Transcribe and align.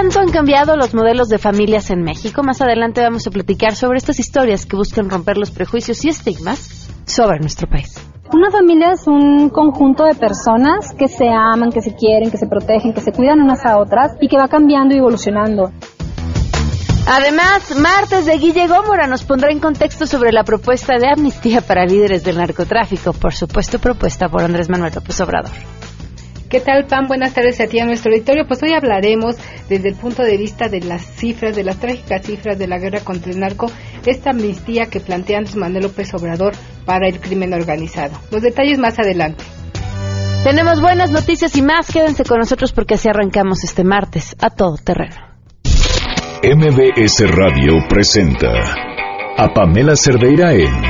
tanto 0.00 0.18
han 0.18 0.30
cambiado 0.30 0.76
los 0.76 0.94
modelos 0.94 1.28
de 1.28 1.36
familias 1.36 1.90
en 1.90 2.02
México? 2.02 2.42
Más 2.42 2.62
adelante 2.62 3.02
vamos 3.02 3.26
a 3.26 3.30
platicar 3.30 3.76
sobre 3.76 3.98
estas 3.98 4.18
historias 4.18 4.64
que 4.64 4.74
buscan 4.74 5.10
romper 5.10 5.36
los 5.36 5.50
prejuicios 5.50 6.02
y 6.06 6.08
estigmas 6.08 6.88
sobre 7.04 7.38
nuestro 7.38 7.68
país. 7.68 8.00
Una 8.32 8.50
familia 8.50 8.92
es 8.92 9.06
un 9.06 9.50
conjunto 9.50 10.04
de 10.06 10.14
personas 10.14 10.94
que 10.98 11.06
se 11.06 11.28
aman, 11.28 11.70
que 11.70 11.82
se 11.82 11.94
quieren, 11.94 12.30
que 12.30 12.38
se 12.38 12.46
protegen, 12.46 12.94
que 12.94 13.02
se 13.02 13.12
cuidan 13.12 13.42
unas 13.42 13.66
a 13.66 13.76
otras 13.76 14.12
y 14.22 14.28
que 14.28 14.38
va 14.38 14.48
cambiando 14.48 14.94
y 14.94 14.98
evolucionando. 14.98 15.70
Además, 17.06 17.76
martes 17.76 18.24
de 18.24 18.38
Guille 18.38 18.68
Gómora 18.68 19.06
nos 19.06 19.24
pondrá 19.24 19.52
en 19.52 19.60
contexto 19.60 20.06
sobre 20.06 20.32
la 20.32 20.44
propuesta 20.44 20.96
de 20.96 21.10
amnistía 21.10 21.60
para 21.60 21.84
líderes 21.84 22.24
del 22.24 22.38
narcotráfico, 22.38 23.12
por 23.12 23.34
supuesto 23.34 23.78
propuesta 23.78 24.30
por 24.30 24.40
Andrés 24.40 24.70
Manuel 24.70 24.94
López 24.94 25.20
Obrador. 25.20 25.79
¿Qué 26.50 26.58
tal, 26.58 26.84
Pam? 26.86 27.06
Buenas 27.06 27.32
tardes 27.32 27.60
a 27.60 27.68
ti 27.68 27.78
a 27.78 27.86
nuestro 27.86 28.10
auditorio. 28.10 28.44
Pues 28.44 28.60
hoy 28.64 28.72
hablaremos 28.72 29.36
desde 29.68 29.90
el 29.90 29.94
punto 29.94 30.24
de 30.24 30.36
vista 30.36 30.68
de 30.68 30.80
las 30.80 31.06
cifras, 31.06 31.54
de 31.54 31.62
las 31.62 31.78
trágicas 31.78 32.26
cifras 32.26 32.58
de 32.58 32.66
la 32.66 32.78
guerra 32.78 32.98
contra 33.04 33.30
el 33.30 33.38
narco, 33.38 33.70
esta 34.04 34.30
amnistía 34.30 34.86
que 34.86 34.98
plantea 34.98 35.38
Andrés 35.38 35.54
Manuel 35.54 35.84
López 35.84 36.12
Obrador 36.12 36.54
para 36.84 37.06
el 37.06 37.20
crimen 37.20 37.54
organizado. 37.54 38.18
Los 38.32 38.42
detalles 38.42 38.80
más 38.80 38.98
adelante. 38.98 39.44
Tenemos 40.42 40.80
buenas 40.80 41.12
noticias 41.12 41.54
y 41.56 41.62
más. 41.62 41.86
Quédense 41.86 42.24
con 42.24 42.40
nosotros 42.40 42.72
porque 42.72 42.94
así 42.94 43.08
arrancamos 43.08 43.62
este 43.62 43.84
martes 43.84 44.34
a 44.40 44.50
todo 44.50 44.74
terreno. 44.84 45.14
MBS 46.42 47.30
Radio 47.30 47.74
presenta 47.88 48.50
a 49.36 49.54
Pamela 49.54 49.94
Cerdeira 49.94 50.52
en 50.52 50.84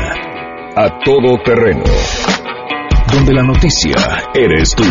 A 0.74 1.00
Todo 1.04 1.36
Terreno, 1.44 1.84
donde 3.12 3.34
la 3.34 3.42
noticia 3.42 3.92
eres 4.32 4.74
tú. 4.74 4.84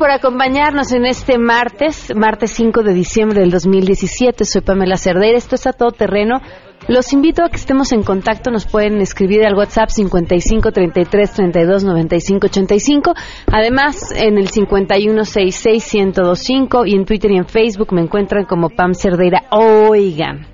Por 0.00 0.10
acompañarnos 0.10 0.92
en 0.92 1.04
este 1.04 1.36
martes, 1.36 2.10
martes 2.16 2.52
5 2.52 2.82
de 2.82 2.94
diciembre 2.94 3.40
del 3.40 3.50
2017. 3.50 4.46
Soy 4.46 4.62
Pamela 4.62 4.96
Cerdeira, 4.96 5.36
esto 5.36 5.56
es 5.56 5.66
a 5.66 5.74
todo 5.74 5.90
terreno. 5.90 6.40
Los 6.88 7.12
invito 7.12 7.44
a 7.44 7.50
que 7.50 7.56
estemos 7.56 7.92
en 7.92 8.02
contacto, 8.02 8.50
nos 8.50 8.64
pueden 8.64 9.02
escribir 9.02 9.44
al 9.44 9.54
WhatsApp 9.54 9.90
55 9.90 10.72
33 10.72 11.32
32 11.34 11.84
95 11.84 12.46
85. 12.46 13.12
Además, 13.52 14.10
en 14.16 14.38
el 14.38 14.48
51 14.48 15.22
66 15.22 15.94
1025 15.94 16.86
y 16.86 16.94
en 16.94 17.04
Twitter 17.04 17.30
y 17.32 17.36
en 17.36 17.46
Facebook 17.46 17.92
me 17.92 18.00
encuentran 18.00 18.46
como 18.46 18.70
Pam 18.70 18.94
Cerdeira. 18.94 19.42
Oigan, 19.50 20.46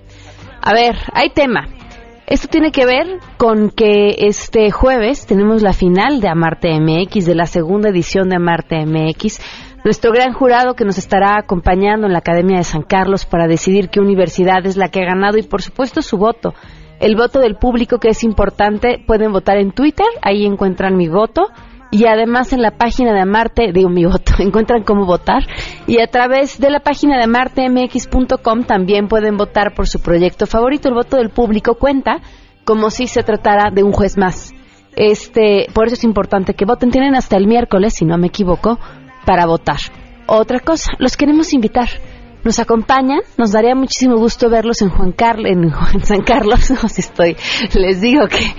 a 0.60 0.74
ver, 0.74 0.96
hay 1.12 1.30
tema. 1.30 1.68
Esto 2.26 2.48
tiene 2.48 2.72
que 2.72 2.84
ver 2.84 3.20
con 3.36 3.70
que 3.70 4.16
este 4.26 4.72
jueves 4.72 5.26
tenemos 5.26 5.62
la 5.62 5.72
final 5.72 6.20
de 6.20 6.28
Amarte 6.28 6.70
MX, 6.80 7.24
de 7.24 7.36
la 7.36 7.46
segunda 7.46 7.90
edición 7.90 8.28
de 8.28 8.34
Amarte 8.34 8.84
MX. 8.84 9.40
Nuestro 9.84 10.10
gran 10.10 10.32
jurado 10.32 10.74
que 10.74 10.84
nos 10.84 10.98
estará 10.98 11.38
acompañando 11.38 12.04
en 12.08 12.12
la 12.12 12.18
Academia 12.18 12.56
de 12.56 12.64
San 12.64 12.82
Carlos 12.82 13.26
para 13.26 13.46
decidir 13.46 13.90
qué 13.90 14.00
universidad 14.00 14.66
es 14.66 14.76
la 14.76 14.88
que 14.88 15.02
ha 15.02 15.06
ganado 15.06 15.38
y 15.38 15.44
por 15.44 15.62
supuesto 15.62 16.02
su 16.02 16.16
voto. 16.16 16.52
El 16.98 17.14
voto 17.14 17.38
del 17.38 17.54
público 17.54 18.00
que 18.00 18.08
es 18.08 18.24
importante, 18.24 19.00
pueden 19.06 19.30
votar 19.30 19.58
en 19.58 19.70
Twitter, 19.70 20.06
ahí 20.20 20.46
encuentran 20.46 20.96
mi 20.96 21.06
voto 21.06 21.46
y 21.96 22.04
además 22.06 22.52
en 22.52 22.60
la 22.60 22.72
página 22.72 23.14
de 23.14 23.20
Amarte, 23.20 23.72
digo 23.72 23.88
mi 23.88 24.04
voto, 24.04 24.32
encuentran 24.38 24.82
cómo 24.82 25.06
votar 25.06 25.44
y 25.86 26.02
a 26.02 26.06
través 26.08 26.60
de 26.60 26.68
la 26.68 26.80
página 26.80 27.16
de 27.16 27.24
amartemx.com 27.24 28.64
también 28.64 29.08
pueden 29.08 29.38
votar 29.38 29.72
por 29.74 29.88
su 29.88 30.00
proyecto 30.00 30.44
favorito. 30.46 30.88
El 30.88 30.94
voto 30.94 31.16
del 31.16 31.30
público 31.30 31.76
cuenta 31.76 32.20
como 32.64 32.90
si 32.90 33.06
se 33.06 33.22
tratara 33.22 33.70
de 33.70 33.82
un 33.82 33.92
juez 33.92 34.18
más. 34.18 34.52
Este, 34.94 35.68
por 35.72 35.86
eso 35.86 35.94
es 35.94 36.04
importante 36.04 36.52
que 36.52 36.66
voten. 36.66 36.90
Tienen 36.90 37.14
hasta 37.14 37.38
el 37.38 37.46
miércoles, 37.46 37.94
si 37.94 38.04
no 38.04 38.18
me 38.18 38.26
equivoco, 38.26 38.78
para 39.24 39.46
votar. 39.46 39.78
Otra 40.26 40.60
cosa, 40.60 40.92
los 40.98 41.16
queremos 41.16 41.54
invitar 41.54 41.88
nos 42.46 42.60
acompañan. 42.60 43.20
Nos 43.36 43.50
daría 43.50 43.74
muchísimo 43.74 44.16
gusto 44.16 44.48
verlos 44.48 44.80
en 44.80 44.88
Juan 44.88 45.10
Carlos, 45.10 45.50
en, 45.50 46.04
San 46.04 46.22
Carlos. 46.22 46.70
No, 46.76 46.88
si 46.88 47.00
estoy, 47.00 47.36
les 47.74 48.00
digo 48.00 48.28
que 48.28 48.54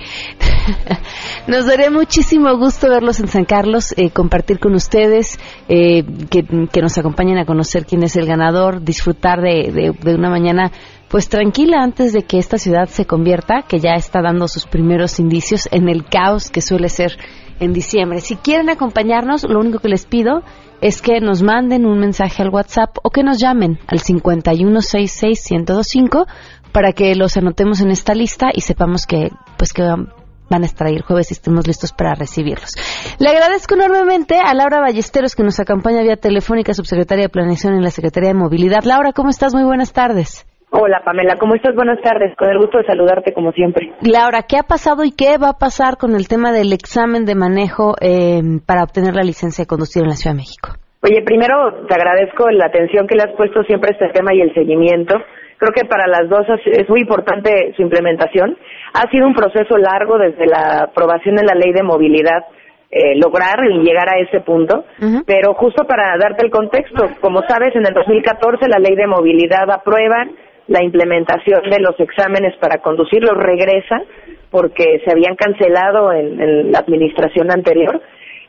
nos 1.46 1.66
daría 1.66 1.90
muchísimo 1.90 2.54
gusto 2.58 2.88
verlos 2.90 3.20
en 3.20 3.28
San 3.28 3.44
Carlos, 3.44 3.94
eh, 3.96 4.10
compartir 4.10 4.58
con 4.58 4.74
ustedes, 4.74 5.38
eh, 5.68 6.04
que, 6.30 6.42
nos 6.82 6.98
acompañen 6.98 7.38
a 7.38 7.46
conocer 7.46 7.86
quién 7.86 8.02
es 8.02 8.16
el 8.16 8.26
ganador, 8.26 8.82
disfrutar 8.82 9.40
de, 9.40 9.94
de 9.98 10.14
una 10.14 10.30
mañana 10.30 10.70
pues 11.08 11.28
tranquila 11.28 11.78
antes 11.80 12.12
de 12.12 12.24
que 12.24 12.38
esta 12.38 12.58
ciudad 12.58 12.88
se 12.88 13.06
convierta, 13.06 13.62
que 13.62 13.78
ya 13.78 13.92
está 13.94 14.20
dando 14.20 14.48
sus 14.48 14.66
primeros 14.66 15.18
indicios 15.18 15.68
en 15.70 15.88
el 15.88 16.04
caos 16.04 16.50
que 16.50 16.60
suele 16.60 16.90
ser 16.90 17.12
en 17.60 17.72
diciembre. 17.72 18.20
Si 18.20 18.36
quieren 18.36 18.68
acompañarnos, 18.68 19.44
lo 19.44 19.60
único 19.60 19.78
que 19.78 19.88
les 19.88 20.04
pido 20.04 20.42
es 20.80 21.02
que 21.02 21.20
nos 21.20 21.42
manden 21.42 21.86
un 21.86 21.98
mensaje 21.98 22.42
al 22.42 22.50
WhatsApp 22.50 22.96
o 23.02 23.10
que 23.10 23.22
nos 23.22 23.38
llamen 23.38 23.78
al 23.86 24.00
5166125 24.00 26.26
para 26.72 26.92
que 26.92 27.14
los 27.14 27.36
anotemos 27.36 27.80
en 27.80 27.90
esta 27.90 28.14
lista 28.14 28.48
y 28.52 28.60
sepamos 28.60 29.06
que 29.06 29.30
pues 29.56 29.72
que 29.72 29.82
van 29.82 30.62
a 30.62 30.66
estar 30.66 30.86
ahí 30.86 30.94
el 30.94 31.02
jueves 31.02 31.30
y 31.30 31.34
estemos 31.34 31.66
listos 31.66 31.92
para 31.92 32.14
recibirlos. 32.14 32.74
Le 33.18 33.28
agradezco 33.28 33.74
enormemente 33.74 34.38
a 34.38 34.54
Laura 34.54 34.80
Ballesteros 34.80 35.34
que 35.34 35.42
nos 35.42 35.60
acompaña 35.60 36.02
vía 36.02 36.16
telefónica, 36.16 36.72
subsecretaria 36.74 37.24
de 37.24 37.28
Planeación 37.28 37.74
en 37.74 37.82
la 37.82 37.90
Secretaría 37.90 38.30
de 38.30 38.34
Movilidad. 38.34 38.84
Laura, 38.84 39.12
¿cómo 39.12 39.30
estás? 39.30 39.54
Muy 39.54 39.64
buenas 39.64 39.92
tardes. 39.92 40.46
Hola 40.70 41.00
Pamela, 41.02 41.36
¿cómo 41.40 41.54
estás? 41.54 41.74
Buenas 41.74 41.98
tardes, 42.02 42.36
con 42.36 42.50
el 42.50 42.58
gusto 42.58 42.76
de 42.76 42.84
saludarte 42.84 43.32
como 43.32 43.52
siempre. 43.52 43.90
Laura, 44.02 44.42
¿qué 44.46 44.58
ha 44.58 44.64
pasado 44.64 45.02
y 45.02 45.12
qué 45.12 45.38
va 45.38 45.56
a 45.56 45.58
pasar 45.58 45.96
con 45.96 46.14
el 46.14 46.28
tema 46.28 46.52
del 46.52 46.74
examen 46.74 47.24
de 47.24 47.34
manejo 47.34 47.94
eh, 48.02 48.42
para 48.66 48.82
obtener 48.82 49.14
la 49.14 49.22
licencia 49.22 49.64
de 49.64 49.66
conducir 49.66 50.02
en 50.02 50.10
la 50.10 50.16
Ciudad 50.16 50.36
de 50.36 50.44
México? 50.44 50.76
Oye, 51.00 51.22
primero 51.22 51.86
te 51.88 51.94
agradezco 51.94 52.50
la 52.50 52.66
atención 52.66 53.06
que 53.06 53.16
le 53.16 53.22
has 53.22 53.36
puesto 53.36 53.62
siempre 53.64 53.90
a 53.90 53.96
este 53.96 54.12
tema 54.12 54.34
y 54.34 54.42
el 54.42 54.52
seguimiento. 54.52 55.16
Creo 55.56 55.72
que 55.72 55.88
para 55.88 56.06
las 56.06 56.28
dos 56.28 56.44
es 56.66 56.88
muy 56.90 57.00
importante 57.00 57.72
su 57.74 57.82
implementación. 57.82 58.56
Ha 58.92 59.10
sido 59.10 59.26
un 59.26 59.34
proceso 59.34 59.78
largo 59.78 60.18
desde 60.18 60.46
la 60.46 60.84
aprobación 60.90 61.36
de 61.36 61.44
la 61.44 61.54
ley 61.54 61.72
de 61.72 61.82
movilidad 61.82 62.44
eh, 62.90 63.16
lograr 63.16 63.58
y 63.70 63.84
llegar 63.84 64.08
a 64.08 64.18
ese 64.18 64.40
punto. 64.40 64.84
Pero 65.26 65.54
justo 65.54 65.84
para 65.84 66.16
darte 66.18 66.44
el 66.44 66.50
contexto, 66.50 67.08
como 67.20 67.40
sabes, 67.48 67.74
en 67.74 67.86
el 67.86 67.94
2014 67.94 68.68
la 68.68 68.78
ley 68.78 68.96
de 68.96 69.06
movilidad 69.06 69.70
aprueba 69.70 70.24
la 70.68 70.82
implementación 70.82 71.62
de 71.68 71.80
los 71.80 71.98
exámenes 71.98 72.54
para 72.56 72.78
conducir 72.78 73.22
los 73.22 73.36
regresa 73.36 74.02
porque 74.50 75.00
se 75.04 75.10
habían 75.10 75.34
cancelado 75.34 76.12
en, 76.12 76.70
la 76.70 76.78
administración 76.78 77.50
anterior. 77.50 78.00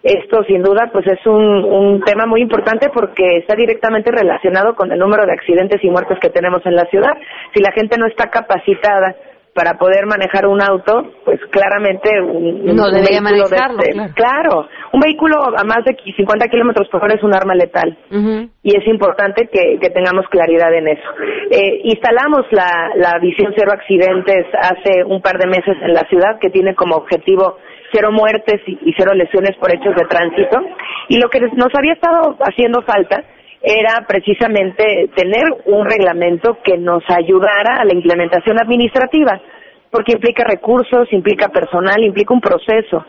Esto 0.02 0.44
sin 0.44 0.62
duda 0.62 0.90
pues 0.94 1.06
es 1.08 1.26
un, 1.26 1.64
un, 1.66 2.02
tema 2.02 2.26
muy 2.26 2.42
importante 2.42 2.90
porque 2.94 3.38
está 3.38 3.56
directamente 3.56 4.12
relacionado 4.12 4.76
con 4.76 4.92
el 4.92 5.00
número 5.00 5.26
de 5.26 5.34
accidentes 5.34 5.84
y 5.84 5.90
muertes 5.90 6.20
que 6.20 6.30
tenemos 6.30 6.66
en 6.66 6.76
la 6.76 6.86
ciudad. 6.86 7.12
Si 7.54 7.62
la 7.62 7.72
gente 7.74 7.98
no 7.98 8.08
está 8.08 8.30
capacitada 8.30 9.16
para 9.54 9.78
poder 9.78 10.06
manejar 10.06 10.48
un 10.48 10.62
auto, 10.62 11.12
pues 11.26 11.40
claramente 11.52 12.10
un, 12.22 12.66
no 12.76 12.90
debería 12.90 13.22
manejarlo. 13.22 13.80
claro. 14.16 14.68
un 14.94 15.00
vehículo 15.00 15.38
a 15.58 15.64
más 15.64 15.84
de 15.86 15.98
50 16.16 16.48
kilómetros 16.48 16.88
por 16.90 17.04
hora 17.04 17.16
es 17.16 17.24
un 17.24 17.34
arma 17.34 17.56
letal 17.56 17.98
y 18.64 18.78
es 18.78 18.88
importante 18.88 19.50
que, 19.52 19.78
tengamos 19.90 20.28
claridad 20.30 20.74
en 20.74 20.88
eso. 20.88 21.10
Eh, 21.52 21.82
instalamos 21.84 22.46
la, 22.52 22.92
la 22.96 23.20
visión 23.20 23.54
cero 23.58 23.72
accidentes 23.74 24.46
hace 24.54 25.04
un 25.04 25.22
par 25.22 25.38
de 25.38 25.48
meses 25.48 25.76
en 25.82 25.94
la 25.94 26.08
ciudad 26.10 26.40
que 26.40 26.50
tiene 26.50 26.76
como 26.76 26.96
objetivo 26.96 27.58
cero 27.92 28.12
muertes 28.12 28.62
y, 28.68 28.78
y 28.84 28.94
cero 28.98 29.14
lesiones 29.14 29.58
por 29.58 29.74
hechos 29.74 29.96
de 29.96 30.06
tránsito 30.08 30.62
y 31.08 31.18
lo 31.18 31.30
que 31.30 31.40
nos 31.40 31.74
había 31.76 31.94
estado 31.94 32.38
haciendo 32.40 32.82
falta 32.84 33.24
era 33.62 34.06
precisamente 34.08 35.10
tener 35.16 35.44
un 35.66 35.86
reglamento 35.86 36.60
que 36.64 36.78
nos 36.78 37.04
ayudara 37.10 37.76
a 37.80 37.86
la 37.86 37.94
implementación 37.94 38.60
administrativa, 38.60 39.40
porque 39.92 40.14
implica 40.14 40.44
recursos, 40.44 41.12
implica 41.12 41.50
personal, 41.50 42.02
implica 42.04 42.34
un 42.34 42.42
proceso. 42.42 43.06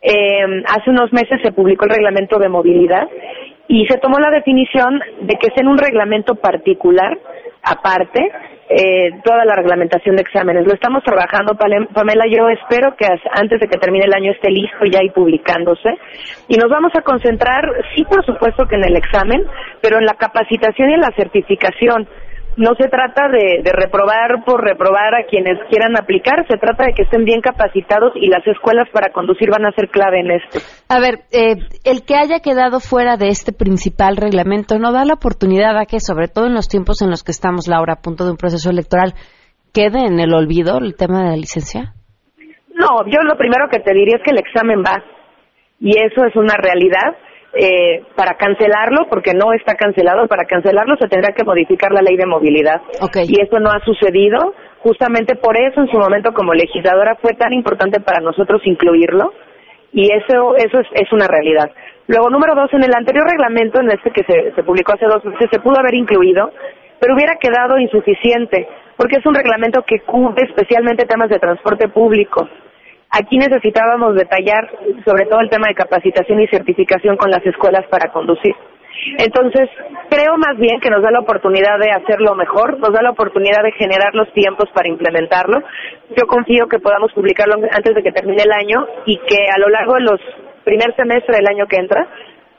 Eh, 0.00 0.62
hace 0.68 0.90
unos 0.90 1.12
meses 1.12 1.40
se 1.42 1.52
publicó 1.52 1.86
el 1.86 1.92
reglamento 1.92 2.38
de 2.38 2.48
movilidad 2.48 3.08
y 3.68 3.86
se 3.86 3.98
tomó 3.98 4.18
la 4.18 4.30
definición 4.30 5.00
de 5.22 5.34
que 5.36 5.48
es 5.48 5.56
en 5.56 5.68
un 5.68 5.78
reglamento 5.78 6.34
particular, 6.34 7.18
aparte, 7.62 8.30
eh, 8.68 9.10
toda 9.22 9.44
la 9.44 9.54
reglamentación 9.54 10.16
de 10.16 10.22
exámenes. 10.22 10.66
Lo 10.66 10.72
estamos 10.72 11.02
trabajando, 11.04 11.54
Pamela. 11.56 12.24
Yo 12.30 12.48
espero 12.48 12.96
que 12.96 13.06
antes 13.32 13.60
de 13.60 13.68
que 13.68 13.78
termine 13.78 14.06
el 14.06 14.14
año 14.14 14.32
esté 14.32 14.50
listo 14.50 14.84
ya 14.90 15.02
y 15.02 15.10
publicándose. 15.10 15.90
Y 16.48 16.56
nos 16.56 16.70
vamos 16.70 16.92
a 16.96 17.02
concentrar, 17.02 17.64
sí, 17.94 18.04
por 18.04 18.24
supuesto 18.24 18.66
que 18.66 18.76
en 18.76 18.84
el 18.84 18.96
examen, 18.96 19.42
pero 19.80 19.98
en 19.98 20.06
la 20.06 20.14
capacitación 20.14 20.90
y 20.90 20.94
en 20.94 21.00
la 21.00 21.12
certificación 21.16 22.08
no 22.56 22.74
se 22.78 22.88
trata 22.88 23.28
de, 23.28 23.62
reprobar 23.72 24.44
por 24.44 24.62
reprobar 24.62 25.14
a 25.14 25.26
quienes 25.28 25.58
quieran 25.68 25.96
aplicar, 25.96 26.46
se 26.48 26.56
trata 26.56 26.84
de 26.86 26.92
que 26.92 27.02
estén 27.02 27.24
bien 27.24 27.40
capacitados 27.40 28.12
y 28.14 28.28
las 28.28 28.46
escuelas 28.46 28.88
para 28.92 29.12
conducir 29.12 29.50
van 29.50 29.66
a 29.66 29.72
ser 29.72 29.88
clave 29.88 30.20
en 30.20 30.30
esto. 30.30 30.58
A 30.88 31.00
ver, 31.00 31.20
eh, 31.32 31.56
el 31.84 32.04
que 32.04 32.14
haya 32.16 32.40
quedado 32.40 32.80
fuera 32.80 33.16
de 33.16 33.28
este 33.28 33.52
principal 33.52 34.16
reglamento 34.16 34.78
no 34.78 34.92
da 34.92 35.04
la 35.04 35.14
oportunidad 35.14 35.76
a 35.78 35.86
que, 35.86 36.00
sobre 36.00 36.28
todo 36.28 36.46
en 36.46 36.54
los 36.54 36.68
tiempos 36.68 37.02
en 37.02 37.10
los 37.10 37.22
que 37.24 37.32
estamos, 37.32 37.68
Laura, 37.68 37.94
a 37.94 38.02
punto 38.02 38.24
de 38.24 38.30
un 38.30 38.36
proceso 38.36 38.70
electoral, 38.70 39.14
quede 39.72 40.06
en 40.06 40.20
el 40.20 40.32
olvido 40.32 40.78
el 40.78 40.94
tema 40.96 41.24
de 41.24 41.30
la 41.30 41.36
licencia. 41.36 41.94
No, 42.74 43.04
yo 43.06 43.22
lo 43.22 43.36
primero 43.36 43.68
que 43.70 43.80
te 43.80 43.92
diría 43.92 44.16
es 44.16 44.22
que 44.22 44.30
el 44.30 44.38
examen 44.38 44.82
va 44.82 45.02
y 45.80 45.90
eso 45.98 46.24
es 46.24 46.34
una 46.36 46.54
realidad 46.56 47.16
eh, 47.56 48.02
para 48.16 48.34
cancelarlo, 48.34 49.06
porque 49.08 49.32
no 49.32 49.52
está 49.52 49.74
cancelado, 49.74 50.26
para 50.26 50.44
cancelarlo 50.44 50.96
se 51.00 51.08
tendrá 51.08 51.32
que 51.32 51.44
modificar 51.44 51.92
la 51.92 52.02
ley 52.02 52.16
de 52.16 52.26
movilidad. 52.26 52.82
Y 53.26 53.40
eso 53.40 53.58
no 53.60 53.70
ha 53.70 53.80
sucedido. 53.84 54.54
Justamente 54.80 55.36
por 55.36 55.56
eso 55.58 55.80
en 55.80 55.88
su 55.88 55.98
momento 55.98 56.32
como 56.34 56.52
legisladora 56.52 57.16
fue 57.16 57.32
tan 57.34 57.52
importante 57.52 58.00
para 58.00 58.20
nosotros 58.20 58.60
incluirlo 58.64 59.32
y 59.94 60.12
eso, 60.12 60.56
eso 60.56 60.80
es, 60.80 61.12
una 61.12 61.26
realidad. 61.28 61.70
Luego, 62.08 62.28
número 62.28 62.54
dos, 62.54 62.68
en 62.74 62.82
el 62.82 62.92
anterior 62.92 63.24
reglamento, 63.26 63.80
en 63.80 63.90
este 63.92 64.10
que 64.10 64.24
se, 64.24 64.52
se 64.52 64.62
publicó 64.64 64.92
hace 64.92 65.06
dos 65.06 65.24
meses, 65.24 65.48
se 65.50 65.60
pudo 65.60 65.78
haber 65.78 65.94
incluido, 65.94 66.50
pero 66.98 67.14
hubiera 67.14 67.36
quedado 67.36 67.78
insuficiente, 67.78 68.66
porque 68.96 69.18
es 69.18 69.26
un 69.26 69.34
reglamento 69.34 69.82
que 69.86 70.00
cubre 70.00 70.46
especialmente 70.48 71.06
temas 71.06 71.30
de 71.30 71.38
transporte 71.38 71.88
público. 71.88 72.48
Aquí 73.16 73.38
necesitábamos 73.38 74.16
detallar 74.16 74.68
sobre 75.04 75.26
todo 75.26 75.40
el 75.40 75.48
tema 75.48 75.68
de 75.68 75.74
capacitación 75.74 76.40
y 76.40 76.48
certificación 76.48 77.16
con 77.16 77.30
las 77.30 77.46
escuelas 77.46 77.86
para 77.88 78.10
conducir. 78.10 78.54
Entonces, 79.18 79.68
creo 80.10 80.36
más 80.36 80.56
bien 80.58 80.80
que 80.80 80.90
nos 80.90 81.02
da 81.02 81.12
la 81.12 81.20
oportunidad 81.20 81.78
de 81.78 81.90
hacerlo 81.90 82.34
mejor, 82.34 82.78
nos 82.80 82.92
da 82.92 83.02
la 83.02 83.10
oportunidad 83.10 83.62
de 83.62 83.72
generar 83.72 84.14
los 84.14 84.32
tiempos 84.32 84.68
para 84.74 84.88
implementarlo. 84.88 85.62
Yo 86.16 86.26
confío 86.26 86.66
que 86.66 86.80
podamos 86.80 87.12
publicarlo 87.12 87.54
antes 87.70 87.94
de 87.94 88.02
que 88.02 88.12
termine 88.12 88.42
el 88.42 88.52
año 88.52 88.84
y 89.06 89.16
que 89.18 89.46
a 89.54 89.58
lo 89.58 89.68
largo 89.68 89.94
de 89.94 90.00
los 90.00 90.20
primer 90.64 90.94
semestre 90.96 91.36
del 91.36 91.46
año 91.46 91.66
que 91.66 91.76
entra 91.76 92.08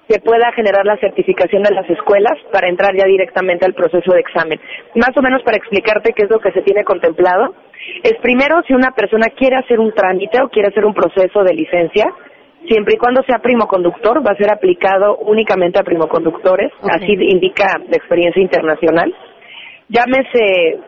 se 0.07 0.19
pueda 0.19 0.51
generar 0.53 0.85
la 0.85 0.97
certificación 0.97 1.63
de 1.63 1.73
las 1.73 1.89
escuelas 1.89 2.37
para 2.51 2.69
entrar 2.69 2.95
ya 2.95 3.05
directamente 3.05 3.65
al 3.65 3.73
proceso 3.73 4.13
de 4.13 4.19
examen. 4.19 4.59
Más 4.95 5.11
o 5.15 5.21
menos 5.21 5.41
para 5.43 5.57
explicarte 5.57 6.13
qué 6.13 6.23
es 6.23 6.29
lo 6.29 6.39
que 6.39 6.51
se 6.51 6.61
tiene 6.61 6.83
contemplado 6.83 7.55
es 8.03 8.13
primero 8.21 8.61
si 8.67 8.73
una 8.73 8.91
persona 8.91 9.27
quiere 9.35 9.57
hacer 9.57 9.79
un 9.79 9.93
trámite 9.93 10.41
o 10.41 10.49
quiere 10.49 10.69
hacer 10.69 10.85
un 10.85 10.93
proceso 10.93 11.43
de 11.43 11.53
licencia, 11.53 12.05
siempre 12.67 12.95
y 12.95 12.97
cuando 12.97 13.21
sea 13.23 13.39
primo 13.39 13.67
conductor, 13.67 14.25
va 14.25 14.31
a 14.31 14.37
ser 14.37 14.51
aplicado 14.51 15.17
únicamente 15.17 15.79
a 15.79 15.83
primoconductores, 15.83 16.71
así 16.89 17.13
indica 17.13 17.65
la 17.87 17.97
experiencia 17.97 18.41
internacional. 18.41 19.13
Llámese 19.87 20.41
eh, 20.41 20.79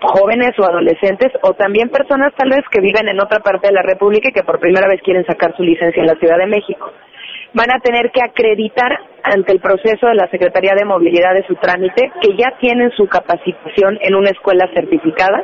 jóvenes 0.00 0.52
o 0.58 0.64
adolescentes 0.64 1.32
o 1.42 1.52
también 1.52 1.90
personas 1.90 2.32
tal 2.34 2.48
vez 2.48 2.64
que 2.70 2.80
viven 2.80 3.06
en 3.08 3.20
otra 3.20 3.40
parte 3.40 3.68
de 3.68 3.74
la 3.74 3.82
República 3.82 4.30
y 4.30 4.32
que 4.32 4.42
por 4.42 4.58
primera 4.58 4.88
vez 4.88 5.02
quieren 5.02 5.26
sacar 5.26 5.54
su 5.54 5.62
licencia 5.62 6.00
en 6.00 6.06
la 6.06 6.18
Ciudad 6.18 6.38
de 6.38 6.46
México. 6.46 6.90
Van 7.54 7.70
a 7.70 7.80
tener 7.80 8.10
que 8.12 8.22
acreditar 8.22 8.92
ante 9.22 9.52
el 9.52 9.60
proceso 9.60 10.06
de 10.06 10.14
la 10.14 10.28
Secretaría 10.30 10.74
de 10.76 10.84
Movilidad 10.84 11.34
de 11.34 11.46
su 11.46 11.54
trámite 11.56 12.10
que 12.20 12.36
ya 12.36 12.56
tienen 12.60 12.90
su 12.92 13.06
capacitación 13.06 13.98
en 14.00 14.14
una 14.14 14.30
escuela 14.30 14.68
certificada 14.74 15.42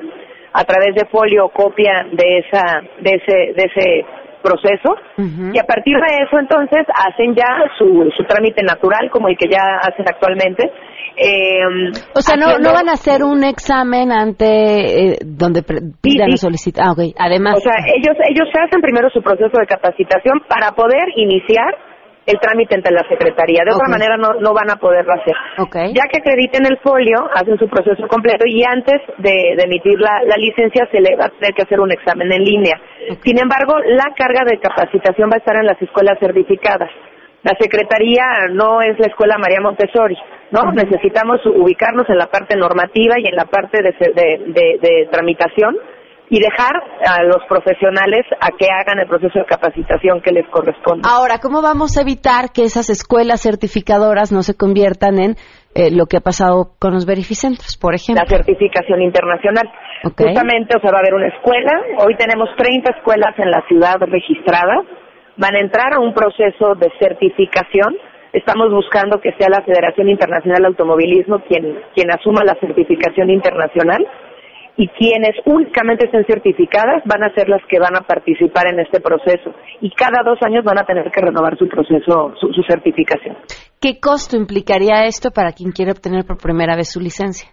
a 0.53 0.65
través 0.65 0.95
de 0.95 1.07
folio 1.07 1.47
o 1.47 1.49
copia 1.49 2.07
de 2.13 2.39
esa 2.39 2.81
de 3.01 3.11
ese 3.11 3.53
de 3.57 3.65
ese 3.65 4.07
proceso. 4.45 4.95
Y 5.17 5.59
a 5.59 5.65
partir 5.65 5.97
de 5.97 6.23
eso 6.23 6.39
entonces 6.39 6.85
hacen 6.95 7.35
ya 7.35 7.49
su, 7.79 8.11
su 8.15 8.25
trámite 8.25 8.63
natural 8.63 9.11
como 9.11 9.29
el 9.29 9.39
que 9.39 9.49
ya 9.49 9.81
hacen 9.81 10.05
actualmente. 10.07 10.71
Eh, 11.17 11.91
o 12.15 12.21
sea 12.21 12.37
no, 12.37 12.59
no 12.59 12.73
van 12.73 12.89
a 12.89 12.93
hacer 12.93 13.23
un 13.23 13.43
examen 13.45 14.13
ante 14.13 15.13
eh, 15.13 15.19
donde 15.25 15.63
pidan 16.03 16.33
sí, 16.33 16.37
solicitar 16.37 16.87
ah, 16.87 16.93
okay. 16.93 17.15
además. 17.19 17.55
O 17.57 17.61
sea 17.61 17.75
ellos 17.87 18.17
ellos 18.29 18.49
hacen 18.53 18.81
primero 18.83 19.09
su 19.11 19.23
proceso 19.23 19.57
de 19.59 19.67
capacitación 19.67 20.43
para 20.47 20.73
poder 20.73 21.05
iniciar 21.17 21.73
el 22.27 22.41
trámite 22.41 22.75
ante 22.75 22.91
la 22.91 23.07
Secretaría. 23.09 23.65
De 23.65 23.73
otra 23.73 23.89
manera 23.89 24.17
no, 24.17 24.35
no 24.41 24.53
van 24.55 24.71
a 24.71 24.77
poderlo 24.77 25.13
hacer. 25.13 25.35
Ya 25.93 26.05
que 26.11 26.21
acrediten 26.21 26.65
el 26.67 26.79
folio, 26.79 27.29
hacen 27.35 27.59
su 27.59 27.69
proceso 27.69 28.07
completo 28.09 28.45
y 28.47 28.65
antes 28.65 29.01
de, 29.19 29.57
emitir 29.59 29.99
la, 29.99 30.37
licencia 30.37 30.89
se 30.91 31.01
le 31.01 31.17
va 31.17 31.27
a 31.27 31.31
tener 31.31 31.55
que 31.55 31.63
hacer 31.63 31.81
un 31.81 31.93
examen 31.93 32.33
en 32.33 32.43
línea. 32.43 32.81
Sin 33.23 33.39
embargo, 33.39 33.79
la 33.87 34.15
carga 34.17 34.45
de 34.45 34.59
capacitación 34.59 35.29
va 35.31 35.37
a 35.37 35.39
estar 35.39 35.57
en 35.57 35.67
las 35.67 35.81
escuelas 35.81 36.19
certificadas. 36.19 36.91
La 37.43 37.53
Secretaría 37.61 38.25
no 38.53 38.81
es 38.81 38.99
la 38.99 39.07
Escuela 39.07 39.37
María 39.37 39.61
Montessori, 39.61 40.17
¿no? 40.51 40.73
Necesitamos 40.73 41.45
ubicarnos 41.45 42.09
en 42.09 42.17
la 42.17 42.27
parte 42.27 42.57
normativa 42.57 43.17
y 43.19 43.27
en 43.29 43.37
la 43.37 43.45
parte 43.45 43.83
de, 43.83 43.93
de, 43.93 44.79
de 44.81 45.09
tramitación 45.13 45.77
y 46.31 46.41
dejar 46.41 46.73
a 47.07 47.23
los 47.23 47.45
profesionales 47.49 48.25
a 48.41 48.49
que 48.57 48.67
hagan 48.71 48.99
el 48.99 49.07
proceso 49.07 49.39
de 49.39 49.45
capacitación 49.45 50.21
que 50.23 50.33
les 50.33 50.49
corresponde. 50.49 51.07
Ahora, 51.09 51.39
¿cómo 51.39 51.61
vamos 51.61 51.99
a 51.99 52.03
evitar 52.03 52.51
que 52.55 52.65
esas 52.65 52.89
escuelas 52.89 53.43
certificadoras 53.43 54.33
no 54.33 54.43
se 54.43 54.57
conviertan 54.57 55.19
en 55.19 55.37
eh, 55.75 55.91
lo 55.93 56.07
que 56.07 56.17
ha 56.17 56.25
pasado 56.25 56.73
con 56.81 56.95
los 56.95 57.05
verificentros, 57.05 57.77
por 57.77 57.95
ejemplo? 57.95 58.25
La 58.25 58.31
certificación 58.31 59.03
internacional. 59.03 59.69
Justamente, 60.05 60.77
o 60.77 60.81
sea, 60.81 60.93
va 60.93 60.99
a 60.99 61.01
haber 61.01 61.15
una 61.15 61.29
escuela. 61.29 61.73
Hoy 62.05 62.17
tenemos 62.17 62.49
30 62.57 62.97
escuelas 62.97 63.35
en 63.39 63.51
la 63.51 63.63
ciudad 63.69 63.97
registradas. 64.01 64.85
Van 65.37 65.57
a 65.57 65.61
entrar 65.61 65.93
a 65.95 66.01
un 66.01 66.15
proceso 66.15 66.75
de 66.77 66.89
certificación. 66.99 67.97
Estamos 68.33 68.71
buscando 68.71 69.21
que 69.21 69.33
sea 69.39 69.49
la 69.49 69.63
Federación 69.63 70.09
Internacional 70.09 70.63
de 70.63 70.69
Automovilismo 70.69 71.41
quien, 71.47 71.81
quien 71.95 72.11
asuma 72.11 72.45
la 72.45 72.59
certificación 72.61 73.31
internacional 73.31 74.05
y 74.77 74.89
quienes 74.89 75.37
únicamente 75.45 76.07
estén 76.07 76.25
certificadas 76.27 77.03
van 77.05 77.23
a 77.23 77.35
ser 77.35 77.49
las 77.49 77.63
que 77.69 77.79
van 77.79 77.97
a 77.97 78.01
participar 78.01 78.67
en 78.73 78.81
este 78.81 79.01
proceso 79.01 79.55
y 79.81 79.91
cada 79.91 80.23
dos 80.25 80.39
años 80.43 80.65
van 80.65 80.79
a 80.79 80.85
tener 80.85 81.11
que 81.11 81.21
renovar 81.21 81.57
su 81.59 81.69
proceso, 81.69 82.35
su, 82.41 82.63
certificación. 82.67 83.37
¿Qué 83.81 84.01
costo 84.01 84.37
implicaría 84.37 85.05
esto 85.05 85.31
para 85.31 85.53
quien 85.53 85.71
quiere 85.71 85.93
obtener 85.93 86.25
por 86.25 86.39
primera 86.39 86.75
vez 86.75 86.91
su 86.91 87.01
licencia? 87.01 87.51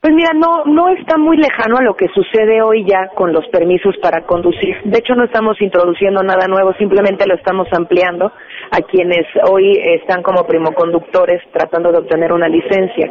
Pues 0.00 0.12
mira, 0.14 0.32
no, 0.34 0.64
no 0.66 0.88
está 0.88 1.16
muy 1.16 1.38
lejano 1.38 1.78
a 1.78 1.82
lo 1.82 1.94
que 1.96 2.08
sucede 2.12 2.60
hoy 2.60 2.84
ya 2.84 3.08
con 3.14 3.32
los 3.32 3.46
permisos 3.48 3.94
para 4.02 4.26
conducir. 4.26 4.76
De 4.84 4.98
hecho, 4.98 5.14
no 5.14 5.24
estamos 5.24 5.56
introduciendo 5.62 6.22
nada 6.22 6.46
nuevo, 6.46 6.74
simplemente 6.74 7.26
lo 7.26 7.36
estamos 7.36 7.68
ampliando 7.72 8.26
a 8.26 8.80
quienes 8.82 9.24
hoy 9.50 9.72
están 9.98 10.22
como 10.22 10.44
primoconductores 10.46 11.40
tratando 11.52 11.90
de 11.90 11.98
obtener 12.00 12.34
una 12.34 12.48
licencia. 12.48 13.10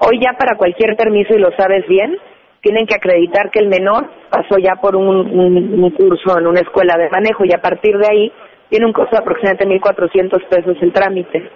Hoy 0.00 0.18
ya 0.20 0.32
para 0.32 0.56
cualquier 0.56 0.96
permiso, 0.96 1.32
y 1.32 1.38
lo 1.38 1.52
sabes 1.56 1.86
bien, 1.86 2.18
tienen 2.62 2.86
que 2.86 2.94
acreditar 2.94 3.50
que 3.50 3.58
el 3.58 3.68
menor 3.68 4.08
pasó 4.30 4.56
ya 4.58 4.76
por 4.80 4.94
un, 4.96 5.90
curso 5.90 6.38
en 6.38 6.46
una 6.46 6.60
escuela 6.60 6.96
de 6.96 7.10
manejo 7.10 7.44
y 7.44 7.52
a 7.52 7.60
partir 7.60 7.98
de 7.98 8.06
ahí 8.08 8.32
tiene 8.70 8.86
un 8.86 8.92
costo 8.92 9.16
de 9.16 9.18
aproximadamente 9.18 9.66
1.400 9.66 10.48
pesos 10.48 10.76
el 10.80 10.92
trámite. 10.92 11.50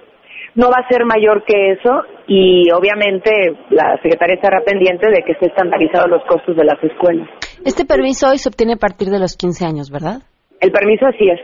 No 0.56 0.68
va 0.68 0.82
a 0.84 0.88
ser 0.88 1.04
mayor 1.04 1.44
que 1.44 1.72
eso 1.72 2.02
y 2.26 2.70
obviamente 2.72 3.30
la 3.70 3.96
Secretaría 4.02 4.34
estará 4.34 4.60
pendiente 4.62 5.08
de 5.08 5.22
que 5.22 5.32
esté 5.32 5.46
estandarizados 5.46 6.10
los 6.10 6.24
costos 6.24 6.56
de 6.56 6.64
las 6.64 6.82
escuelas. 6.82 7.28
Este 7.64 7.84
permiso 7.84 8.28
hoy 8.28 8.38
se 8.38 8.48
obtiene 8.48 8.74
a 8.74 8.76
partir 8.80 9.08
de 9.08 9.20
los 9.20 9.36
15 9.36 9.64
años, 9.64 9.90
¿verdad? 9.90 10.22
El 10.60 10.72
permiso 10.72 11.06
así 11.06 11.28
es. 11.30 11.40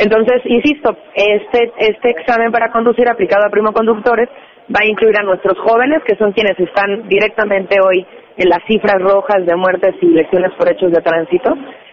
Entonces, 0.00 0.42
insisto, 0.46 0.96
este, 1.14 1.72
este 1.78 2.10
examen 2.10 2.50
para 2.50 2.72
conducir 2.72 3.08
aplicado 3.08 3.46
a 3.46 3.50
primo 3.50 3.72
conductores 3.72 4.28
va 4.74 4.80
a 4.82 4.86
incluir 4.86 5.16
a 5.18 5.22
nuestros 5.22 5.56
jóvenes, 5.58 6.02
que 6.04 6.16
son 6.16 6.32
quienes 6.32 6.58
están 6.58 7.06
directamente 7.08 7.76
hoy 7.80 8.04
en 8.38 8.48
las 8.48 8.60
cifras 8.66 8.96
rojas 9.00 9.44
de 9.44 9.56
muertes 9.56 9.94
y 10.00 10.06
lesiones 10.06 10.52
por 10.56 10.70
hechos 10.70 10.92
de 10.92 11.02
tránsito, 11.02 11.50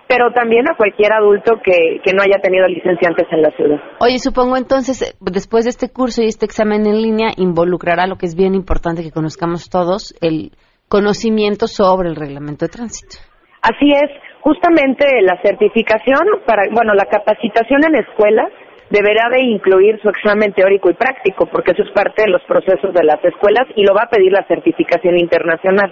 pero 0.07 0.31
también 0.31 0.69
a 0.69 0.75
cualquier 0.77 1.11
adulto 1.13 1.59
que, 1.63 1.99
que 2.03 2.13
no 2.13 2.21
haya 2.21 2.39
tenido 2.41 2.67
licencia 2.67 3.09
antes 3.09 3.25
en 3.31 3.41
la 3.41 3.49
ciudad. 3.51 3.81
Oye, 3.99 4.19
supongo 4.19 4.55
entonces, 4.55 5.17
después 5.19 5.65
de 5.65 5.71
este 5.71 5.89
curso 5.89 6.21
y 6.21 6.27
este 6.27 6.45
examen 6.45 6.85
en 6.85 7.01
línea, 7.01 7.31
involucrará 7.37 8.05
lo 8.05 8.17
que 8.17 8.27
es 8.27 8.35
bien 8.35 8.53
importante 8.53 9.01
que 9.01 9.11
conozcamos 9.11 9.69
todos, 9.69 10.13
el 10.21 10.51
conocimiento 10.87 11.67
sobre 11.67 12.09
el 12.09 12.15
reglamento 12.15 12.65
de 12.65 12.71
tránsito. 12.71 13.17
Así 13.61 13.89
es, 13.89 14.11
justamente 14.41 15.07
la 15.23 15.41
certificación 15.41 16.45
para, 16.45 16.69
bueno, 16.71 16.93
la 16.93 17.05
capacitación 17.05 17.81
en 17.89 17.95
escuelas 17.95 18.53
deberá 18.91 19.29
de 19.29 19.41
incluir 19.41 19.99
su 20.01 20.09
examen 20.09 20.53
teórico 20.53 20.91
y 20.91 20.93
práctico, 20.93 21.47
porque 21.47 21.71
eso 21.71 21.81
es 21.81 21.91
parte 21.91 22.23
de 22.23 22.29
los 22.29 22.43
procesos 22.43 22.93
de 22.93 23.03
las 23.03 23.23
escuelas 23.25 23.65
y 23.75 23.83
lo 23.83 23.95
va 23.95 24.03
a 24.03 24.09
pedir 24.09 24.31
la 24.31 24.45
certificación 24.47 25.17
internacional. 25.17 25.91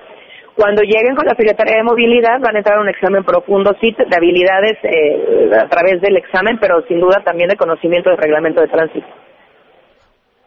Cuando 0.56 0.84
lleguen 0.84 1.16
con 1.16 1.26
la 1.26 1.36
Secretaría 1.36 1.78
de 1.78 1.84
Movilidad 1.84 2.40
van 2.40 2.56
a 2.56 2.60
entrar 2.60 2.78
a 2.78 2.82
un 2.82 2.90
examen 2.90 3.24
profundo, 3.24 3.72
sí, 3.82 3.92
de 3.92 4.16
habilidades 4.16 4.78
eh, 4.84 5.50
a 5.58 5.68
través 5.68 6.00
del 6.02 6.18
examen, 6.18 6.58
pero 6.62 6.86
sin 6.88 7.00
duda 7.00 7.24
también 7.26 7.50
de 7.50 7.58
conocimiento 7.58 8.10
del 8.10 8.20
reglamento 8.20 8.62
de 8.62 8.68
tránsito. 8.68 9.08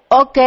Ok, 0.09 0.39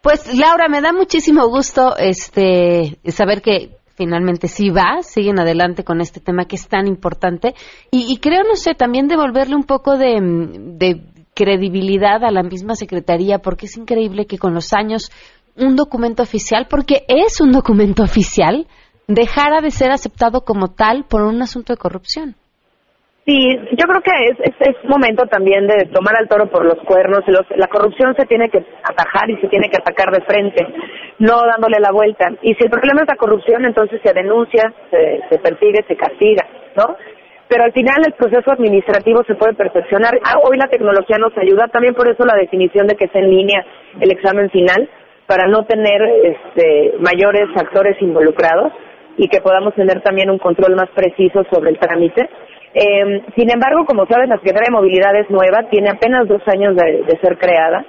pues 0.00 0.38
Laura, 0.38 0.68
me 0.68 0.80
da 0.80 0.92
muchísimo 0.92 1.48
gusto 1.48 1.96
este 1.98 2.98
saber 3.10 3.42
que 3.42 3.70
finalmente 3.96 4.46
sí 4.46 4.70
va, 4.70 5.02
siguen 5.02 5.40
adelante 5.40 5.82
con 5.82 6.00
este 6.00 6.20
tema 6.20 6.44
que 6.44 6.56
es 6.56 6.68
tan 6.68 6.86
importante 6.86 7.54
y, 7.90 8.16
creo, 8.18 8.44
no 8.44 8.54
sé, 8.54 8.74
también 8.74 9.08
devolverle 9.08 9.56
un 9.56 9.64
poco 9.64 9.98
de 9.98 11.02
credibilidad 11.34 12.22
a 12.24 12.30
la 12.30 12.42
misma 12.42 12.74
Secretaría, 12.76 13.38
porque 13.38 13.66
es 13.66 13.76
increíble 13.76 14.26
que 14.26 14.38
con 14.38 14.54
los 14.54 14.72
años 14.72 15.10
un 15.56 15.76
documento 15.76 16.22
oficial, 16.22 16.66
porque 16.68 17.04
es 17.08 17.40
un 17.40 17.52
documento 17.52 18.02
oficial, 18.02 18.66
dejara 19.14 19.60
de 19.60 19.70
ser 19.70 19.90
aceptado 19.90 20.42
como 20.42 20.68
tal 20.68 21.04
por 21.08 21.22
un 21.22 21.42
asunto 21.42 21.72
de 21.72 21.78
corrupción. 21.78 22.34
Sí, 23.26 23.36
yo 23.78 23.86
creo 23.86 24.00
que 24.02 24.10
es, 24.30 24.52
es, 24.58 24.76
momento 24.88 25.24
también 25.26 25.66
de 25.66 25.86
tomar 25.92 26.16
al 26.16 26.26
toro 26.26 26.50
por 26.50 26.64
los 26.64 26.78
cuernos. 26.84 27.20
la 27.54 27.68
corrupción 27.68 28.14
se 28.16 28.26
tiene 28.26 28.48
que 28.48 28.64
atajar 28.82 29.28
y 29.30 29.36
se 29.36 29.48
tiene 29.48 29.68
que 29.68 29.76
atacar 29.76 30.10
de 30.10 30.24
frente, 30.24 30.66
no 31.18 31.42
dándole 31.46 31.78
la 31.80 31.92
vuelta. 31.92 32.30
Y 32.42 32.54
si 32.54 32.64
el 32.64 32.70
problema 32.70 33.02
es 33.02 33.08
la 33.08 33.16
corrupción, 33.16 33.64
entonces 33.64 34.00
se 34.02 34.12
denuncia, 34.14 34.72
se, 34.90 35.20
se 35.28 35.38
persigue, 35.38 35.84
se 35.86 35.96
castiga, 35.96 36.46
¿no? 36.76 36.96
Pero 37.46 37.64
al 37.64 37.72
final 37.72 38.02
el 38.06 38.14
proceso 38.14 38.50
administrativo 38.52 39.22
se 39.24 39.34
puede 39.34 39.54
perfeccionar. 39.54 40.18
Ah, 40.24 40.38
hoy 40.42 40.56
la 40.56 40.68
tecnología 40.68 41.18
nos 41.18 41.36
ayuda, 41.36 41.68
también 41.68 41.94
por 41.94 42.08
eso 42.08 42.24
la 42.24 42.36
definición 42.36 42.86
de 42.86 42.96
que 42.96 43.08
sea 43.08 43.20
en 43.20 43.30
línea 43.30 43.64
el 44.00 44.10
examen 44.10 44.50
final, 44.50 44.88
para 45.26 45.46
no 45.46 45.64
tener 45.64 46.02
este, 46.24 46.94
mayores 46.98 47.46
actores 47.54 48.00
involucrados 48.00 48.72
y 49.16 49.28
que 49.28 49.40
podamos 49.40 49.74
tener 49.74 50.02
también 50.02 50.30
un 50.30 50.38
control 50.38 50.76
más 50.76 50.88
preciso 50.94 51.42
sobre 51.50 51.70
el 51.70 51.78
trámite. 51.78 52.28
Eh, 52.74 53.22
sin 53.36 53.50
embargo, 53.50 53.84
como 53.86 54.06
saben, 54.06 54.28
la 54.28 54.36
Secretaría 54.36 54.68
de 54.68 54.76
Movilidad 54.76 55.14
es 55.16 55.28
nueva, 55.28 55.68
tiene 55.70 55.90
apenas 55.90 56.28
dos 56.28 56.42
años 56.46 56.76
de, 56.76 57.18
ser 57.20 57.36
creada, 57.36 57.84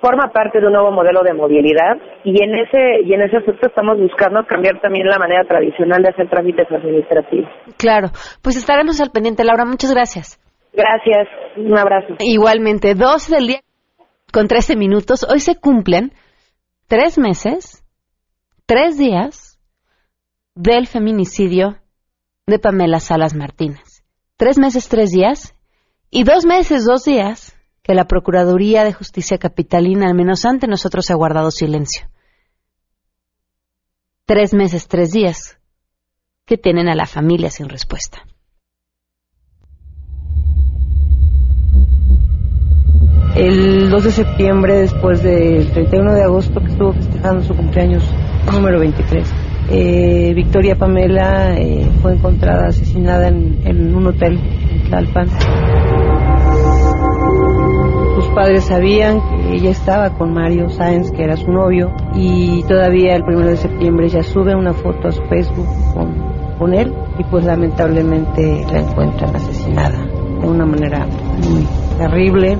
forma 0.00 0.32
parte 0.32 0.60
de 0.60 0.66
un 0.66 0.72
nuevo 0.72 0.90
modelo 0.90 1.22
de 1.22 1.32
movilidad 1.32 1.96
y 2.24 2.42
en 2.42 2.54
ese 2.56 3.00
y 3.06 3.14
en 3.14 3.22
ese 3.22 3.38
aspecto 3.38 3.68
estamos 3.68 3.98
buscando 3.98 4.44
cambiar 4.44 4.80
también 4.80 5.06
la 5.06 5.18
manera 5.18 5.44
tradicional 5.44 6.02
de 6.02 6.10
hacer 6.10 6.28
trámites 6.28 6.66
administrativos. 6.70 7.48
Claro, 7.78 8.08
pues 8.42 8.56
estaremos 8.56 9.00
al 9.00 9.10
pendiente, 9.10 9.44
Laura. 9.44 9.64
Muchas 9.64 9.94
gracias. 9.94 10.38
Gracias, 10.74 11.28
un 11.56 11.78
abrazo. 11.78 12.16
Igualmente, 12.18 12.94
dos 12.94 13.30
del 13.30 13.46
día 13.46 13.60
con 14.32 14.48
trece 14.48 14.76
minutos. 14.76 15.26
Hoy 15.30 15.38
se 15.38 15.58
cumplen 15.58 16.10
tres 16.88 17.18
meses, 17.18 17.84
tres 18.66 18.98
días 18.98 19.47
del 20.60 20.86
feminicidio 20.86 21.78
de 22.46 22.58
Pamela 22.58 23.00
Salas 23.00 23.34
Martínez 23.34 23.98
tres 24.38 24.56
meses, 24.56 24.88
tres 24.88 25.10
días, 25.10 25.54
y 26.10 26.22
dos 26.22 26.46
meses, 26.46 26.84
dos 26.86 27.04
días, 27.04 27.56
que 27.82 27.92
la 27.92 28.06
Procuraduría 28.06 28.84
de 28.84 28.92
Justicia 28.94 29.36
Capitalina, 29.36 30.06
al 30.06 30.14
menos 30.14 30.44
ante 30.44 30.68
nosotros, 30.68 31.10
ha 31.10 31.14
guardado 31.14 31.50
silencio. 31.50 32.08
Tres 34.24 34.54
meses, 34.54 34.86
tres 34.86 35.10
días, 35.10 35.58
que 36.46 36.56
tienen 36.56 36.88
a 36.88 36.94
la 36.94 37.06
familia 37.06 37.50
sin 37.50 37.68
respuesta. 37.68 38.22
El 43.34 43.90
2 43.90 44.04
de 44.04 44.12
septiembre, 44.12 44.78
después 44.78 45.22
del 45.22 45.70
31 45.72 46.14
de 46.14 46.22
agosto, 46.22 46.60
que 46.60 46.70
estuvo 46.72 46.92
festejando 46.92 47.42
su 47.42 47.54
cumpleaños 47.54 48.04
número 48.52 48.78
23, 48.80 49.28
eh, 49.70 50.32
Victoria 50.34 50.76
Pamela 50.76 51.54
eh, 51.56 51.86
fue 52.00 52.14
encontrada 52.14 52.68
asesinada 52.68 53.28
en, 53.28 53.94
un 53.94 54.06
hotel 54.06 54.40
en 54.70 54.82
Tlalpan. 54.84 55.28
Sus 58.14 58.28
padres 58.34 58.64
sabían 58.64 59.20
que 59.20 59.56
ella 59.56 59.70
estaba 59.70 60.14
con 60.14 60.32
Mario 60.32 60.70
Sáenz, 60.70 61.10
que 61.10 61.22
era 61.22 61.36
su 61.36 61.50
novio, 61.50 61.92
y 62.14 62.62
todavía 62.64 63.16
el 63.16 63.22
1 63.22 63.46
de 63.46 63.56
septiembre 63.56 64.08
ya 64.08 64.22
sube 64.22 64.54
una 64.54 64.72
foto 64.72 65.08
a 65.08 65.12
su 65.12 65.22
Facebook 65.24 65.68
con, 65.92 66.14
con 66.58 66.72
él 66.72 66.92
y 67.18 67.24
pues 67.24 67.44
lamentablemente 67.44 68.64
la 68.72 68.80
encuentran 68.80 69.36
asesinada 69.36 69.98
de 70.40 70.48
una 70.48 70.64
manera 70.64 71.06
muy 71.06 71.66
terrible. 71.98 72.58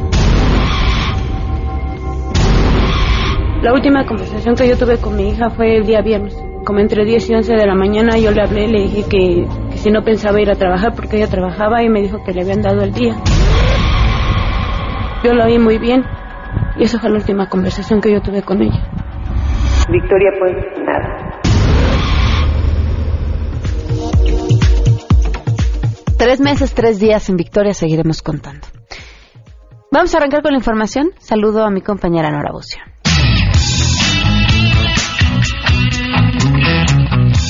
La 3.62 3.72
última 3.72 4.06
conversación 4.06 4.54
que 4.54 4.68
yo 4.68 4.76
tuve 4.76 4.98
con 4.98 5.16
mi 5.16 5.30
hija 5.30 5.50
fue 5.50 5.78
el 5.78 5.86
día 5.86 6.00
viernes 6.00 6.47
como 6.64 6.80
entre 6.80 7.04
10 7.04 7.30
y 7.30 7.34
11 7.34 7.54
de 7.54 7.66
la 7.66 7.74
mañana, 7.74 8.18
yo 8.18 8.30
le 8.30 8.42
hablé, 8.42 8.68
le 8.68 8.82
dije 8.82 9.04
que, 9.08 9.46
si 9.76 9.90
no 9.90 10.02
pensaba 10.02 10.40
ir 10.40 10.50
a 10.50 10.54
trabajar 10.54 10.94
porque 10.94 11.16
ella 11.16 11.28
trabajaba 11.28 11.82
y 11.82 11.88
me 11.88 12.00
dijo 12.00 12.22
que 12.24 12.32
le 12.32 12.42
habían 12.42 12.62
dado 12.62 12.82
el 12.82 12.92
día. 12.92 13.14
Yo 15.24 15.34
lo 15.34 15.44
oí 15.44 15.58
muy 15.58 15.78
bien 15.78 16.04
y 16.76 16.84
esa 16.84 17.00
fue 17.00 17.10
la 17.10 17.16
última 17.16 17.48
conversación 17.48 18.00
que 18.00 18.12
yo 18.12 18.20
tuve 18.20 18.42
con 18.42 18.62
ella. 18.62 18.90
Victoria, 19.90 20.30
pues 20.38 20.54
nada. 20.84 21.28
Tres 26.18 26.40
meses, 26.40 26.74
tres 26.74 26.98
días 26.98 27.28
en 27.30 27.36
Victoria, 27.36 27.72
seguiremos 27.72 28.22
contando. 28.22 28.66
Vamos 29.90 30.14
a 30.14 30.18
arrancar 30.18 30.42
con 30.42 30.52
la 30.52 30.58
información. 30.58 31.12
Saludo 31.18 31.64
a 31.64 31.70
mi 31.70 31.80
compañera 31.80 32.30
Nora 32.30 32.50
Bucio. 32.52 32.82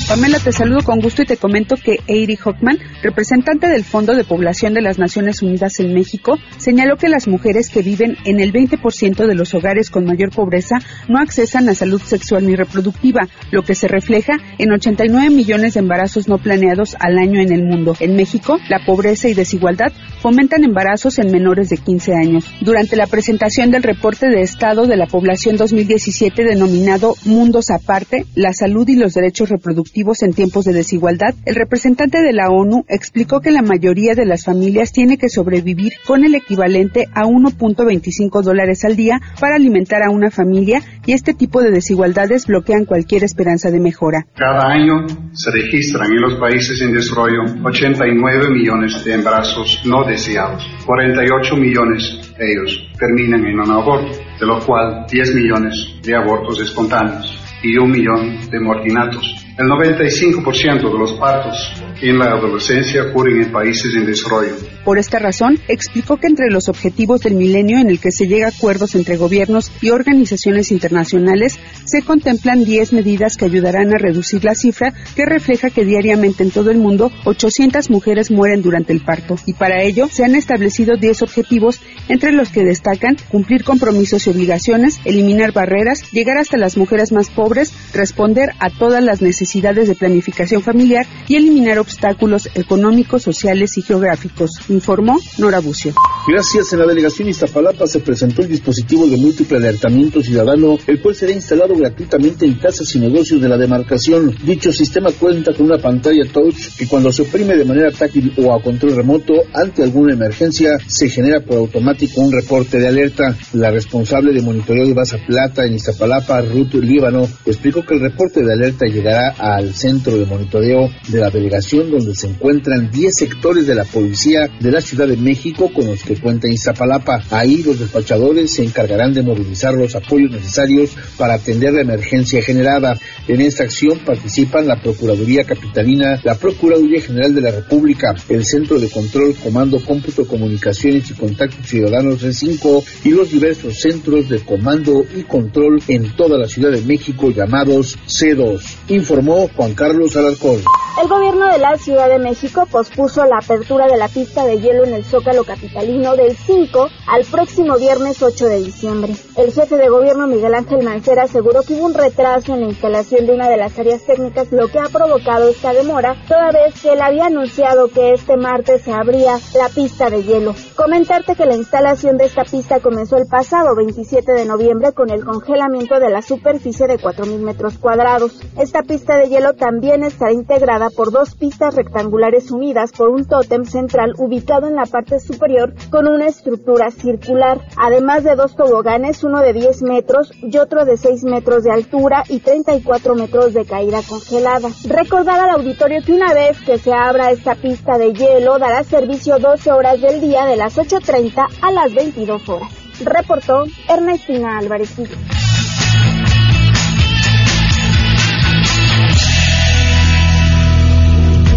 Pamela, 0.08 0.38
te 0.38 0.52
saludo 0.52 0.82
con 0.84 1.00
gusto 1.00 1.20
y 1.20 1.26
te 1.26 1.36
comento 1.36 1.76
que 1.76 1.98
Eiri 2.06 2.36
Hockman, 2.36 2.78
representante 3.02 3.68
del 3.68 3.84
Fondo 3.84 4.14
de 4.14 4.24
Población 4.24 4.72
de 4.72 4.80
las 4.80 4.98
Naciones 4.98 5.42
Unidas 5.42 5.80
en 5.80 5.92
México, 5.92 6.38
señaló 6.56 6.96
que 6.96 7.10
las 7.10 7.28
mujeres 7.28 7.68
que 7.68 7.82
viven 7.82 8.16
en 8.24 8.40
el 8.40 8.50
20% 8.50 9.26
de 9.26 9.34
los 9.34 9.52
hogares 9.52 9.90
con 9.90 10.06
mayor 10.06 10.30
pobreza 10.30 10.78
no 11.08 11.18
accesan 11.18 11.68
a 11.68 11.74
salud 11.74 12.00
sexual 12.00 12.46
ni 12.46 12.56
reproductiva, 12.56 13.28
lo 13.50 13.64
que 13.64 13.74
se 13.74 13.86
refleja 13.86 14.38
en 14.56 14.72
89 14.72 15.28
millones 15.28 15.74
de 15.74 15.80
embarazos 15.80 16.26
no 16.26 16.38
planeados 16.38 16.96
al 16.98 17.18
año 17.18 17.42
en 17.42 17.52
el 17.52 17.64
mundo. 17.64 17.94
En 18.00 18.16
México, 18.16 18.56
la 18.70 18.86
pobreza 18.86 19.28
y 19.28 19.34
desigualdad 19.34 19.92
fomentan 20.22 20.64
embarazos 20.64 21.18
en 21.18 21.30
menores 21.30 21.68
de 21.68 21.76
15 21.76 22.14
años. 22.14 22.46
Durante 22.62 22.96
la 22.96 23.08
presentación 23.08 23.70
del 23.70 23.82
reporte 23.82 24.28
de 24.28 24.40
Estado 24.40 24.86
de 24.86 24.96
la 24.96 25.06
Población 25.06 25.58
2017 25.58 26.44
denominado 26.44 27.14
Mundos 27.26 27.68
Aparte, 27.68 28.24
la 28.34 28.54
salud 28.54 28.88
y 28.88 28.96
los 28.96 29.12
derechos 29.12 29.50
reproductivos 29.50 29.97
en 29.98 30.32
tiempos 30.32 30.64
de 30.64 30.72
desigualdad, 30.72 31.34
el 31.44 31.56
representante 31.56 32.22
de 32.22 32.32
la 32.32 32.50
ONU 32.50 32.84
explicó 32.88 33.40
que 33.40 33.50
la 33.50 33.62
mayoría 33.62 34.14
de 34.14 34.26
las 34.26 34.44
familias 34.44 34.92
tiene 34.92 35.18
que 35.18 35.28
sobrevivir 35.28 35.94
con 36.06 36.24
el 36.24 36.36
equivalente 36.36 37.06
a 37.14 37.24
1.25 37.24 38.42
dólares 38.42 38.84
al 38.84 38.94
día 38.94 39.20
para 39.40 39.56
alimentar 39.56 40.02
a 40.04 40.10
una 40.10 40.30
familia 40.30 40.80
y 41.04 41.14
este 41.14 41.34
tipo 41.34 41.60
de 41.60 41.72
desigualdades 41.72 42.46
bloquean 42.46 42.84
cualquier 42.84 43.24
esperanza 43.24 43.72
de 43.72 43.80
mejora. 43.80 44.24
Cada 44.36 44.68
año 44.68 45.04
se 45.32 45.50
registran 45.50 46.12
en 46.12 46.20
los 46.20 46.38
países 46.38 46.80
en 46.80 46.92
desarrollo 46.92 47.42
89 47.64 48.50
millones 48.50 49.04
de 49.04 49.14
embarazos 49.14 49.82
no 49.84 50.04
deseados. 50.04 50.64
48 50.86 51.56
millones 51.56 52.34
de 52.38 52.52
ellos 52.52 52.88
terminan 52.98 53.44
en 53.44 53.58
un 53.58 53.70
aborto, 53.72 54.16
de 54.38 54.46
lo 54.46 54.60
cual 54.60 55.06
10 55.10 55.34
millones 55.34 55.96
de 56.04 56.14
abortos 56.14 56.60
espontáneos 56.60 57.36
y 57.64 57.76
un 57.76 57.90
millón 57.90 58.48
de 58.48 58.60
mortinatos. 58.60 59.47
El 59.58 59.66
95% 59.66 60.92
de 60.92 60.98
los 60.98 61.14
partos 61.14 61.74
en 62.00 62.18
la 62.18 62.26
adolescencia 62.26 63.02
ocurren 63.10 63.42
en 63.42 63.52
países 63.52 63.94
en 63.94 64.06
desarrollo. 64.06 64.54
Por 64.84 64.98
esta 64.98 65.18
razón, 65.18 65.58
explicó 65.68 66.16
que 66.16 66.28
entre 66.28 66.50
los 66.50 66.68
objetivos 66.68 67.20
del 67.20 67.34
milenio 67.34 67.78
en 67.78 67.90
el 67.90 68.00
que 68.00 68.10
se 68.10 68.26
llega 68.26 68.46
a 68.46 68.50
acuerdos 68.50 68.94
entre 68.94 69.16
gobiernos 69.16 69.70
y 69.80 69.90
organizaciones 69.90 70.70
internacionales, 70.70 71.58
se 71.84 72.02
contemplan 72.02 72.64
10 72.64 72.92
medidas 72.92 73.36
que 73.36 73.44
ayudarán 73.44 73.92
a 73.94 73.98
reducir 73.98 74.44
la 74.44 74.54
cifra 74.54 74.92
que 75.14 75.26
refleja 75.26 75.70
que 75.70 75.84
diariamente 75.84 76.42
en 76.42 76.50
todo 76.50 76.70
el 76.70 76.78
mundo 76.78 77.10
800 77.24 77.90
mujeres 77.90 78.30
mueren 78.30 78.62
durante 78.62 78.92
el 78.92 79.00
parto. 79.00 79.36
Y 79.44 79.54
para 79.54 79.82
ello 79.82 80.08
se 80.10 80.24
han 80.24 80.34
establecido 80.34 80.96
10 80.96 81.22
objetivos, 81.22 81.80
entre 82.08 82.32
los 82.32 82.50
que 82.50 82.64
destacan 82.64 83.16
cumplir 83.28 83.64
compromisos 83.64 84.26
y 84.26 84.30
obligaciones, 84.30 85.00
eliminar 85.04 85.52
barreras, 85.52 86.10
llegar 86.12 86.38
hasta 86.38 86.56
las 86.56 86.76
mujeres 86.76 87.12
más 87.12 87.28
pobres, 87.30 87.72
responder 87.92 88.52
a 88.60 88.70
todas 88.70 89.02
las 89.02 89.20
necesidades 89.20 89.88
de 89.88 89.94
planificación 89.94 90.62
familiar 90.62 91.06
y 91.26 91.36
eliminar 91.36 91.78
obstáculos 91.88 92.50
económicos, 92.54 93.22
sociales 93.22 93.78
y 93.78 93.82
geográficos, 93.82 94.50
informó 94.68 95.18
Nora 95.38 95.60
Bucio. 95.60 95.94
Gracias. 96.26 96.70
En 96.74 96.80
la 96.80 96.86
delegación 96.86 97.28
Iztapalapa 97.28 97.86
se 97.86 98.00
presentó 98.00 98.42
el 98.42 98.48
dispositivo 98.48 99.06
de 99.06 99.16
múltiple 99.16 99.56
alertamiento 99.56 100.22
ciudadano, 100.22 100.76
el 100.86 101.00
cual 101.00 101.14
será 101.14 101.32
instalado 101.32 101.74
gratuitamente 101.74 102.44
en 102.44 102.56
casas 102.56 102.94
y 102.94 102.98
negocios 102.98 103.40
de 103.40 103.48
la 103.48 103.56
demarcación. 103.56 104.34
Dicho 104.44 104.70
sistema 104.70 105.10
cuenta 105.12 105.54
con 105.54 105.64
una 105.64 105.78
pantalla 105.78 106.30
touch 106.30 106.76
que 106.76 106.86
cuando 106.86 107.10
se 107.10 107.22
oprime 107.22 107.56
de 107.56 107.64
manera 107.64 107.90
táctil 107.90 108.34
o 108.36 108.52
a 108.52 108.62
control 108.62 108.96
remoto 108.96 109.32
ante 109.54 109.82
alguna 109.82 110.12
emergencia 110.12 110.78
se 110.86 111.08
genera 111.08 111.40
por 111.40 111.56
automático 111.56 112.20
un 112.20 112.32
reporte 112.32 112.78
de 112.78 112.88
alerta. 112.88 113.34
La 113.54 113.70
responsable 113.70 114.34
de 114.34 114.42
monitoreo 114.42 114.86
de 114.86 114.92
Baza 114.92 115.16
Plata 115.26 115.64
en 115.64 115.74
Iztapalapa, 115.74 116.42
Ruth 116.42 116.74
Líbano, 116.74 117.26
explicó 117.46 117.82
que 117.82 117.94
el 117.94 118.00
reporte 118.00 118.44
de 118.44 118.52
alerta 118.52 118.84
llegará 118.84 119.34
al 119.38 119.74
centro 119.74 120.18
de 120.18 120.26
monitoreo 120.26 120.90
de 121.08 121.20
la 121.20 121.30
delegación 121.30 121.77
donde 121.84 122.14
se 122.14 122.26
encuentran 122.26 122.90
10 122.90 123.14
sectores 123.14 123.66
de 123.66 123.74
la 123.74 123.84
policía 123.84 124.50
de 124.60 124.70
la 124.70 124.80
Ciudad 124.80 125.06
de 125.06 125.16
México 125.16 125.70
con 125.72 125.86
los 125.86 126.02
que 126.02 126.14
Puente 126.14 126.50
Iztapalapa. 126.50 127.22
Ahí 127.30 127.62
los 127.62 127.78
despachadores 127.78 128.54
se 128.54 128.64
encargarán 128.64 129.14
de 129.14 129.22
movilizar 129.22 129.74
los 129.74 129.94
apoyos 129.94 130.32
necesarios 130.32 130.90
para 131.16 131.34
atender 131.34 131.72
la 131.72 131.82
emergencia 131.82 132.42
generada. 132.42 132.98
En 133.26 133.40
esta 133.40 133.64
acción 133.64 134.00
participan 134.04 134.66
la 134.66 134.80
Procuraduría 134.80 135.44
Capitalina, 135.44 136.20
la 136.24 136.34
Procuraduría 136.34 137.00
General 137.00 137.34
de 137.34 137.40
la 137.40 137.50
República, 137.50 138.14
el 138.28 138.44
Centro 138.44 138.78
de 138.78 138.88
Control, 138.88 139.34
Comando, 139.36 139.78
Cómputo, 139.84 140.26
Comunicaciones 140.26 141.10
y 141.10 141.14
Contactos 141.14 141.66
Ciudadanos 141.66 142.22
C5 142.22 142.84
y 143.04 143.10
los 143.10 143.30
diversos 143.30 143.78
centros 143.80 144.28
de 144.28 144.40
comando 144.40 145.04
y 145.14 145.22
control 145.22 145.82
en 145.88 146.14
toda 146.16 146.38
la 146.38 146.46
Ciudad 146.46 146.70
de 146.70 146.82
México 146.82 147.30
llamados 147.30 147.98
C2, 148.06 148.60
informó 148.88 149.48
Juan 149.54 149.74
Carlos 149.74 150.16
Alarcón. 150.16 150.60
El 151.00 151.08
gobierno 151.08 151.46
de 151.52 151.58
la 151.58 151.67
Ciudad 151.76 152.08
de 152.08 152.18
México 152.18 152.66
pospuso 152.70 153.24
la 153.26 153.38
apertura 153.38 153.86
de 153.86 153.98
la 153.98 154.08
pista 154.08 154.46
de 154.46 154.60
hielo 154.60 154.84
en 154.84 154.94
el 154.94 155.04
Zócalo 155.04 155.44
Capitalino 155.44 156.16
del 156.16 156.36
5 156.36 156.88
al 157.06 157.24
próximo 157.24 157.76
viernes 157.76 158.22
8 158.22 158.46
de 158.46 158.62
diciembre. 158.62 159.14
El 159.36 159.52
jefe 159.52 159.76
de 159.76 159.88
gobierno 159.88 160.26
Miguel 160.26 160.54
Ángel 160.54 160.82
Mancera 160.82 161.24
aseguró 161.24 161.62
que 161.62 161.74
hubo 161.74 161.86
un 161.86 161.94
retraso 161.94 162.54
en 162.54 162.60
la 162.60 162.66
instalación 162.68 163.26
de 163.26 163.34
una 163.34 163.48
de 163.50 163.58
las 163.58 163.78
áreas 163.78 164.02
técnicas, 164.04 164.50
lo 164.50 164.68
que 164.68 164.78
ha 164.78 164.88
provocado 164.88 165.48
esta 165.48 165.72
demora, 165.72 166.16
toda 166.26 166.50
vez 166.52 166.80
que 166.80 166.92
él 166.92 167.02
había 167.02 167.26
anunciado 167.26 167.88
que 167.88 168.14
este 168.14 168.36
martes 168.36 168.82
se 168.82 168.92
abría 168.92 169.38
la 169.54 169.68
pista 169.68 170.08
de 170.08 170.22
hielo. 170.22 170.54
Comentarte 170.74 171.34
que 171.34 171.44
la 171.44 171.56
instalación 171.56 172.16
de 172.16 172.24
esta 172.24 172.44
pista 172.44 172.80
comenzó 172.80 173.16
el 173.16 173.26
pasado 173.26 173.76
27 173.76 174.32
de 174.32 174.46
noviembre 174.46 174.92
con 174.92 175.10
el 175.10 175.24
congelamiento 175.24 176.00
de 176.00 176.10
la 176.10 176.22
superficie 176.22 176.86
de 176.86 176.98
4.000 176.98 177.38
metros 177.40 177.78
cuadrados. 177.78 178.40
Esta 178.58 178.82
pista 178.82 179.16
de 179.18 179.28
hielo 179.28 179.54
también 179.54 180.02
está 180.02 180.32
integrada 180.32 180.88
por 180.90 181.10
dos 181.10 181.34
pistas 181.34 181.57
rectangulares 181.58 182.50
unidas 182.50 182.92
por 182.92 183.08
un 183.08 183.24
tótem 183.24 183.64
central 183.64 184.14
ubicado 184.18 184.68
en 184.68 184.76
la 184.76 184.86
parte 184.86 185.20
superior 185.20 185.74
con 185.90 186.06
una 186.08 186.26
estructura 186.26 186.90
circular, 186.90 187.60
además 187.76 188.24
de 188.24 188.36
dos 188.36 188.54
toboganes, 188.54 189.24
uno 189.24 189.40
de 189.40 189.52
10 189.52 189.82
metros 189.82 190.32
y 190.34 190.56
otro 190.58 190.84
de 190.84 190.96
6 190.96 191.24
metros 191.24 191.64
de 191.64 191.72
altura 191.72 192.24
y 192.28 192.40
34 192.40 193.14
metros 193.14 193.54
de 193.54 193.64
caída 193.64 194.00
congelada. 194.08 194.68
Recordar 194.86 195.40
al 195.40 195.50
auditorio 195.50 196.02
que 196.04 196.12
una 196.12 196.32
vez 196.32 196.60
que 196.60 196.78
se 196.78 196.92
abra 196.92 197.30
esta 197.30 197.54
pista 197.54 197.98
de 197.98 198.12
hielo 198.12 198.58
dará 198.58 198.84
servicio 198.84 199.38
12 199.38 199.72
horas 199.72 200.00
del 200.00 200.20
día 200.20 200.46
de 200.46 200.56
las 200.56 200.76
8.30 200.76 201.46
a 201.60 201.72
las 201.72 201.94
22 201.94 202.48
horas. 202.48 202.72
Reportó 203.04 203.64
Ernestina 203.88 204.58
Álvarez. 204.58 204.94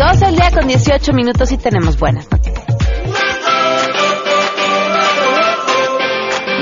12 0.01 0.25
el 0.25 0.35
día 0.35 0.49
con 0.51 0.67
18 0.67 1.13
minutos 1.13 1.51
y 1.51 1.57
tenemos 1.57 1.99
buenas 1.99 2.27
noticias. 2.31 2.65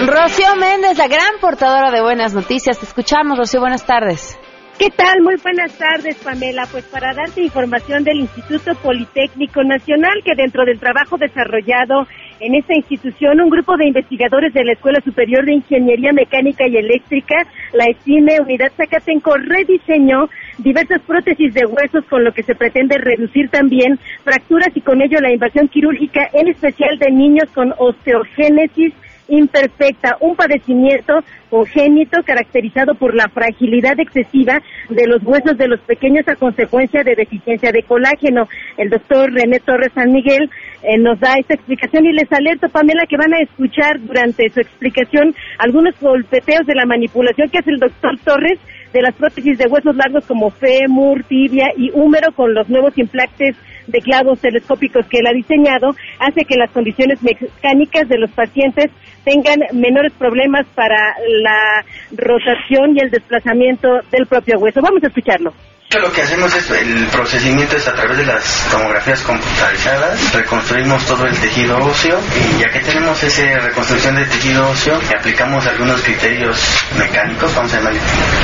Rocío 0.05 0.55
Méndez, 0.57 0.97
la 0.97 1.07
gran 1.07 1.39
portadora 1.39 1.89
de 1.91 2.01
buenas 2.01 2.33
noticias. 2.33 2.77
Te 2.77 2.85
escuchamos, 2.85 3.37
Rocío, 3.37 3.61
buenas 3.61 3.85
tardes. 3.85 4.37
¿Qué 4.79 4.89
tal? 4.91 5.21
Muy 5.21 5.35
buenas 5.43 5.77
tardes, 5.77 6.15
Pamela. 6.23 6.65
Pues 6.71 6.85
para 6.85 7.13
darte 7.13 7.41
información 7.41 8.01
del 8.05 8.21
Instituto 8.21 8.73
Politécnico 8.75 9.61
Nacional, 9.61 10.21
que 10.23 10.35
dentro 10.35 10.63
del 10.63 10.79
trabajo 10.79 11.17
desarrollado 11.17 12.07
en 12.39 12.55
esta 12.55 12.73
institución, 12.73 13.41
un 13.41 13.49
grupo 13.49 13.75
de 13.75 13.89
investigadores 13.89 14.53
de 14.53 14.63
la 14.63 14.71
Escuela 14.71 15.01
Superior 15.03 15.43
de 15.45 15.55
Ingeniería 15.55 16.13
Mecánica 16.13 16.65
y 16.65 16.77
Eléctrica, 16.77 17.45
la 17.73 17.87
ESIME 17.87 18.39
Unidad 18.39 18.71
Zacatenco, 18.77 19.35
rediseñó 19.35 20.29
diversas 20.59 21.01
prótesis 21.01 21.53
de 21.53 21.65
huesos 21.65 22.05
con 22.05 22.23
lo 22.23 22.31
que 22.31 22.43
se 22.43 22.55
pretende 22.55 22.97
reducir 22.99 23.49
también 23.49 23.99
fracturas 24.23 24.69
y 24.73 24.79
con 24.79 25.01
ello 25.01 25.19
la 25.19 25.33
invasión 25.33 25.67
quirúrgica, 25.67 26.29
en 26.31 26.47
especial 26.47 26.97
de 26.99 27.11
niños 27.11 27.49
con 27.53 27.73
osteogénesis 27.77 28.93
imperfecta, 29.29 30.17
un 30.19 30.35
padecimiento 30.35 31.19
congénito 31.49 32.21
caracterizado 32.23 32.95
por 32.95 33.15
la 33.15 33.27
fragilidad 33.29 33.99
excesiva 33.99 34.61
de 34.89 35.07
los 35.07 35.23
huesos 35.23 35.57
de 35.57 35.67
los 35.67 35.79
pequeños 35.81 36.27
a 36.27 36.35
consecuencia 36.35 37.03
de 37.03 37.15
deficiencia 37.15 37.71
de 37.71 37.83
colágeno. 37.83 38.47
El 38.77 38.89
doctor 38.89 39.31
René 39.31 39.59
Torres 39.59 39.91
San 39.93 40.11
Miguel 40.11 40.49
eh, 40.83 40.97
nos 40.97 41.19
da 41.19 41.35
esta 41.39 41.55
explicación 41.55 42.05
y 42.05 42.13
les 42.13 42.31
alerto, 42.31 42.69
Pamela, 42.69 43.05
que 43.07 43.17
van 43.17 43.33
a 43.33 43.41
escuchar 43.41 43.99
durante 43.99 44.49
su 44.49 44.59
explicación 44.59 45.33
algunos 45.57 45.99
golpeteos 45.99 46.65
de 46.65 46.75
la 46.75 46.85
manipulación 46.85 47.49
que 47.49 47.59
hace 47.59 47.71
el 47.71 47.79
doctor 47.79 48.17
Torres 48.23 48.59
de 48.93 49.01
las 49.01 49.13
prótesis 49.15 49.57
de 49.57 49.67
huesos 49.67 49.95
largos 49.95 50.25
como 50.25 50.49
fémur, 50.49 51.23
tibia 51.23 51.67
y 51.77 51.91
húmero 51.91 52.31
con 52.33 52.53
los 52.53 52.69
nuevos 52.69 52.97
implantes 52.97 53.55
de 53.89 53.99
clavos 54.01 54.39
telescópicos 54.39 55.05
que 55.07 55.19
él 55.19 55.27
ha 55.27 55.33
diseñado, 55.33 55.89
hace 56.19 56.45
que 56.45 56.57
las 56.57 56.71
condiciones 56.71 57.21
mecánicas 57.23 58.07
de 58.07 58.17
los 58.17 58.31
pacientes 58.31 58.91
tengan 59.23 59.59
menores 59.73 60.13
problemas 60.13 60.65
para 60.75 61.15
la 61.27 61.85
rotación 62.11 62.95
y 62.95 62.99
el 63.01 63.11
desplazamiento 63.11 63.89
del 64.11 64.25
propio 64.27 64.59
hueso. 64.59 64.81
Vamos 64.81 65.03
a 65.03 65.07
escucharlo. 65.07 65.53
Lo 65.97 66.13
que 66.13 66.21
hacemos 66.21 66.53
es 66.53 66.69
el 66.69 67.07
procesamiento 67.07 67.75
es 67.75 67.87
a 67.87 67.95
través 67.95 68.15
de 68.17 68.23
las 68.23 68.43
tomografías 68.69 69.21
computarizadas, 69.21 70.33
reconstruimos 70.33 71.03
todo 71.07 71.25
el 71.25 71.35
tejido 71.39 71.83
óseo 71.83 72.21
y 72.55 72.59
ya 72.59 72.69
que 72.69 72.79
tenemos 72.81 73.23
esa 73.23 73.57
reconstrucción 73.57 74.13
del 74.13 74.29
tejido 74.29 74.69
óseo, 74.69 75.01
aplicamos 75.17 75.65
algunos 75.65 75.99
criterios 76.03 76.63
mecánicos, 76.95 77.55
vamos 77.55 77.73
a 77.73 77.77
llamar 77.77 77.93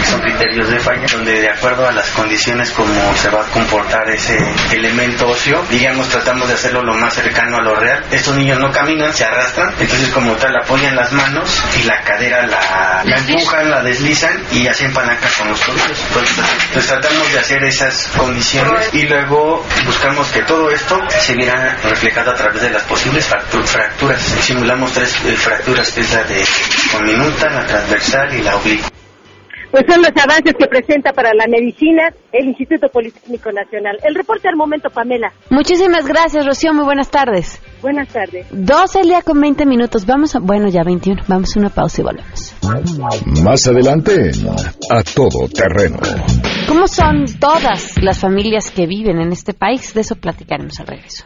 son 0.10 0.22
criterios 0.22 0.72
de 0.72 0.80
falla, 0.80 1.06
donde 1.12 1.42
de 1.42 1.50
acuerdo 1.52 1.88
a 1.88 1.92
las 1.92 2.10
condiciones 2.10 2.72
como 2.72 3.16
se 3.16 3.30
va 3.30 3.42
a 3.42 3.52
comportar 3.52 4.10
ese 4.10 4.40
elemento 4.72 5.30
óseo, 5.30 5.64
digamos 5.70 6.10
tratamos 6.10 6.48
de 6.48 6.56
hacerlo 6.56 6.82
lo 6.82 6.96
más 6.96 7.14
cercano 7.14 7.58
a 7.58 7.62
lo 7.62 7.76
real. 7.76 8.04
Estos 8.10 8.36
niños 8.36 8.58
no 8.58 8.72
caminan, 8.72 9.14
se 9.14 9.24
arrastran, 9.24 9.72
entonces 9.80 10.10
como 10.10 10.34
tal 10.34 10.56
apoyan 10.56 10.96
las 10.96 11.12
manos 11.12 11.64
y 11.80 11.84
la 11.84 12.02
cadera 12.02 12.48
la, 12.48 13.04
empujan, 13.06 13.70
la 13.70 13.84
deslizan 13.84 14.36
y 14.52 14.68
hacen 14.68 14.92
palanca 14.92 15.30
con 15.38 15.50
los 15.50 15.60
tobillos. 15.62 16.04
Entonces 16.10 16.88
tratamos 16.88 17.32
de 17.32 17.35
hacer 17.40 17.64
esas 17.64 18.08
condiciones 18.18 18.90
y 18.94 19.04
luego 19.04 19.66
buscamos 19.86 20.28
que 20.30 20.42
todo 20.44 20.70
esto 20.70 21.00
se 21.20 21.36
viera 21.36 21.78
reflejado 21.84 22.32
a 22.32 22.36
través 22.36 22.62
de 22.62 22.70
las 22.70 22.84
posibles 22.84 23.26
fracturas. 23.26 24.22
Simulamos 24.42 24.92
tres 24.94 25.14
eh, 25.26 25.36
fracturas, 25.36 25.92
que 25.92 26.02
es 26.02 26.14
la 26.14 26.24
de 26.24 26.46
conminuta, 26.92 27.50
la 27.50 27.66
transversal 27.66 28.34
y 28.34 28.42
la 28.42 28.56
oblicua. 28.56 28.90
Pues 29.76 29.88
son 29.90 30.02
los 30.04 30.12
avances 30.24 30.54
que 30.58 30.68
presenta 30.68 31.12
para 31.12 31.34
la 31.34 31.48
medicina 31.48 32.04
el 32.32 32.46
Instituto 32.46 32.88
Politécnico 32.88 33.52
Nacional. 33.52 33.98
El 34.08 34.16
reporte 34.16 34.48
al 34.48 34.56
momento, 34.56 34.90
Pamela. 34.90 35.34
Muchísimas 35.50 36.08
gracias, 36.08 36.46
Rocío. 36.46 36.74
Muy 36.74 36.86
buenas 36.86 37.12
tardes. 37.12 37.62
Buenas 37.82 38.08
tardes. 38.08 38.48
12 38.52 39.02
el 39.02 39.10
día 39.10 39.22
con 39.22 39.42
20 39.42 39.66
minutos. 39.66 40.06
Vamos 40.06 40.34
a, 40.34 40.40
bueno, 40.40 40.70
ya 40.70 40.84
21. 40.86 41.24
Vamos 41.28 41.58
a 41.58 41.60
una 41.60 41.70
pausa 41.72 42.00
y 42.00 42.06
volvemos. 42.06 42.56
Más 43.44 43.68
adelante, 43.68 44.32
a 44.90 45.04
todo 45.04 45.50
terreno. 45.50 45.98
¿Cómo 46.70 46.88
son 46.88 47.26
todas 47.38 48.02
las 48.02 48.18
familias 48.18 48.72
que 48.72 48.88
viven 48.88 49.20
en 49.20 49.34
este 49.34 49.54
país? 49.54 49.94
De 49.94 50.00
eso 50.00 50.16
platicaremos 50.16 50.80
al 50.80 50.88
regreso. 50.88 51.26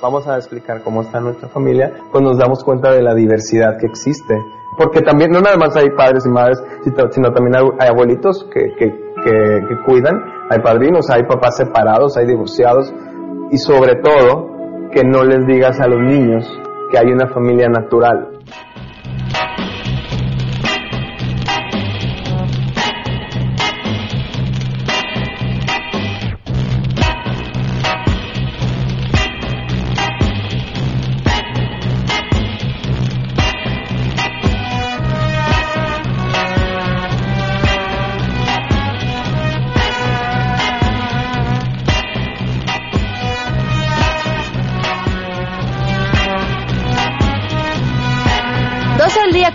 vamos 0.00 0.26
a 0.26 0.36
explicar 0.36 0.82
cómo 0.82 1.02
está 1.02 1.20
nuestra 1.20 1.48
familia, 1.48 1.92
pues 2.12 2.22
nos 2.22 2.38
damos 2.38 2.62
cuenta 2.64 2.92
de 2.92 3.02
la 3.02 3.14
diversidad 3.14 3.78
que 3.78 3.86
existe. 3.86 4.34
Porque 4.76 5.00
también 5.00 5.30
no 5.30 5.40
nada 5.40 5.56
más 5.56 5.74
hay 5.76 5.88
padres 5.90 6.26
y 6.26 6.28
madres, 6.28 6.62
sino 7.10 7.32
también 7.32 7.56
hay 7.78 7.88
abuelitos 7.88 8.46
que, 8.52 8.74
que, 8.78 8.90
que, 9.24 9.76
cuidan, 9.86 10.16
hay 10.50 10.60
padrinos, 10.60 11.08
hay 11.10 11.22
papás 11.22 11.56
separados, 11.56 12.16
hay 12.16 12.26
divorciados 12.26 12.92
y 13.50 13.56
sobre 13.56 13.94
todo 13.96 14.50
que 14.92 15.02
no 15.02 15.24
les 15.24 15.46
digas 15.46 15.80
a 15.80 15.86
los 15.86 16.00
niños 16.00 16.44
que 16.90 16.98
hay 16.98 17.06
una 17.06 17.28
familia 17.28 17.68
natural. 17.68 18.35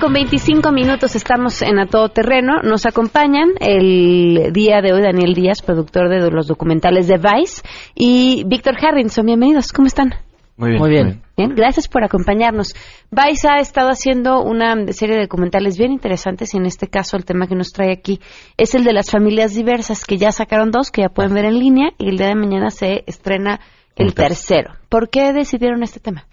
Con 0.01 0.13
25 0.13 0.71
minutos 0.71 1.15
estamos 1.15 1.61
en 1.61 1.77
A 1.77 1.85
Todo 1.85 2.09
Terreno. 2.09 2.63
Nos 2.63 2.87
acompañan 2.87 3.49
el 3.59 4.51
día 4.51 4.81
de 4.81 4.93
hoy 4.93 5.01
Daniel 5.03 5.35
Díaz, 5.35 5.61
productor 5.61 6.09
de 6.09 6.31
los 6.31 6.47
documentales 6.47 7.07
de 7.07 7.19
Vice, 7.19 7.61
y 7.93 8.43
Víctor 8.47 8.73
Harrison. 8.81 9.27
Bienvenidos, 9.27 9.71
¿cómo 9.71 9.85
están? 9.85 10.15
Muy 10.57 10.71
bien. 10.71 10.81
Muy 10.81 10.89
bien. 10.89 11.21
bien. 11.37 11.55
Gracias 11.55 11.87
por 11.87 12.03
acompañarnos. 12.03 12.73
Vice 13.11 13.47
ha 13.47 13.59
estado 13.59 13.89
haciendo 13.89 14.41
una 14.41 14.91
serie 14.91 15.17
de 15.17 15.21
documentales 15.21 15.77
bien 15.77 15.91
interesantes 15.91 16.55
y 16.55 16.57
en 16.57 16.65
este 16.65 16.87
caso 16.87 17.15
el 17.15 17.23
tema 17.23 17.45
que 17.45 17.55
nos 17.55 17.71
trae 17.71 17.91
aquí 17.91 18.19
es 18.57 18.73
el 18.73 18.83
de 18.83 18.93
las 18.93 19.11
familias 19.11 19.53
diversas, 19.53 20.03
que 20.03 20.17
ya 20.17 20.31
sacaron 20.31 20.71
dos, 20.71 20.89
que 20.89 21.03
ya 21.03 21.09
pueden 21.09 21.35
ver 21.35 21.45
en 21.45 21.59
línea, 21.59 21.89
y 21.99 22.09
el 22.09 22.17
día 22.17 22.29
de 22.29 22.35
mañana 22.35 22.71
se 22.71 23.03
estrena 23.05 23.59
el 23.95 24.15
tercero. 24.15 24.71
¿Por 24.89 25.11
qué 25.11 25.31
decidieron 25.31 25.83
este 25.83 25.99
tema? 25.99 26.25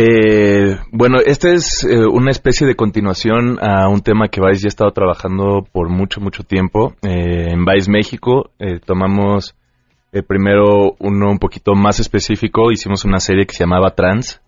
Eh, 0.00 0.78
bueno, 0.92 1.18
esta 1.18 1.50
es 1.50 1.82
eh, 1.82 2.06
una 2.06 2.30
especie 2.30 2.68
de 2.68 2.76
continuación 2.76 3.58
a 3.60 3.88
un 3.88 4.00
tema 4.00 4.28
que 4.28 4.40
Vice 4.40 4.60
ya 4.62 4.66
ha 4.66 4.68
estado 4.68 4.92
trabajando 4.92 5.66
por 5.72 5.88
mucho, 5.88 6.20
mucho 6.20 6.44
tiempo. 6.44 6.94
Eh, 7.02 7.50
en 7.50 7.64
Vice 7.64 7.90
México 7.90 8.52
eh, 8.60 8.78
tomamos 8.78 9.56
primero 10.28 10.94
uno 11.00 11.30
un 11.32 11.40
poquito 11.40 11.74
más 11.74 11.98
específico, 11.98 12.70
hicimos 12.70 13.04
una 13.04 13.18
serie 13.18 13.44
que 13.44 13.54
se 13.54 13.64
llamaba 13.64 13.96
Trans, 13.96 14.40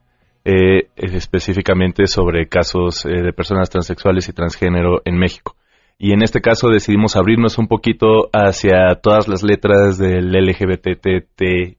específicamente 0.97 2.07
sobre 2.07 2.49
casos 2.49 3.03
de 3.03 3.33
personas 3.33 3.69
transexuales 3.69 4.29
y 4.29 4.33
transgénero 4.33 5.03
en 5.05 5.19
México. 5.19 5.57
Y 5.99 6.13
en 6.13 6.23
este 6.23 6.41
caso 6.41 6.71
decidimos 6.71 7.15
abrirnos 7.15 7.59
un 7.59 7.67
poquito 7.69 8.31
hacia 8.33 8.95
todas 9.03 9.29
las 9.29 9.43
letras 9.43 9.99
del 9.99 10.33
LGBTTIQA 10.33 11.77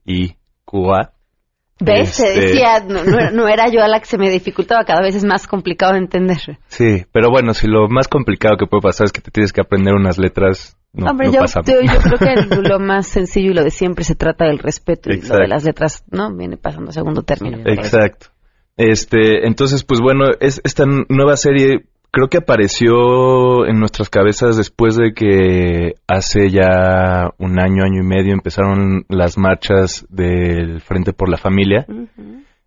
¿Ves? 1.81 2.09
Se 2.09 2.27
este, 2.27 2.41
decía, 2.41 2.85
no, 3.33 3.47
era 3.47 3.69
yo 3.69 3.83
a 3.83 3.87
la 3.87 3.99
que 3.99 4.05
se 4.05 4.17
me 4.17 4.29
dificultaba, 4.29 4.83
cada 4.85 5.01
vez 5.01 5.15
es 5.15 5.23
más 5.23 5.47
complicado 5.47 5.93
de 5.93 5.99
entender. 5.99 6.59
Sí, 6.67 7.05
pero 7.11 7.29
bueno, 7.29 7.53
si 7.53 7.67
lo 7.67 7.87
más 7.89 8.07
complicado 8.07 8.55
que 8.57 8.67
puede 8.67 8.81
pasar 8.81 9.05
es 9.05 9.11
que 9.11 9.21
te 9.21 9.31
tienes 9.31 9.51
que 9.51 9.61
aprender 9.61 9.93
unas 9.93 10.17
letras, 10.17 10.77
no, 10.93 11.09
Hombre, 11.09 11.31
yo, 11.31 11.39
creo 11.41 12.17
que 12.17 12.55
lo 12.69 12.79
más 12.79 13.07
sencillo 13.07 13.51
y 13.51 13.53
lo 13.53 13.63
de 13.63 13.71
siempre 13.71 14.03
se 14.03 14.15
trata 14.15 14.45
del 14.45 14.59
respeto 14.59 15.09
y 15.09 15.21
lo 15.21 15.37
de 15.37 15.47
las 15.47 15.63
letras, 15.63 16.03
¿no? 16.11 16.35
Viene 16.35 16.57
pasando 16.57 16.89
a 16.89 16.93
segundo 16.93 17.23
término. 17.23 17.59
Exacto. 17.65 18.27
Este, 18.75 19.47
entonces, 19.47 19.83
pues 19.83 20.01
bueno, 20.01 20.25
es 20.39 20.59
esta 20.63 20.85
nueva 20.85 21.37
serie 21.37 21.85
creo 22.11 22.27
que 22.27 22.37
apareció 22.37 23.65
en 23.65 23.79
nuestras 23.79 24.09
cabezas 24.09 24.57
después 24.57 24.97
de 24.97 25.13
que 25.13 25.95
hace 26.07 26.49
ya 26.49 27.31
un 27.37 27.59
año, 27.59 27.83
año 27.83 28.01
y 28.01 28.05
medio 28.05 28.33
empezaron 28.33 29.05
las 29.07 29.37
marchas 29.37 30.05
del 30.09 30.81
Frente 30.81 31.13
por 31.13 31.29
la 31.29 31.37
Familia. 31.37 31.85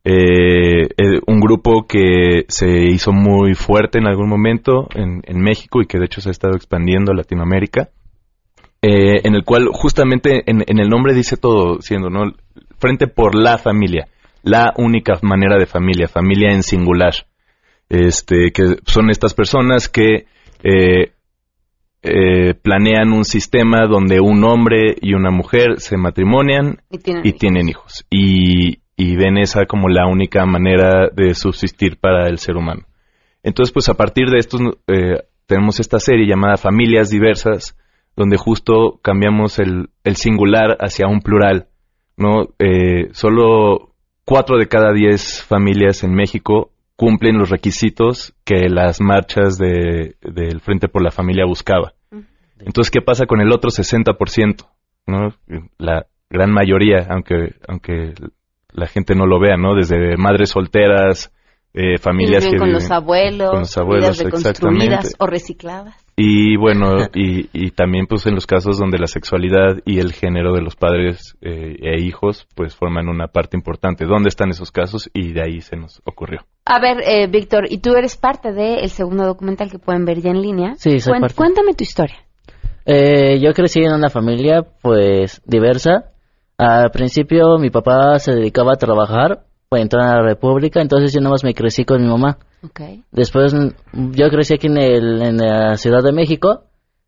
Eh, 0.07 0.89
eh, 0.97 1.21
un 1.27 1.41
grupo 1.41 1.87
que 1.87 2.45
se 2.49 2.87
hizo 2.89 3.13
muy 3.13 3.55
fuerte 3.55 3.99
en 3.99 4.07
algún 4.07 4.29
momento 4.29 4.89
en, 4.95 5.41
México 5.41 5.81
y 5.81 5.87
que 5.87 5.99
de 5.99 6.07
hecho 6.07 6.21
se 6.21 6.31
ha 6.31 6.33
estado 6.33 6.57
expandiendo 6.57 7.13
a 7.13 7.17
Latinoamérica, 7.17 7.91
eh, 8.83 9.21
en 9.25 9.35
el 9.35 9.45
cual 9.45 9.69
justamente 9.73 10.43
en, 10.51 10.63
en, 10.67 10.79
el 10.79 10.89
nombre 10.89 11.15
dice 11.15 11.37
todo, 11.37 11.81
siendo, 11.81 12.11
¿no? 12.11 12.33
Frente 12.79 13.07
por 13.07 13.35
la 13.35 13.57
familia, 13.57 14.09
la 14.43 14.75
única 14.77 15.15
manera 15.23 15.57
de 15.57 15.65
familia, 15.65 16.07
familia 16.07 16.51
en 16.51 16.63
singular 16.63 17.15
este, 17.89 18.51
que 18.53 18.77
son 18.87 19.11
estas 19.11 19.35
personas 19.35 19.89
que 19.89 20.27
eh, 20.63 21.13
eh, 22.03 22.55
planean 22.55 23.13
un 23.13 23.25
sistema 23.25 23.87
donde 23.87 24.21
un 24.21 24.45
hombre 24.45 24.97
y 25.01 25.15
una 25.15 25.31
mujer 25.31 25.79
se 25.81 25.97
matrimonian 25.97 26.83
y 26.91 27.33
tienen, 27.33 27.69
hijos. 27.69 28.05
Y, 28.11 28.79
ven 29.17 29.39
esa 29.39 29.67
como 29.67 29.89
la 29.89 30.07
única 30.07 30.45
manera 30.45 31.09
de 31.15 31.35
subsistir 31.35 31.99
para 31.99 32.29
el 32.29 32.39
ser 32.39 32.57
humano. 32.57 32.87
Entonces, 33.43 33.73
pues 33.73 33.89
a 33.89 33.95
partir 33.95 34.29
de 34.29 34.39
esto 34.39 34.59
eh, 34.87 35.23
tenemos 35.47 35.81
esta 35.81 35.99
serie 35.99 36.27
llamada 36.27 36.57
Familias 36.57 37.11
Diversas, 37.11 37.77
donde 38.17 38.37
justo 38.37 38.99
cambiamos 39.03 39.59
el, 39.59 39.91
el 40.05 40.17
singular 40.17 40.77
hacia 40.81 41.07
un 41.07 41.21
plural. 41.21 41.69
¿no? 42.17 42.47
solo 43.11 43.93
cuatro 44.25 44.57
de 44.57 44.69
cada 44.69 44.93
diez 44.93 45.43
familias 45.43 46.05
en 46.05 46.15
México 46.15 46.71
cumplen 46.97 47.39
los 47.39 47.51
requisitos 47.51 48.35
que 48.45 48.69
las 48.69 49.01
marchas 49.01 49.59
de, 49.59 50.17
del 50.21 50.61
Frente 50.61 50.89
por 50.89 51.03
la 51.03 51.11
Familia 51.11 51.45
buscaba. 51.47 51.95
Entonces, 52.59 52.91
¿qué 52.91 53.03
pasa 53.03 53.27
con 53.27 53.41
el 53.41 53.53
otro 53.53 53.71
60%? 53.71 54.67
¿no? 55.07 55.35
La 55.79 56.07
gran 56.31 56.51
mayoría, 56.51 57.07
aunque, 57.11 57.55
aunque 57.69 58.15
la 58.73 58.87
gente 58.87 59.15
no 59.15 59.27
lo 59.27 59.39
vea, 59.39 59.57
¿no? 59.57 59.75
Desde 59.75 60.17
madres 60.17 60.51
solteras, 60.51 61.33
eh, 61.73 61.99
familias 61.99 62.47
que 62.47 62.57
con 62.57 62.73
los 62.73 62.91
abuelos, 62.91 63.51
con 63.51 63.61
los 63.61 63.77
abuelos, 63.77 64.21
exactamente. 64.21 65.09
o 65.19 65.27
recicladas. 65.27 66.04
Y 66.17 66.57
bueno, 66.57 67.09
y, 67.13 67.49
y, 67.53 67.71
también 67.73 68.07
pues 68.07 68.25
en 68.27 68.37
los 68.37 68.47
casos 68.47 68.79
donde 68.79 68.99
la 68.99 69.09
sexualidad 69.09 69.79
y 69.85 69.99
el 69.99 70.13
género 70.13 70.55
de 70.55 70.63
los 70.63 70.77
padres 70.77 71.37
eh, 71.41 71.77
e 71.81 72.01
hijos 72.01 72.47
pues 72.55 72.77
forman 72.77 73.09
una 73.09 73.27
parte 73.27 73.57
importante. 73.57 74.05
¿Dónde 74.05 74.29
están 74.29 74.51
esos 74.51 74.71
casos? 74.71 75.11
Y 75.13 75.33
de 75.33 75.43
ahí 75.43 75.61
se 75.61 75.77
nos 75.77 76.01
ocurrió. 76.05 76.43
A 76.67 76.79
ver, 76.79 76.99
eh, 77.05 77.27
Víctor, 77.27 77.65
y 77.69 77.79
tú 77.79 77.97
eres 77.97 78.17
parte 78.17 78.53
del 78.53 78.89
segundo 78.91 79.25
documental 79.25 79.71
que 79.71 79.81
pueden 79.81 80.05
ver 80.05 80.21
ya 80.21 80.31
en 80.31 80.41
línea. 80.41 80.75
Sí, 80.77 81.01
soy 81.01 81.19
parte. 81.19 81.35
Cuéntame 81.35 81.75
tu 81.75 81.83
historia. 81.83 82.19
Eh, 82.87 83.41
yo 83.41 83.53
crecí 83.53 83.81
en 83.81 83.95
una 83.95 84.09
familia 84.09 84.65
pues 84.83 85.43
diversa. 85.45 86.13
Al 86.59 86.93
principio 86.93 87.59
mi 87.59 87.71
papá 87.71 88.21
se 88.21 88.33
dedicaba 88.33 88.75
a 88.75 88.79
trabajar 88.79 89.47
para 89.75 89.83
entrar 89.83 90.09
a 90.09 90.23
la 90.23 90.23
República, 90.23 90.81
entonces 90.81 91.13
yo 91.13 91.21
nomás 91.21 91.43
me 91.43 91.53
crecí 91.53 91.85
con 91.85 92.01
mi 92.01 92.07
mamá. 92.07 92.39
Después 93.11 93.53
yo 93.93 94.31
crecí 94.31 94.55
aquí 94.55 94.69
en, 94.69 94.77
el, 94.79 95.21
en 95.21 95.37
la 95.37 95.77
Ciudad 95.77 96.01
de 96.01 96.13
México 96.13 96.63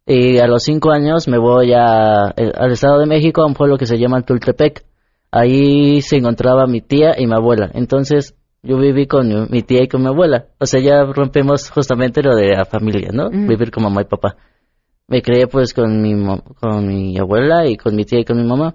y 0.05 0.39
a 0.39 0.49
los 0.49 0.65
cinco 0.65 0.91
años 0.91 1.29
me 1.29 1.39
voy 1.39 1.75
a, 1.75 2.35
eh, 2.37 2.51
al 2.53 2.73
Estado 2.73 2.99
de 2.99 3.07
México 3.07 3.43
a 3.43 3.47
un 3.47 3.55
pueblo 3.55 3.79
que 3.79 3.87
se 3.87 3.99
llama 3.99 4.23
Tultepec. 4.23 4.85
Ahí 5.31 6.01
se 6.03 6.17
encontraba 6.17 6.67
mi 6.67 6.81
tía 6.81 7.15
y 7.17 7.29
mi 7.29 7.35
abuela. 7.35 7.71
Entonces 7.73 8.35
yo 8.65 8.79
viví 8.79 9.07
con 9.07 9.49
mi 9.49 9.63
tía 9.63 9.85
y 9.85 9.89
con 9.89 10.03
mi 10.03 10.09
abuela. 10.09 10.47
O 10.59 10.67
sea, 10.67 10.81
ya 10.81 11.05
rompemos 11.05 11.71
justamente 11.71 12.21
lo 12.21 12.35
de 12.35 12.57
la 12.57 12.65
familia, 12.65 13.11
¿no? 13.13 13.31
Vivir 13.31 13.71
con 13.71 13.85
mamá 13.85 14.03
y 14.03 14.07
papá. 14.07 14.35
Me 15.07 15.23
crié 15.23 15.47
pues 15.47 15.73
con 15.73 16.03
mi, 16.03 16.15
con 16.61 16.85
mi 16.85 17.17
abuela 17.17 17.65
y 17.69 17.77
con 17.77 17.95
mi 17.95 18.05
tía 18.05 18.19
y 18.19 18.25
con 18.25 18.39
mi 18.39 18.45
mamá. 18.45 18.75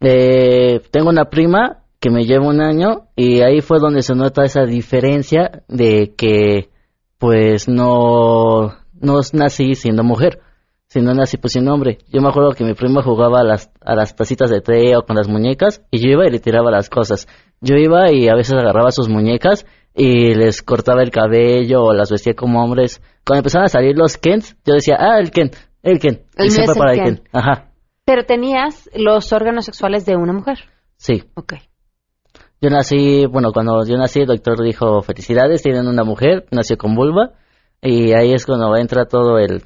Eh, 0.00 0.80
tengo 0.90 1.10
una 1.10 1.26
prima 1.26 1.82
que 2.06 2.10
me 2.12 2.24
lleva 2.24 2.46
un 2.46 2.60
año 2.60 3.08
y 3.16 3.40
ahí 3.40 3.60
fue 3.60 3.80
donde 3.80 4.02
se 4.02 4.14
nota 4.14 4.44
esa 4.44 4.64
diferencia 4.64 5.64
de 5.66 6.14
que 6.16 6.68
pues 7.18 7.66
no, 7.68 8.76
no 9.00 9.20
nací 9.32 9.74
siendo 9.74 10.04
mujer, 10.04 10.38
sino 10.86 11.14
nací 11.14 11.36
pues 11.36 11.54
siendo 11.54 11.74
hombre. 11.74 11.98
Yo 12.12 12.20
me 12.20 12.28
acuerdo 12.28 12.52
que 12.52 12.62
mi 12.62 12.74
prima 12.74 13.02
jugaba 13.02 13.40
a 13.40 13.42
las, 13.42 13.72
a 13.80 13.96
las 13.96 14.14
tacitas 14.14 14.50
de 14.50 14.60
té 14.60 14.96
o 14.96 15.02
con 15.02 15.16
las 15.16 15.26
muñecas 15.26 15.82
y 15.90 15.98
yo 15.98 16.10
iba 16.12 16.28
y 16.28 16.30
le 16.30 16.38
tiraba 16.38 16.70
las 16.70 16.88
cosas. 16.88 17.26
Yo 17.60 17.74
iba 17.74 18.12
y 18.12 18.28
a 18.28 18.36
veces 18.36 18.54
agarraba 18.54 18.92
sus 18.92 19.08
muñecas 19.08 19.66
y 19.92 20.32
les 20.34 20.62
cortaba 20.62 21.02
el 21.02 21.10
cabello 21.10 21.82
o 21.82 21.92
las 21.92 22.12
vestía 22.12 22.34
como 22.34 22.62
hombres. 22.62 23.02
Cuando 23.26 23.40
empezaron 23.40 23.64
a 23.64 23.68
salir 23.68 23.98
los 23.98 24.16
Kents, 24.16 24.56
yo 24.64 24.74
decía, 24.74 24.96
ah, 25.00 25.18
el 25.18 25.32
Kent, 25.32 25.56
el 25.82 25.98
Kent. 25.98 26.20
El 26.36 26.46
y 26.46 26.50
siempre 26.50 26.76
para 26.76 26.92
el 26.92 27.02
Kent. 27.02 27.20
Ajá. 27.32 27.72
Pero 28.04 28.22
tenías 28.22 28.88
los 28.94 29.32
órganos 29.32 29.64
sexuales 29.64 30.06
de 30.06 30.14
una 30.14 30.32
mujer. 30.32 30.58
Sí. 30.98 31.24
Ok. 31.34 31.54
Yo 32.60 32.70
nací, 32.70 33.26
bueno, 33.26 33.52
cuando 33.52 33.84
yo 33.84 33.96
nací, 33.96 34.20
el 34.20 34.26
doctor 34.26 34.62
dijo, 34.62 35.02
felicidades, 35.02 35.62
tienen 35.62 35.86
una 35.86 36.04
mujer, 36.04 36.46
nació 36.50 36.78
con 36.78 36.94
vulva, 36.94 37.32
y 37.82 38.12
ahí 38.12 38.32
es 38.32 38.46
cuando 38.46 38.74
entra 38.76 39.04
todo 39.06 39.38
el 39.38 39.62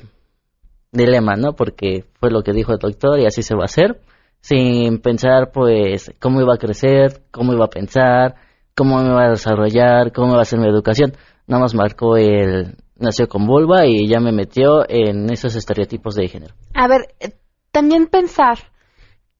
dilema, 0.90 1.36
¿no? 1.36 1.54
Porque 1.54 2.04
fue 2.18 2.30
lo 2.30 2.42
que 2.42 2.52
dijo 2.52 2.72
el 2.72 2.78
doctor 2.78 3.20
y 3.20 3.26
así 3.26 3.42
se 3.42 3.54
va 3.54 3.62
a 3.62 3.66
hacer, 3.66 4.00
sin 4.40 4.98
pensar, 4.98 5.52
pues, 5.52 6.12
cómo 6.18 6.40
iba 6.40 6.54
a 6.54 6.58
crecer, 6.58 7.22
cómo 7.30 7.52
iba 7.52 7.66
a 7.66 7.70
pensar, 7.70 8.34
cómo 8.74 8.98
me 8.98 9.10
iba 9.10 9.24
a 9.24 9.30
desarrollar, 9.30 10.12
cómo 10.12 10.32
iba 10.32 10.42
a 10.42 10.44
ser 10.44 10.58
mi 10.58 10.68
educación. 10.68 11.12
Nada 11.46 11.62
más 11.62 11.74
marcó 11.74 12.16
el, 12.16 12.76
nació 12.96 13.28
con 13.28 13.46
vulva 13.46 13.86
y 13.86 14.08
ya 14.08 14.20
me 14.20 14.32
metió 14.32 14.88
en 14.88 15.30
esos 15.30 15.54
estereotipos 15.54 16.14
de 16.14 16.28
género. 16.28 16.54
A 16.74 16.88
ver, 16.88 17.14
eh, 17.20 17.34
también 17.70 18.06
pensar 18.06 18.69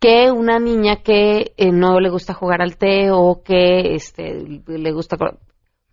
que 0.00 0.30
una 0.32 0.58
niña 0.58 1.02
que 1.04 1.52
eh, 1.56 1.70
no 1.72 2.00
le 2.00 2.08
gusta 2.08 2.32
jugar 2.32 2.62
al 2.62 2.78
té 2.78 3.10
o 3.12 3.42
que 3.44 3.94
este, 3.94 4.62
le 4.66 4.92
gusta 4.92 5.16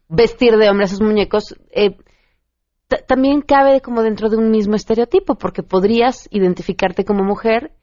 vestir 0.07 0.55
de 0.55 0.69
hombre 0.69 0.85
a 0.85 0.87
sus 0.87 1.01
muñecos, 1.01 1.55
eh, 1.71 1.97
también 3.05 3.41
cabe 3.41 3.81
como 3.81 4.01
dentro 4.01 4.29
de 4.29 4.37
un 4.37 4.49
mismo 4.49 4.75
estereotipo, 4.75 5.35
porque 5.35 5.61
podrías 5.61 6.29
identificarte 6.31 7.03
como 7.03 7.23
mujer 7.23 7.73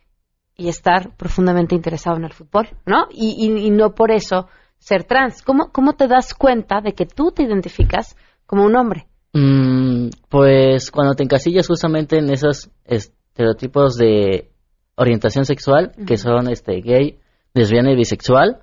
y 0.57 0.69
estar 0.69 1.15
profundamente 1.17 1.75
interesado 1.75 2.17
en 2.17 2.25
el 2.25 2.33
fútbol, 2.33 2.69
¿no? 2.87 3.07
Y, 3.11 3.71
no 3.71 3.95
por 3.95 4.11
eso 4.11 4.49
ser 4.79 5.05
trans. 5.05 5.43
¿Cómo, 5.43 5.73
¿Cómo 5.73 5.93
te 5.93 6.09
das 6.09 6.33
cuenta 6.33 6.81
de 6.81 6.95
que 6.95 7.05
tú 7.05 7.33
te 7.33 7.43
identificas 7.43 8.17
como 8.47 8.65
un 8.65 8.77
hombre? 8.77 9.07
Mm, 9.35 10.09
pues 10.31 10.91
cuando 10.91 11.15
te 11.15 11.25
encasillas 11.25 11.67
justamente 11.67 12.19
en 12.19 12.31
esos 12.31 12.71
estereotipos 12.85 13.97
de 13.97 14.54
orientación 14.97 15.45
sexual, 15.45 15.93
que 16.07 16.17
son 16.17 16.49
este 16.49 16.81
gay, 16.81 17.19
lesbiana 17.53 17.93
y 17.93 17.97
bisexual, 17.97 18.61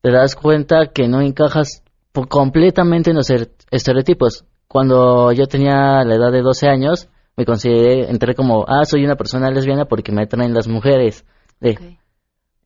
te 0.00 0.10
das 0.10 0.36
cuenta 0.36 0.88
que 0.92 1.08
no 1.08 1.20
encajas 1.20 1.82
completamente 2.28 3.10
en 3.10 3.16
los 3.16 3.30
estereotipos. 3.70 4.44
cuando 4.68 5.30
yo 5.32 5.46
tenía 5.46 6.02
la 6.04 6.16
edad 6.16 6.32
de 6.32 6.42
12 6.42 6.66
años, 6.68 7.08
me 7.36 7.44
consideré, 7.44 8.10
entré 8.10 8.34
como, 8.34 8.64
ah, 8.66 8.84
soy 8.84 9.04
una 9.04 9.14
persona 9.16 9.50
lesbiana 9.50 9.84
porque 9.84 10.10
me 10.10 10.22
atraen 10.22 10.52
las 10.52 10.66
mujeres. 10.66 11.24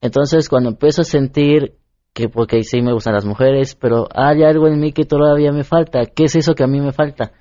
Entonces, 0.00 0.48
cuando 0.48 0.70
empiezo 0.70 1.02
a 1.02 1.04
sentir 1.04 1.74
que, 2.12 2.28
porque 2.28 2.62
sí 2.62 2.81
me 2.83 2.92
gustan 2.92 3.14
las 3.14 3.24
mujeres, 3.24 3.74
pero 3.74 4.09
hay 4.14 4.42
algo 4.42 4.68
en 4.68 4.81
mí 4.81 4.92
que 4.92 5.04
todavía 5.04 5.52
me 5.52 5.64
falta, 5.64 6.07
¿qué 6.07 6.24
es 6.24 6.37
eso 6.37 6.54
que 6.54 6.64
a 6.64 6.66
mí 6.66 6.81
me 6.81 6.92
falta? 6.92 7.33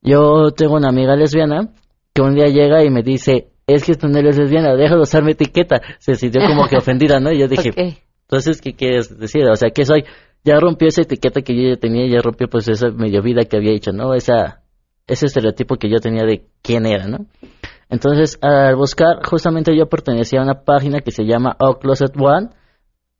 Yo 0.00 0.50
tengo 0.52 0.76
una 0.76 0.88
amiga 0.88 1.16
lesbiana 1.16 1.72
que 2.14 2.22
un 2.22 2.34
día 2.34 2.46
llega 2.46 2.84
y 2.84 2.90
me 2.90 3.02
dice, 3.02 3.51
es 3.66 3.84
que 3.84 3.94
tú 3.94 4.08
no 4.08 4.18
eres 4.18 4.36
lesbiana, 4.36 4.74
deja 4.74 4.94
de 4.94 5.00
usar 5.00 5.22
mi 5.22 5.32
etiqueta. 5.32 5.80
Se 5.98 6.14
sintió 6.14 6.40
como 6.46 6.66
que 6.68 6.76
ofendida, 6.78 7.20
¿no? 7.20 7.30
Y 7.32 7.38
yo 7.38 7.48
dije, 7.48 7.70
entonces, 8.22 8.60
¿qué 8.60 8.74
quieres 8.74 9.18
decir? 9.18 9.44
O 9.46 9.56
sea, 9.56 9.70
¿qué 9.70 9.84
soy? 9.84 10.04
Ya 10.44 10.58
rompió 10.58 10.88
esa 10.88 11.02
etiqueta 11.02 11.42
que 11.42 11.54
yo 11.54 11.70
ya 11.70 11.76
tenía, 11.76 12.06
ya 12.08 12.20
rompió 12.20 12.48
pues 12.48 12.68
esa 12.68 12.88
medio 12.90 13.22
vida 13.22 13.44
que 13.44 13.56
había 13.56 13.72
hecho, 13.72 13.92
¿no? 13.92 14.14
Esa, 14.14 14.62
ese 15.06 15.26
estereotipo 15.26 15.76
que 15.76 15.88
yo 15.88 15.98
tenía 16.00 16.24
de 16.24 16.46
quién 16.62 16.86
era, 16.86 17.06
¿no? 17.06 17.26
Entonces, 17.88 18.38
al 18.40 18.74
buscar, 18.74 19.24
justamente 19.24 19.76
yo 19.76 19.86
pertenecía 19.86 20.40
a 20.40 20.44
una 20.44 20.64
página 20.64 21.00
que 21.00 21.10
se 21.10 21.24
llama 21.24 21.56
Oh 21.60 21.78
Closet 21.78 22.14
One. 22.18 22.48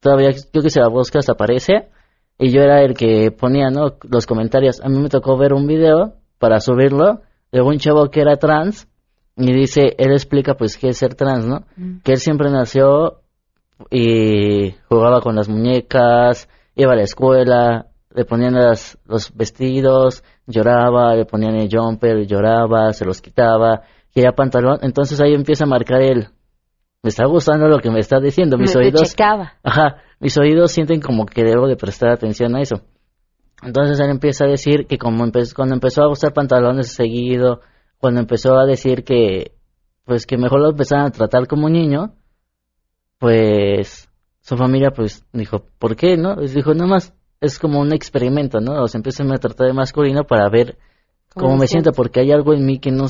Todavía 0.00 0.30
creo 0.50 0.62
que 0.62 0.70
se 0.70 0.80
la 0.80 0.88
buscas, 0.88 1.28
aparece. 1.28 1.90
Y 2.38 2.50
yo 2.50 2.62
era 2.62 2.82
el 2.82 2.94
que 2.94 3.30
ponía, 3.30 3.68
¿no? 3.68 3.98
Los 4.10 4.26
comentarios. 4.26 4.80
A 4.80 4.88
mí 4.88 4.98
me 4.98 5.10
tocó 5.10 5.36
ver 5.36 5.52
un 5.52 5.66
video 5.66 6.14
para 6.38 6.58
subirlo 6.58 7.20
de 7.52 7.60
un 7.60 7.78
chavo 7.78 8.10
que 8.10 8.20
era 8.22 8.36
trans 8.36 8.88
y 9.36 9.52
dice, 9.52 9.94
él 9.98 10.12
explica 10.12 10.54
pues 10.54 10.76
qué 10.76 10.88
es 10.88 10.98
ser 10.98 11.14
trans, 11.14 11.46
¿no? 11.46 11.64
Mm. 11.76 11.98
Que 12.04 12.12
él 12.12 12.18
siempre 12.18 12.50
nació 12.50 13.20
y 13.90 14.72
jugaba 14.88 15.20
con 15.20 15.34
las 15.34 15.48
muñecas, 15.48 16.48
iba 16.74 16.92
a 16.92 16.96
la 16.96 17.02
escuela, 17.02 17.86
le 18.14 18.24
ponían 18.24 18.54
los 18.54 19.32
vestidos, 19.34 20.22
lloraba, 20.46 21.14
le 21.14 21.24
ponían 21.24 21.54
el 21.56 21.68
jumper, 21.70 22.26
lloraba, 22.26 22.92
se 22.92 23.04
los 23.04 23.20
quitaba, 23.20 23.82
quería 24.14 24.32
pantalón, 24.32 24.78
entonces 24.82 25.20
ahí 25.20 25.34
empieza 25.34 25.64
a 25.64 25.68
marcar 25.68 26.02
él. 26.02 26.28
Me 27.02 27.08
está 27.08 27.26
gustando 27.26 27.66
lo 27.66 27.78
que 27.78 27.90
me 27.90 27.98
está 27.98 28.20
diciendo, 28.20 28.56
mis 28.58 28.76
oídos. 28.76 29.02
Ajá, 29.64 29.96
mis 30.20 30.38
oídos 30.38 30.70
sienten 30.70 31.00
como 31.00 31.26
que 31.26 31.42
debo 31.42 31.66
de 31.66 31.76
prestar 31.76 32.10
atención 32.10 32.54
a 32.54 32.60
eso. 32.60 32.82
Entonces 33.62 33.98
él 33.98 34.10
empieza 34.10 34.44
a 34.44 34.48
decir 34.48 34.86
que 34.86 34.98
como 34.98 35.24
cuando 35.56 35.74
empezó 35.74 36.02
a 36.02 36.10
usar 36.10 36.32
pantalones 36.32 36.92
seguido, 36.92 37.60
cuando 38.02 38.18
empezó 38.18 38.58
a 38.58 38.66
decir 38.66 39.04
que 39.04 39.52
pues 40.04 40.26
que 40.26 40.36
mejor 40.36 40.60
lo 40.60 40.70
empezaran 40.70 41.06
a 41.06 41.10
tratar 41.12 41.46
como 41.46 41.66
un 41.66 41.72
niño, 41.74 42.16
pues 43.18 44.10
su 44.40 44.56
familia 44.56 44.90
pues 44.90 45.24
dijo, 45.32 45.66
¿por 45.78 45.94
qué? 45.94 46.16
¿No? 46.16 46.34
Les 46.34 46.52
dijo, 46.52 46.74
nada 46.74 46.88
más 46.88 47.14
es 47.40 47.60
como 47.60 47.80
un 47.80 47.92
experimento, 47.92 48.60
¿no? 48.60 48.82
O 48.82 48.88
sea, 48.88 48.98
empiezan 48.98 49.30
a 49.30 49.38
tratar 49.38 49.68
de 49.68 49.72
masculino 49.72 50.24
para 50.24 50.48
ver 50.48 50.78
cómo, 51.32 51.56
me 51.56 51.68
siento, 51.68 51.92
porque 51.92 52.18
hay 52.18 52.32
algo 52.32 52.54
en 52.54 52.66
mí 52.66 52.80
que 52.80 52.90
no, 52.90 53.06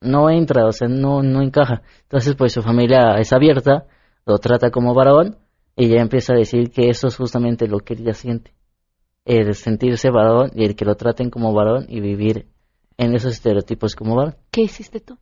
no 0.00 0.30
entra, 0.30 0.66
o 0.66 0.72
sea, 0.72 0.86
no, 0.86 1.20
no 1.24 1.42
encaja. 1.42 1.82
Entonces, 2.02 2.36
pues 2.36 2.52
su 2.52 2.62
familia 2.62 3.16
es 3.18 3.32
abierta, 3.32 3.86
lo 4.24 4.38
trata 4.38 4.70
como 4.70 4.94
varón, 4.94 5.38
y 5.74 5.88
ya 5.88 6.00
empieza 6.00 6.32
a 6.34 6.36
decir 6.36 6.70
que 6.70 6.90
eso 6.90 7.08
es 7.08 7.16
justamente 7.16 7.66
lo 7.66 7.80
que 7.80 7.94
ella 7.94 8.14
siente. 8.14 8.54
El 9.24 9.52
sentirse 9.56 10.10
varón 10.10 10.52
y 10.54 10.64
el 10.64 10.76
que 10.76 10.84
lo 10.84 10.94
traten 10.94 11.28
como 11.28 11.52
varón 11.52 11.86
y 11.88 12.00
vivir 12.00 12.46
en 12.98 13.14
esos 13.14 13.32
estereotipos 13.32 13.96
como 13.96 14.14
varón. 14.14 14.34
¿Qué 14.50 14.62
hiciste 14.62 15.00
tú? 15.00 15.16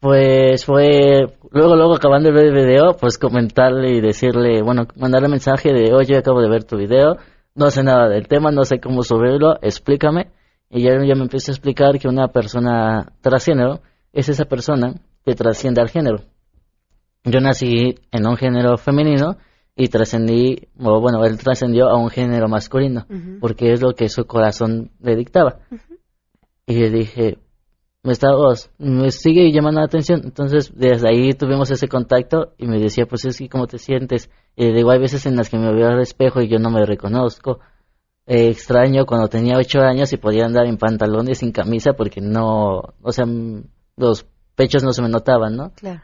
Pues 0.00 0.64
fue, 0.66 1.38
luego, 1.52 1.76
luego 1.76 1.94
acabando 1.94 2.28
el 2.28 2.52
video, 2.52 2.96
pues 2.98 3.16
comentarle 3.16 3.92
y 3.92 4.00
decirle, 4.00 4.60
bueno, 4.62 4.86
mandarle 4.96 5.28
mensaje 5.28 5.72
de, 5.72 5.94
oye, 5.94 6.18
acabo 6.18 6.42
de 6.42 6.50
ver 6.50 6.64
tu 6.64 6.76
video, 6.76 7.16
no 7.54 7.70
sé 7.70 7.82
nada 7.82 8.08
del 8.08 8.26
tema, 8.26 8.50
no 8.50 8.64
sé 8.64 8.80
cómo 8.80 9.02
subirlo, 9.02 9.56
explícame. 9.62 10.32
Y 10.68 10.82
ya, 10.82 10.90
ya 11.06 11.14
me 11.14 11.22
empieza 11.22 11.52
a 11.52 11.54
explicar 11.54 11.98
que 11.98 12.08
una 12.08 12.28
persona 12.28 13.12
transgénero 13.20 13.80
es 14.12 14.28
esa 14.28 14.44
persona 14.44 14.94
que 15.24 15.34
trasciende 15.34 15.80
al 15.80 15.88
género. 15.88 16.18
Yo 17.24 17.40
nací 17.40 17.94
en 18.10 18.26
un 18.26 18.36
género 18.36 18.76
femenino 18.76 19.38
y 19.76 19.88
trascendí, 19.88 20.68
o 20.78 21.00
bueno, 21.00 21.24
él 21.24 21.38
trascendió 21.38 21.88
a 21.88 21.96
un 21.96 22.10
género 22.10 22.48
masculino, 22.48 23.06
porque 23.40 23.72
es 23.72 23.80
lo 23.80 23.94
que 23.94 24.08
su 24.08 24.26
corazón 24.26 24.90
le 25.00 25.16
dictaba. 25.16 25.60
Y 26.66 26.74
le 26.74 26.90
dije, 26.90 27.38
me 28.02 28.12
está, 28.12 28.28
me 28.78 29.10
sigue 29.10 29.50
llamando 29.52 29.80
la 29.80 29.86
atención. 29.86 30.20
Entonces, 30.24 30.72
desde 30.74 31.08
ahí 31.08 31.32
tuvimos 31.32 31.70
ese 31.70 31.88
contacto 31.88 32.54
y 32.58 32.66
me 32.66 32.78
decía, 32.78 33.06
pues 33.06 33.24
es 33.24 33.38
que, 33.38 33.48
¿cómo 33.48 33.66
te 33.66 33.78
sientes? 33.78 34.30
Y 34.56 34.72
digo, 34.72 34.90
hay 34.90 34.98
veces 34.98 35.26
en 35.26 35.36
las 35.36 35.48
que 35.48 35.58
me 35.58 35.72
veo 35.72 35.88
al 35.88 36.00
espejo 36.00 36.40
y 36.40 36.48
yo 36.48 36.58
no 36.58 36.70
me 36.70 36.84
reconozco. 36.84 37.60
Eh, 38.26 38.48
extraño 38.48 39.04
cuando 39.04 39.28
tenía 39.28 39.58
ocho 39.58 39.80
años 39.80 40.12
y 40.12 40.16
podía 40.16 40.46
andar 40.46 40.66
en 40.66 40.78
pantalones 40.78 41.38
sin 41.38 41.52
camisa 41.52 41.92
porque 41.92 42.22
no, 42.22 42.82
o 43.02 43.12
sea, 43.12 43.26
los 43.96 44.26
pechos 44.54 44.82
no 44.82 44.92
se 44.92 45.02
me 45.02 45.08
notaban, 45.08 45.56
¿no? 45.56 45.72
Claro. 45.74 46.02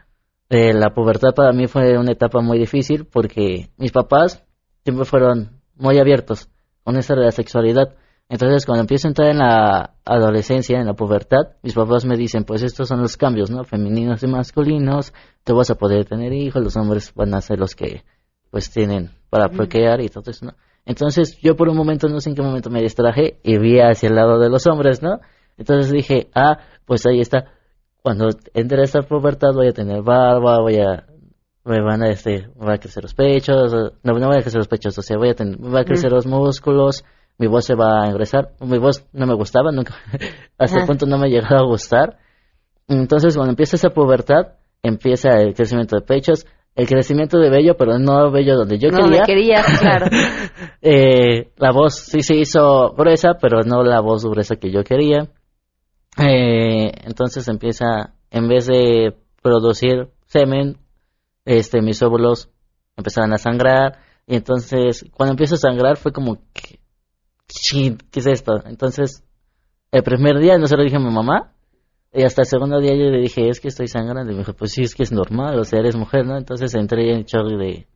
Eh, 0.49 0.73
la 0.73 0.93
pubertad 0.93 1.33
para 1.33 1.53
mí 1.53 1.67
fue 1.67 1.97
una 1.97 2.11
etapa 2.11 2.41
muy 2.41 2.59
difícil 2.59 3.05
porque 3.05 3.69
mis 3.77 3.91
papás 3.91 4.43
siempre 4.83 5.05
fueron 5.05 5.61
muy 5.75 5.97
abiertos 5.97 6.49
con 6.83 6.97
esa 6.97 7.15
de 7.15 7.21
la 7.21 7.31
sexualidad. 7.31 7.95
Entonces, 8.31 8.65
cuando 8.65 8.83
empiezo 8.83 9.07
a 9.07 9.09
entrar 9.09 9.29
en 9.29 9.39
la 9.39 9.95
adolescencia, 10.05 10.79
en 10.79 10.85
la 10.85 10.93
pubertad, 10.93 11.57
mis 11.63 11.73
papás 11.73 12.05
me 12.05 12.15
dicen, 12.15 12.45
pues 12.45 12.63
estos 12.63 12.87
son 12.87 13.01
los 13.01 13.17
cambios, 13.17 13.51
¿no? 13.51 13.65
Femeninos 13.65 14.23
y 14.23 14.27
masculinos, 14.27 15.13
tú 15.43 15.53
vas 15.53 15.69
a 15.69 15.75
poder 15.75 16.05
tener 16.05 16.31
hijos, 16.31 16.63
los 16.63 16.77
hombres 16.77 17.13
van 17.13 17.33
a 17.33 17.41
ser 17.41 17.59
los 17.59 17.75
que, 17.75 18.05
pues, 18.49 18.71
tienen 18.71 19.09
para 19.29 19.49
procrear 19.49 19.99
y 19.99 20.07
todo 20.07 20.31
eso, 20.31 20.45
¿no? 20.45 20.53
Entonces, 20.85 21.37
yo 21.41 21.57
por 21.57 21.67
un 21.67 21.75
momento, 21.75 22.07
no 22.07 22.21
sé 22.21 22.29
en 22.29 22.37
qué 22.37 22.41
momento 22.41 22.69
me 22.69 22.81
distraje 22.81 23.41
y 23.43 23.57
vi 23.57 23.81
hacia 23.81 24.07
el 24.07 24.15
lado 24.15 24.39
de 24.39 24.49
los 24.49 24.65
hombres, 24.65 25.03
¿no? 25.03 25.19
Entonces 25.57 25.91
dije, 25.91 26.29
ah, 26.33 26.59
pues 26.85 27.05
ahí 27.05 27.19
está. 27.19 27.51
Cuando 28.01 28.29
entre 28.53 28.79
a 28.79 28.85
esta 28.85 29.01
pubertad 29.01 29.49
voy 29.53 29.67
a 29.67 29.73
tener 29.73 30.03
barba, 30.03 30.61
voy 30.61 30.77
a 30.77 31.05
me 31.65 31.81
van 31.81 32.01
a 32.01 32.09
este, 32.09 32.47
va 32.57 32.75
a 32.75 32.77
crecer 32.77 33.03
los 33.03 33.13
pechos, 33.13 33.73
no, 34.03 34.13
no 34.13 34.27
voy 34.27 34.37
a 34.37 34.41
crecer 34.41 34.57
los 34.57 34.69
pechos, 34.69 34.97
o 34.97 35.01
sea, 35.01 35.17
voy 35.17 35.29
a 35.29 35.35
tener, 35.35 35.57
va 35.61 35.81
a 35.81 35.85
crecer 35.85 36.11
los 36.11 36.25
músculos, 36.25 37.03
mi 37.37 37.47
voz 37.47 37.65
se 37.65 37.75
va 37.75 38.03
a 38.03 38.07
ingresar. 38.07 38.51
Mi 38.59 38.77
voz 38.77 39.05
no 39.13 39.25
me 39.25 39.33
gustaba, 39.33 39.71
nunca, 39.71 39.95
hasta 40.57 40.79
el 40.79 40.85
punto 40.85 41.05
no 41.05 41.17
me 41.17 41.29
llegaba 41.29 41.61
a 41.61 41.65
gustar. 41.65 42.17
Entonces, 42.87 43.35
cuando 43.35 43.51
empieza 43.51 43.75
esa 43.75 43.89
pubertad, 43.89 44.53
empieza 44.83 45.39
el 45.39 45.53
crecimiento 45.53 45.95
de 45.95 46.01
pechos, 46.01 46.45
el 46.75 46.87
crecimiento 46.87 47.37
de 47.37 47.49
vello, 47.49 47.75
pero 47.77 47.99
no 47.99 48.31
vello 48.31 48.55
donde 48.55 48.77
yo 48.77 48.89
no, 48.89 49.05
quería. 49.05 49.23
quería, 49.23 49.63
claro. 49.79 50.05
eh, 50.81 51.51
la 51.57 51.71
voz 51.71 51.95
sí 51.95 52.21
se 52.21 52.35
hizo 52.35 52.93
gruesa, 52.93 53.37
pero 53.41 53.61
no 53.63 53.83
la 53.83 53.99
voz 54.01 54.25
gruesa 54.25 54.55
que 54.55 54.71
yo 54.71 54.83
quería. 54.83 55.29
Eh, 56.17 56.91
entonces 57.05 57.47
empieza, 57.47 58.13
en 58.29 58.47
vez 58.47 58.67
de 58.67 59.15
producir 59.41 60.09
semen, 60.27 60.77
este, 61.45 61.81
mis 61.81 62.01
óvulos 62.01 62.49
empezaron 62.97 63.33
a 63.33 63.37
sangrar. 63.37 63.99
Y 64.27 64.35
entonces, 64.35 65.05
cuando 65.11 65.31
empieza 65.31 65.55
a 65.55 65.57
sangrar, 65.57 65.97
fue 65.97 66.11
como 66.11 66.37
que 66.53 66.80
¿qué 68.11 68.19
es 68.19 68.27
esto? 68.27 68.61
Entonces, 68.65 69.23
el 69.91 70.03
primer 70.03 70.39
día 70.39 70.57
no 70.57 70.67
se 70.67 70.77
lo 70.77 70.83
dije 70.83 70.97
a 70.97 70.99
mi 70.99 71.11
mamá, 71.11 71.53
y 72.13 72.23
hasta 72.23 72.41
el 72.41 72.47
segundo 72.47 72.79
día 72.79 72.91
yo 72.91 73.09
le 73.09 73.19
dije, 73.19 73.47
es 73.47 73.59
que 73.59 73.69
estoy 73.69 73.87
sangrando, 73.87 74.31
y 74.31 74.35
me 74.35 74.39
dijo, 74.39 74.53
pues 74.53 74.71
sí, 74.71 74.81
es 74.83 74.95
que 74.95 75.03
es 75.03 75.11
normal, 75.11 75.59
o 75.59 75.63
sea, 75.63 75.79
eres 75.79 75.95
mujer, 75.95 76.25
¿no? 76.25 76.37
Entonces 76.37 76.73
entré 76.75 77.11
en 77.11 77.19
el 77.19 77.25
shock 77.25 77.47
de, 77.57 77.87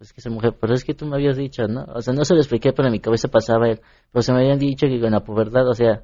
es 0.00 0.12
que 0.12 0.20
soy 0.20 0.32
mujer, 0.32 0.54
pero 0.60 0.74
es 0.74 0.84
que 0.84 0.94
tú 0.94 1.06
me 1.06 1.16
habías 1.16 1.36
dicho, 1.36 1.66
¿no? 1.66 1.84
O 1.94 2.00
sea, 2.00 2.14
no 2.14 2.24
se 2.24 2.34
lo 2.34 2.40
expliqué, 2.40 2.72
pero 2.72 2.88
en 2.88 2.92
mi 2.92 3.00
cabeza 3.00 3.28
pasaba 3.28 3.68
él, 3.68 3.80
pero 4.12 4.22
se 4.22 4.32
me 4.32 4.40
habían 4.40 4.58
dicho 4.58 4.86
que 4.86 5.00
con 5.00 5.10
la 5.10 5.20
pubertad, 5.20 5.66
o 5.68 5.74
sea, 5.74 6.02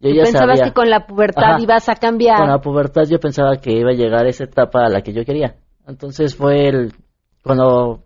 yo 0.00 0.10
ya 0.10 0.24
pensabas 0.24 0.58
sabía. 0.58 0.64
que 0.64 0.74
con 0.74 0.90
la 0.90 1.06
pubertad 1.06 1.58
ibas 1.58 1.88
a 1.88 1.94
cambiar. 1.94 2.38
Con 2.38 2.48
la 2.48 2.60
pubertad 2.60 3.04
yo 3.08 3.18
pensaba 3.18 3.56
que 3.56 3.72
iba 3.72 3.90
a 3.90 3.94
llegar 3.94 4.26
esa 4.26 4.44
etapa 4.44 4.84
a 4.84 4.88
la 4.88 5.00
que 5.00 5.12
yo 5.12 5.24
quería. 5.24 5.56
Entonces 5.86 6.34
fue 6.34 6.68
el, 6.68 6.92
cuando, 7.42 8.04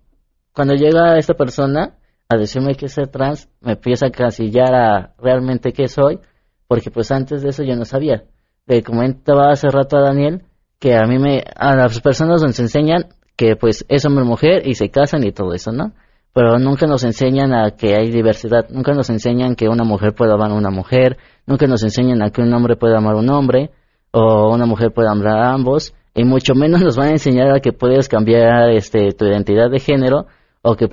cuando 0.53 0.74
llega 0.74 1.16
esta 1.18 1.35
persona, 1.35 1.96
a 2.30 2.36
decirme 2.36 2.76
que 2.76 2.88
ser 2.88 3.08
trans, 3.08 3.48
me 3.60 3.72
empieza 3.72 4.06
a 4.06 4.10
casillar 4.10 4.72
a 4.72 5.14
realmente 5.18 5.72
qué 5.72 5.88
soy, 5.88 6.20
porque 6.68 6.90
pues 6.90 7.10
antes 7.10 7.42
de 7.42 7.48
eso 7.48 7.64
yo 7.64 7.74
no 7.74 7.84
sabía. 7.84 8.22
Le 8.66 8.84
comentaba 8.84 9.50
hace 9.50 9.68
rato 9.68 9.96
a 9.96 10.02
Daniel 10.02 10.44
que 10.78 10.94
a 10.94 11.02
mí 11.06 11.18
me, 11.18 11.42
a 11.56 11.74
las 11.74 12.00
personas 12.00 12.40
nos 12.40 12.56
enseñan 12.60 13.08
que 13.34 13.56
pues 13.56 13.84
es 13.88 14.06
hombre 14.06 14.24
mujer 14.24 14.62
y 14.64 14.74
se 14.74 14.90
casan 14.90 15.24
y 15.24 15.32
todo 15.32 15.54
eso, 15.54 15.72
¿no? 15.72 15.92
Pero 16.32 16.60
nunca 16.60 16.86
nos 16.86 17.02
enseñan 17.02 17.52
a 17.52 17.72
que 17.72 17.96
hay 17.96 18.12
diversidad, 18.12 18.68
nunca 18.70 18.92
nos 18.92 19.10
enseñan 19.10 19.56
que 19.56 19.68
una 19.68 19.82
mujer 19.82 20.14
puede 20.14 20.32
amar 20.32 20.52
a 20.52 20.54
una 20.54 20.70
mujer, 20.70 21.16
nunca 21.46 21.66
nos 21.66 21.82
enseñan 21.82 22.22
a 22.22 22.30
que 22.30 22.42
un 22.42 22.54
hombre 22.54 22.76
puede 22.76 22.96
amar 22.96 23.16
a 23.16 23.18
un 23.18 23.28
hombre, 23.30 23.72
o 24.12 24.54
una 24.54 24.66
mujer 24.66 24.92
puede 24.92 25.08
amar 25.10 25.36
a 25.36 25.52
ambos, 25.52 25.94
y 26.14 26.22
mucho 26.22 26.54
menos 26.54 26.80
nos 26.80 26.96
van 26.96 27.08
a 27.08 27.12
enseñar 27.12 27.50
a 27.50 27.58
que 27.58 27.72
puedes 27.72 28.08
cambiar 28.08 28.70
este 28.70 29.10
tu 29.10 29.24
identidad 29.24 29.68
de 29.68 29.80
género 29.80 30.26
o 30.62 30.76
que 30.76 30.90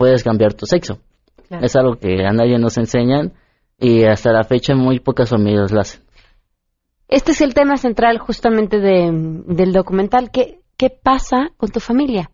puedes 0.00 0.24
cambiar 0.24 0.54
tu 0.54 0.64
sexo. 0.64 0.98
Es 1.50 1.76
algo 1.76 1.96
que 1.96 2.24
a 2.24 2.32
nadie 2.32 2.58
nos 2.58 2.78
enseñan 2.78 3.34
y 3.78 4.04
hasta 4.04 4.32
la 4.32 4.44
fecha 4.44 4.74
muy 4.74 4.98
pocas 4.98 5.28
familias 5.28 5.70
lo 5.72 5.80
hacen. 5.80 6.00
Este 7.06 7.32
es 7.32 7.40
el 7.42 7.52
tema 7.52 7.76
central 7.76 8.18
justamente 8.18 8.78
de, 8.78 9.10
del 9.46 9.72
documental. 9.72 10.30
¿Qué, 10.30 10.60
¿Qué 10.78 10.88
pasa 10.90 11.50
con 11.58 11.68
tu 11.70 11.80
familia? 11.80 12.30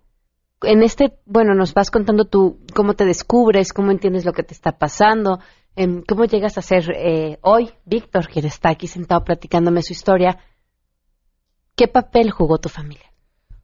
En 0.62 0.84
este, 0.84 1.14
bueno, 1.24 1.54
nos 1.54 1.74
vas 1.74 1.90
contando 1.90 2.26
tú 2.26 2.60
cómo 2.74 2.94
te 2.94 3.04
descubres, 3.04 3.72
cómo 3.72 3.90
entiendes 3.90 4.24
lo 4.24 4.32
que 4.32 4.44
te 4.44 4.54
está 4.54 4.78
pasando, 4.78 5.40
Em, 5.78 6.02
¿Cómo 6.08 6.24
llegas 6.24 6.56
a 6.56 6.62
ser 6.62 6.90
eh, 6.96 7.38
hoy, 7.42 7.68
Víctor, 7.84 8.28
quien 8.28 8.46
está 8.46 8.70
aquí 8.70 8.86
sentado 8.86 9.22
platicándome 9.22 9.82
su 9.82 9.92
historia? 9.92 10.38
¿Qué 11.76 11.86
papel 11.86 12.30
jugó 12.30 12.56
tu 12.56 12.70
familia? 12.70 13.12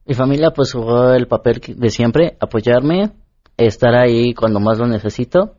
Mi 0.05 0.13
familia 0.13 0.51
pues 0.51 0.73
jugó 0.73 1.11
el 1.13 1.27
papel 1.27 1.59
de 1.75 1.89
siempre, 1.89 2.37
apoyarme, 2.39 3.13
estar 3.57 3.95
ahí 3.95 4.33
cuando 4.33 4.59
más 4.59 4.79
lo 4.79 4.87
necesito. 4.87 5.55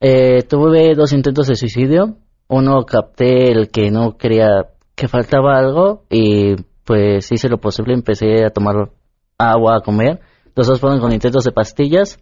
Eh, 0.00 0.42
tuve 0.42 0.94
dos 0.94 1.12
intentos 1.12 1.46
de 1.46 1.54
suicidio. 1.54 2.16
Uno 2.48 2.84
capté 2.84 3.52
el 3.52 3.70
que 3.70 3.90
no 3.90 4.16
quería, 4.16 4.66
que 4.94 5.08
faltaba 5.08 5.58
algo 5.58 6.04
y 6.10 6.56
pues 6.84 7.30
hice 7.32 7.48
lo 7.48 7.58
posible, 7.58 7.94
empecé 7.94 8.44
a 8.44 8.50
tomar 8.50 8.90
agua, 9.38 9.76
a 9.76 9.80
comer. 9.80 10.20
Los 10.54 10.66
dos 10.66 10.80
fueron 10.80 11.00
con 11.00 11.12
intentos 11.12 11.44
de 11.44 11.52
pastillas. 11.52 12.18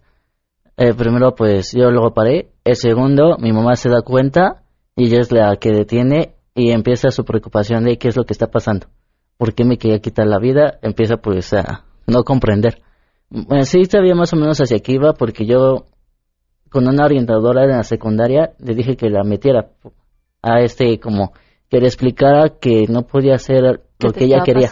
El 0.77 0.95
primero 0.95 1.35
pues 1.35 1.73
yo 1.73 1.91
luego 1.91 2.13
paré. 2.13 2.51
El 2.63 2.75
segundo 2.75 3.37
mi 3.39 3.51
mamá 3.51 3.75
se 3.75 3.89
da 3.89 4.01
cuenta 4.01 4.63
y 4.95 5.07
ella 5.07 5.19
es 5.19 5.31
la 5.31 5.55
que 5.57 5.71
detiene 5.71 6.35
y 6.55 6.71
empieza 6.71 7.11
su 7.11 7.25
preocupación 7.25 7.83
de 7.83 7.97
qué 7.97 8.07
es 8.07 8.15
lo 8.15 8.23
que 8.23 8.33
está 8.33 8.47
pasando. 8.47 8.87
¿Por 9.37 9.53
qué 9.53 9.65
me 9.65 9.77
quería 9.77 9.99
quitar 9.99 10.27
la 10.27 10.39
vida? 10.39 10.77
Empieza 10.81 11.17
pues 11.17 11.51
a 11.53 11.85
no 12.07 12.23
comprender. 12.23 12.81
Bueno, 13.31 13.63
sí 13.63 13.85
sabía 13.85 14.13
más 14.13 14.33
o 14.33 14.35
menos 14.35 14.59
hacia 14.59 14.79
qué 14.79 14.91
iba 14.91 15.13
porque 15.13 15.45
yo 15.45 15.85
con 16.69 16.85
una 16.87 17.05
orientadora 17.05 17.63
en 17.63 17.69
la 17.69 17.83
secundaria 17.83 18.51
le 18.59 18.75
dije 18.75 18.97
que 18.97 19.09
la 19.09 19.23
metiera 19.23 19.69
a 20.41 20.59
este 20.59 20.99
como 20.99 21.31
que 21.69 21.79
le 21.79 21.87
explicara 21.87 22.49
que 22.59 22.87
no 22.89 23.03
podía 23.03 23.35
hacer 23.35 23.81
lo 23.99 24.11
que 24.11 24.25
ella 24.25 24.43
quería. 24.43 24.69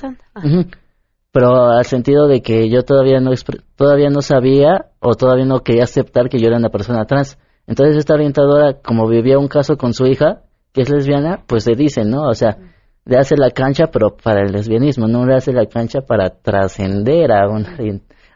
Pero 1.32 1.70
al 1.70 1.86
sentido 1.86 2.28
de 2.28 2.42
que 2.42 2.70
yo 2.70 2.84
todavía 2.84 3.22
no 3.22 3.32
todavía 3.78 4.10
no 4.10 4.22
sabía 4.22 4.88
o 5.00 5.16
todavía 5.16 5.46
no 5.46 5.60
quería 5.60 5.84
aceptar 5.84 6.28
que 6.28 6.40
yo 6.40 6.48
era 6.48 6.58
una 6.58 6.70
persona 6.70 7.06
trans. 7.06 7.38
Entonces 7.66 7.96
esta 7.96 8.16
orientadora, 8.16 8.82
como 8.82 9.08
vivía 9.08 9.40
un 9.40 9.48
caso 9.48 9.78
con 9.78 9.94
su 9.94 10.06
hija, 10.06 10.42
que 10.74 10.82
es 10.82 10.90
lesbiana, 10.90 11.44
pues 11.48 11.66
le 11.66 11.76
dice, 11.76 12.04
¿no? 12.04 12.28
O 12.28 12.34
sea, 12.34 12.58
le 13.06 13.18
hace 13.18 13.38
la 13.38 13.52
cancha, 13.52 13.88
pero 13.88 14.18
para 14.18 14.42
el 14.42 14.52
lesbianismo, 14.52 15.08
no 15.08 15.26
le 15.26 15.36
hace 15.36 15.54
la 15.54 15.66
cancha 15.68 16.02
para 16.02 16.30
trascender 16.30 17.32
a, 17.32 17.48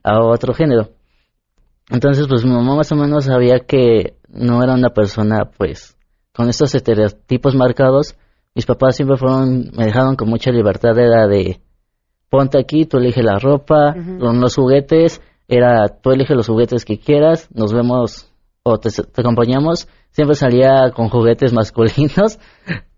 a 0.04 0.22
otro 0.22 0.54
género. 0.54 0.90
Entonces, 1.90 2.28
pues 2.28 2.46
mi 2.46 2.52
mamá 2.52 2.76
más 2.76 2.92
o 2.92 2.96
menos 2.96 3.26
sabía 3.26 3.60
que 3.60 4.16
no 4.30 4.64
era 4.64 4.74
una 4.74 4.90
persona, 4.90 5.52
pues, 5.58 5.98
con 6.34 6.50
estos 6.50 6.74
estereotipos 6.76 7.56
marcados. 7.56 8.16
Mis 8.56 8.66
papás 8.66 8.96
siempre 8.96 9.18
fueron, 9.18 9.72
me 9.76 9.86
dejaron 9.86 10.16
con 10.16 10.30
mucha 10.30 10.52
libertad, 10.52 10.98
era 10.98 11.28
de, 11.28 11.62
ponte 12.30 12.60
aquí, 12.60 12.86
tú 12.86 12.98
elige 12.98 13.24
la 13.24 13.40
ropa, 13.40 13.96
los 13.96 14.56
juguetes, 14.56 15.22
era, 15.48 15.88
tú 15.88 16.12
elige 16.12 16.36
los 16.36 16.48
juguetes 16.48 16.86
que 16.86 17.00
quieras, 17.00 17.50
nos 17.54 17.74
vemos 17.74 18.32
o 18.64 18.80
te, 18.80 18.90
te 18.90 19.22
acompañamos. 19.22 19.88
Siempre 20.12 20.36
salía 20.36 20.92
con 20.96 21.10
juguetes 21.10 21.54
masculinos 21.54 22.40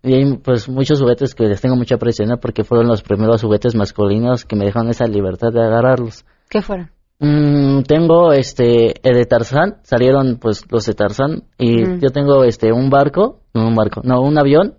y 0.02 0.14
hay 0.14 0.36
pues 0.36 0.68
muchos 0.68 1.00
juguetes 1.00 1.34
que 1.34 1.44
les 1.44 1.60
tengo 1.60 1.76
mucha 1.76 1.96
aprecio 1.96 2.24
porque 2.40 2.64
fueron 2.64 2.86
los 2.86 3.02
primeros 3.02 3.42
juguetes 3.42 3.74
masculinos 3.74 4.44
que 4.44 4.56
me 4.56 4.64
dejaron 4.66 4.90
esa 4.90 5.06
libertad 5.06 5.48
de 5.52 5.64
agarrarlos. 5.64 6.24
¿Qué 6.48 6.62
fueron? 6.62 6.95
Mm, 7.18 7.82
tengo 7.82 8.32
este 8.32 8.94
el 9.08 9.16
de 9.16 9.24
Tarzán, 9.24 9.78
salieron 9.82 10.38
pues 10.38 10.64
los 10.70 10.84
de 10.84 10.92
Tarzán 10.92 11.44
y 11.58 11.98
yo 11.98 12.10
tengo 12.10 12.44
este 12.44 12.72
un 12.72 12.90
barco, 12.90 13.40
no 13.54 13.66
un 13.66 13.74
barco, 13.74 14.02
no 14.04 14.20
un 14.20 14.38
avión 14.38 14.74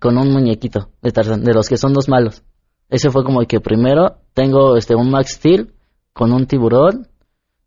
con 0.00 0.18
un 0.18 0.32
muñequito 0.32 0.88
de 1.00 1.12
Tarzán, 1.12 1.44
de 1.44 1.54
los 1.54 1.68
que 1.68 1.76
son 1.76 1.92
dos 1.92 2.08
malos. 2.08 2.42
Ese 2.88 3.10
fue 3.10 3.22
como 3.22 3.40
el 3.40 3.46
que 3.46 3.60
primero 3.60 4.16
tengo 4.34 4.76
este 4.76 4.96
un 4.96 5.10
Max 5.10 5.34
Steel 5.34 5.72
con 6.12 6.32
un 6.32 6.46
tiburón 6.46 7.06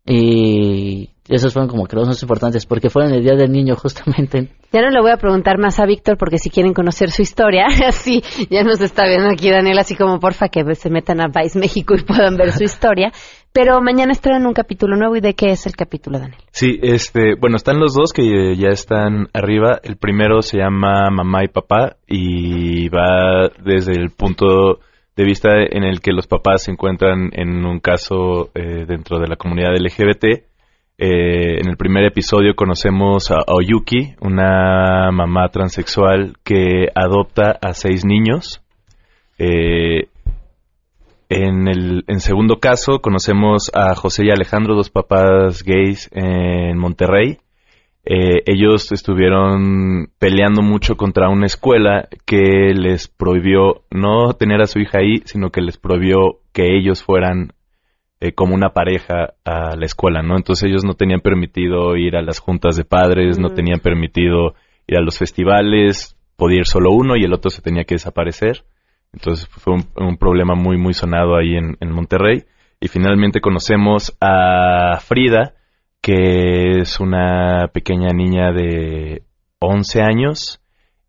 y 0.06 1.14
esos 1.26 1.54
fueron 1.54 1.70
como 1.70 1.86
que 1.86 1.96
los 1.96 2.06
más 2.06 2.20
importantes 2.20 2.66
porque 2.66 2.90
fueron 2.90 3.12
el 3.14 3.22
día 3.22 3.34
del 3.34 3.50
niño 3.50 3.74
justamente. 3.82 4.50
Ya 4.72 4.82
no 4.82 4.90
le 4.90 5.00
voy 5.00 5.12
a 5.12 5.16
preguntar 5.16 5.56
más 5.58 5.80
a 5.80 5.86
Víctor 5.86 6.18
porque 6.18 6.38
si 6.38 6.50
quieren 6.50 6.74
conocer 6.74 7.10
su 7.10 7.22
historia, 7.22 7.66
así 7.86 8.22
ya 8.50 8.62
nos 8.64 8.80
está 8.80 9.06
viendo 9.06 9.30
aquí 9.30 9.50
Daniel, 9.50 9.78
así 9.78 9.96
como 9.96 10.20
porfa 10.20 10.48
que 10.48 10.62
se 10.74 10.90
metan 10.90 11.20
a 11.20 11.28
Vice 11.28 11.58
México 11.58 11.94
y 11.94 12.02
puedan 12.02 12.36
ver 12.36 12.52
su 12.52 12.64
historia. 12.64 13.12
Pero 13.54 13.80
mañana 13.80 14.10
estrenan 14.10 14.48
un 14.48 14.52
capítulo 14.52 14.96
nuevo 14.96 15.14
y 15.14 15.20
de 15.20 15.34
qué 15.34 15.52
es 15.52 15.64
el 15.64 15.76
capítulo, 15.76 16.18
Daniel. 16.18 16.40
Sí, 16.50 16.80
este, 16.82 17.36
bueno, 17.36 17.54
están 17.54 17.78
los 17.78 17.94
dos 17.94 18.12
que 18.12 18.56
ya 18.56 18.70
están 18.70 19.28
arriba. 19.32 19.78
El 19.84 19.96
primero 19.96 20.42
se 20.42 20.58
llama 20.58 21.08
Mamá 21.08 21.44
y 21.44 21.48
Papá 21.48 21.94
y 22.08 22.88
va 22.88 23.48
desde 23.64 23.92
el 23.92 24.10
punto 24.10 24.80
de 25.14 25.24
vista 25.24 25.50
en 25.70 25.84
el 25.84 26.00
que 26.00 26.10
los 26.10 26.26
papás 26.26 26.64
se 26.64 26.72
encuentran 26.72 27.30
en 27.32 27.64
un 27.64 27.78
caso 27.78 28.50
eh, 28.56 28.86
dentro 28.88 29.20
de 29.20 29.28
la 29.28 29.36
comunidad 29.36 29.76
LGBT. 29.78 30.24
Eh, 30.98 31.60
en 31.60 31.68
el 31.68 31.76
primer 31.76 32.04
episodio 32.06 32.56
conocemos 32.56 33.30
a 33.30 33.44
Oyuki, 33.46 34.16
una 34.20 35.12
mamá 35.12 35.48
transexual 35.50 36.34
que 36.42 36.88
adopta 36.92 37.56
a 37.62 37.72
seis 37.74 38.04
niños. 38.04 38.62
Eh, 39.38 40.08
en 41.34 41.68
el 41.68 42.04
en 42.06 42.20
segundo 42.20 42.60
caso 42.60 43.00
conocemos 43.00 43.70
a 43.74 43.94
José 43.94 44.26
y 44.26 44.30
Alejandro, 44.30 44.74
dos 44.74 44.90
papás 44.90 45.62
gays 45.62 46.08
en 46.12 46.78
Monterrey. 46.78 47.38
Eh, 48.06 48.42
ellos 48.46 48.92
estuvieron 48.92 50.10
peleando 50.18 50.62
mucho 50.62 50.96
contra 50.96 51.30
una 51.30 51.46
escuela 51.46 52.08
que 52.26 52.72
les 52.74 53.08
prohibió 53.08 53.82
no 53.90 54.34
tener 54.34 54.60
a 54.60 54.66
su 54.66 54.78
hija 54.78 54.98
ahí, 54.98 55.22
sino 55.24 55.50
que 55.50 55.62
les 55.62 55.78
prohibió 55.78 56.40
que 56.52 56.76
ellos 56.76 57.02
fueran 57.02 57.54
eh, 58.20 58.32
como 58.32 58.54
una 58.54 58.70
pareja 58.70 59.34
a 59.44 59.74
la 59.76 59.86
escuela, 59.86 60.22
¿no? 60.22 60.36
Entonces 60.36 60.68
ellos 60.68 60.84
no 60.84 60.94
tenían 60.94 61.20
permitido 61.20 61.96
ir 61.96 62.16
a 62.16 62.22
las 62.22 62.38
juntas 62.38 62.76
de 62.76 62.84
padres, 62.84 63.38
no 63.38 63.50
tenían 63.54 63.80
permitido 63.80 64.54
ir 64.86 64.98
a 64.98 65.02
los 65.02 65.18
festivales, 65.18 66.16
podía 66.36 66.58
ir 66.58 66.66
solo 66.66 66.90
uno 66.90 67.16
y 67.16 67.24
el 67.24 67.32
otro 67.32 67.50
se 67.50 67.62
tenía 67.62 67.84
que 67.84 67.94
desaparecer. 67.94 68.64
Entonces 69.14 69.48
fue 69.48 69.74
un, 69.96 70.16
problema 70.18 70.54
muy, 70.54 70.76
muy 70.76 70.92
sonado 70.92 71.36
ahí 71.36 71.56
en, 71.56 71.76
en 71.80 71.90
Monterrey. 71.90 72.44
Y 72.80 72.88
finalmente 72.88 73.40
conocemos 73.40 74.14
a 74.20 74.98
Frida, 75.00 75.54
que 76.02 76.80
es 76.80 77.00
una 77.00 77.68
pequeña 77.72 78.08
niña 78.12 78.52
de 78.52 79.22
11 79.60 80.02
años 80.02 80.60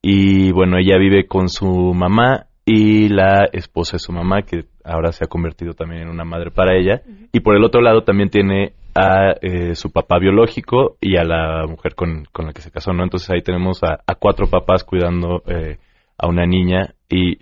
y 0.08 0.52
bueno, 0.52 0.78
ella 0.78 1.00
vive 1.00 1.26
con 1.26 1.50
su 1.50 1.66
mamá 1.96 2.46
y 2.64 3.10
la 3.10 3.46
esposa 3.52 3.94
de 3.94 4.00
su 4.00 4.12
mamá, 4.12 4.44
que 4.44 4.66
ahora 4.84 5.12
se 5.12 5.26
ha 5.26 5.28
convertido 5.28 5.74
también 5.74 6.04
en 6.04 6.10
una 6.10 6.24
madre 6.24 6.52
para 6.52 6.78
ella. 6.78 7.02
Y 7.32 7.40
por 7.40 7.56
el 7.56 7.64
otro 7.64 7.82
lado 7.82 8.04
también 8.04 8.30
tiene 8.30 8.74
a 8.94 9.34
eh, 9.42 9.74
su 9.74 9.92
papá 9.92 10.20
biológico 10.20 10.98
y 11.02 11.18
a 11.18 11.24
la 11.24 11.66
mujer 11.68 11.96
con, 11.96 12.28
la 12.38 12.54
que 12.54 12.62
se 12.62 12.70
casó, 12.70 12.94
¿no? 12.94 13.04
Entonces 13.04 13.32
ahí 13.32 13.42
tenemos 13.42 13.82
a, 13.84 13.98
cuatro 14.20 14.46
papás 14.46 14.84
cuidando 14.84 15.42
eh, 15.48 15.80
a 16.20 16.28
una 16.28 16.46
niña. 16.46 16.94
Y 17.10 17.40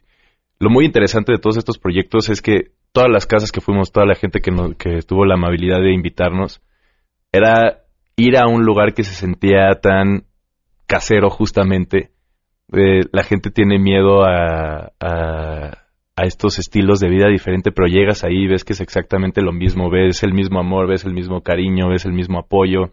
lo 0.63 0.69
muy 0.69 0.85
interesante 0.85 1.33
de 1.33 1.39
todos 1.39 1.57
estos 1.57 1.77
proyectos 1.77 2.29
es 2.29 2.41
que 2.41 2.71
todas 2.93 3.09
las 3.11 3.25
casas 3.25 3.51
que 3.51 3.59
fuimos, 3.59 3.91
toda 3.91 4.05
la 4.05 4.15
gente 4.15 4.39
que, 4.39 4.51
que 4.77 5.01
tuvo 5.01 5.25
la 5.25 5.33
amabilidad 5.33 5.81
de 5.81 5.93
invitarnos, 5.93 6.61
era 7.33 7.83
ir 8.15 8.37
a 8.37 8.47
un 8.47 8.63
lugar 8.63 8.93
que 8.93 9.03
se 9.03 9.13
sentía 9.13 9.69
tan 9.81 10.23
casero 10.87 11.29
justamente. 11.29 12.11
Eh, 12.71 13.01
la 13.11 13.23
gente 13.23 13.51
tiene 13.51 13.77
miedo 13.77 14.23
a, 14.23 14.93
a, 15.01 16.23
estos 16.23 16.59
estilos 16.59 17.01
de 17.01 17.09
vida 17.09 17.27
diferente, 17.27 17.71
pero 17.73 17.87
llegas 17.87 18.23
ahí 18.23 18.45
y 18.45 18.47
ves 18.47 18.63
que 18.63 18.71
es 18.71 18.79
exactamente 18.79 19.41
lo 19.41 19.51
mismo, 19.51 19.89
ves 19.89 20.23
el 20.23 20.33
mismo 20.33 20.59
amor, 20.59 20.87
ves 20.87 21.03
el 21.03 21.13
mismo 21.13 21.41
cariño, 21.41 21.89
ves 21.89 22.05
el 22.05 22.13
mismo 22.13 22.39
apoyo 22.39 22.91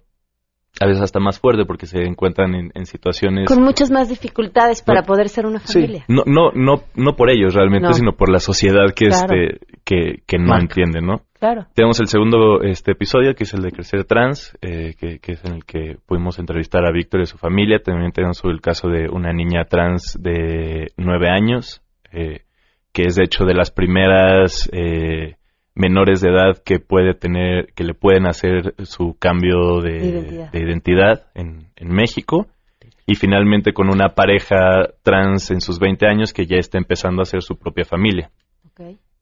a 0.79 0.87
veces 0.87 1.03
hasta 1.03 1.21
más 1.21 1.39
fuerte 1.39 1.65
porque 1.65 1.87
se 1.87 2.03
encuentran 2.03 2.55
en, 2.55 2.87
situaciones 2.87 3.47
con 3.49 3.63
muchas 3.63 3.91
más 3.91 4.09
dificultades 4.09 4.83
para 4.83 5.03
poder 5.03 5.29
ser 5.29 5.47
una 5.47 5.61
familia. 5.61 6.05
No, 6.09 6.23
no, 6.27 6.53
no, 6.53 6.83
no 6.95 7.17
por 7.17 7.31
ellos 7.31 7.55
realmente, 7.55 7.93
sino 7.93 8.13
por 8.13 8.31
la 8.31 8.39
sociedad 8.39 8.93
que 8.95 9.09
este 9.09 9.61
que, 9.85 10.23
que 10.27 10.39
no 10.39 10.57
entiende, 10.59 11.01
¿no? 11.01 11.23
Claro. 11.39 11.67
Tenemos 11.75 11.99
el 12.01 12.07
segundo 12.07 12.63
este 12.63 12.93
episodio 12.93 13.35
que 13.35 13.45
es 13.45 13.55
el 13.55 13.63
de 13.63 13.73
crecer 13.73 14.05
trans, 14.05 14.57
eh, 14.61 14.95
que, 14.99 15.19
que, 15.19 15.33
es 15.33 15.45
en 15.45 15.55
el 15.55 15.65
que 15.65 15.97
pudimos 16.07 16.39
entrevistar 16.39 16.85
a 16.85 16.93
Víctor 16.93 17.21
y 17.23 17.27
su 17.27 17.39
familia. 17.39 17.81
También 17.83 18.13
tenemos 18.13 18.43
el 18.45 18.61
caso 18.61 18.89
de 18.89 19.09
una 19.11 19.33
niña 19.33 19.65
trans 19.65 20.19
de 20.21 20.93
nueve 20.97 21.29
años, 21.31 21.83
eh, 22.13 22.43
que 22.93 23.05
es 23.05 23.17
de 23.17 23.25
hecho 23.25 23.45
de 23.45 23.55
las 23.55 23.71
primeras 23.71 24.69
eh, 24.73 25.37
menores 25.81 26.21
de 26.21 26.29
edad 26.29 26.63
que 26.63 26.79
puede 26.79 27.15
tener, 27.15 27.73
que 27.75 27.85
le 27.85 27.95
pueden 27.95 28.27
hacer 28.27 28.75
su 28.85 29.17
cambio 29.19 29.81
de 29.81 30.47
identidad, 30.53 31.27
en, 31.35 31.67
México. 31.81 32.47
Y 33.07 33.17
finalmente 33.17 33.73
con 33.73 33.89
una 33.89 34.11
pareja 34.15 34.91
trans 35.03 35.51
en 35.51 35.61
sus 35.61 35.81
20 35.81 36.07
años 36.07 36.33
que 36.33 36.47
ya 36.47 36.59
está 36.59 36.79
empezando 36.79 37.23
a 37.23 37.25
hacer 37.25 37.43
su 37.43 37.57
propia 37.57 37.85
familia. 37.85 38.31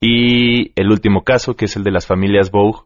Y 0.01 0.73
el 0.79 0.91
último 0.91 1.23
caso, 1.23 1.55
que 1.55 1.65
es 1.65 1.77
el 1.77 1.85
de 1.85 1.93
las 1.93 2.07
familias 2.07 2.51
Vogue, 2.51 2.83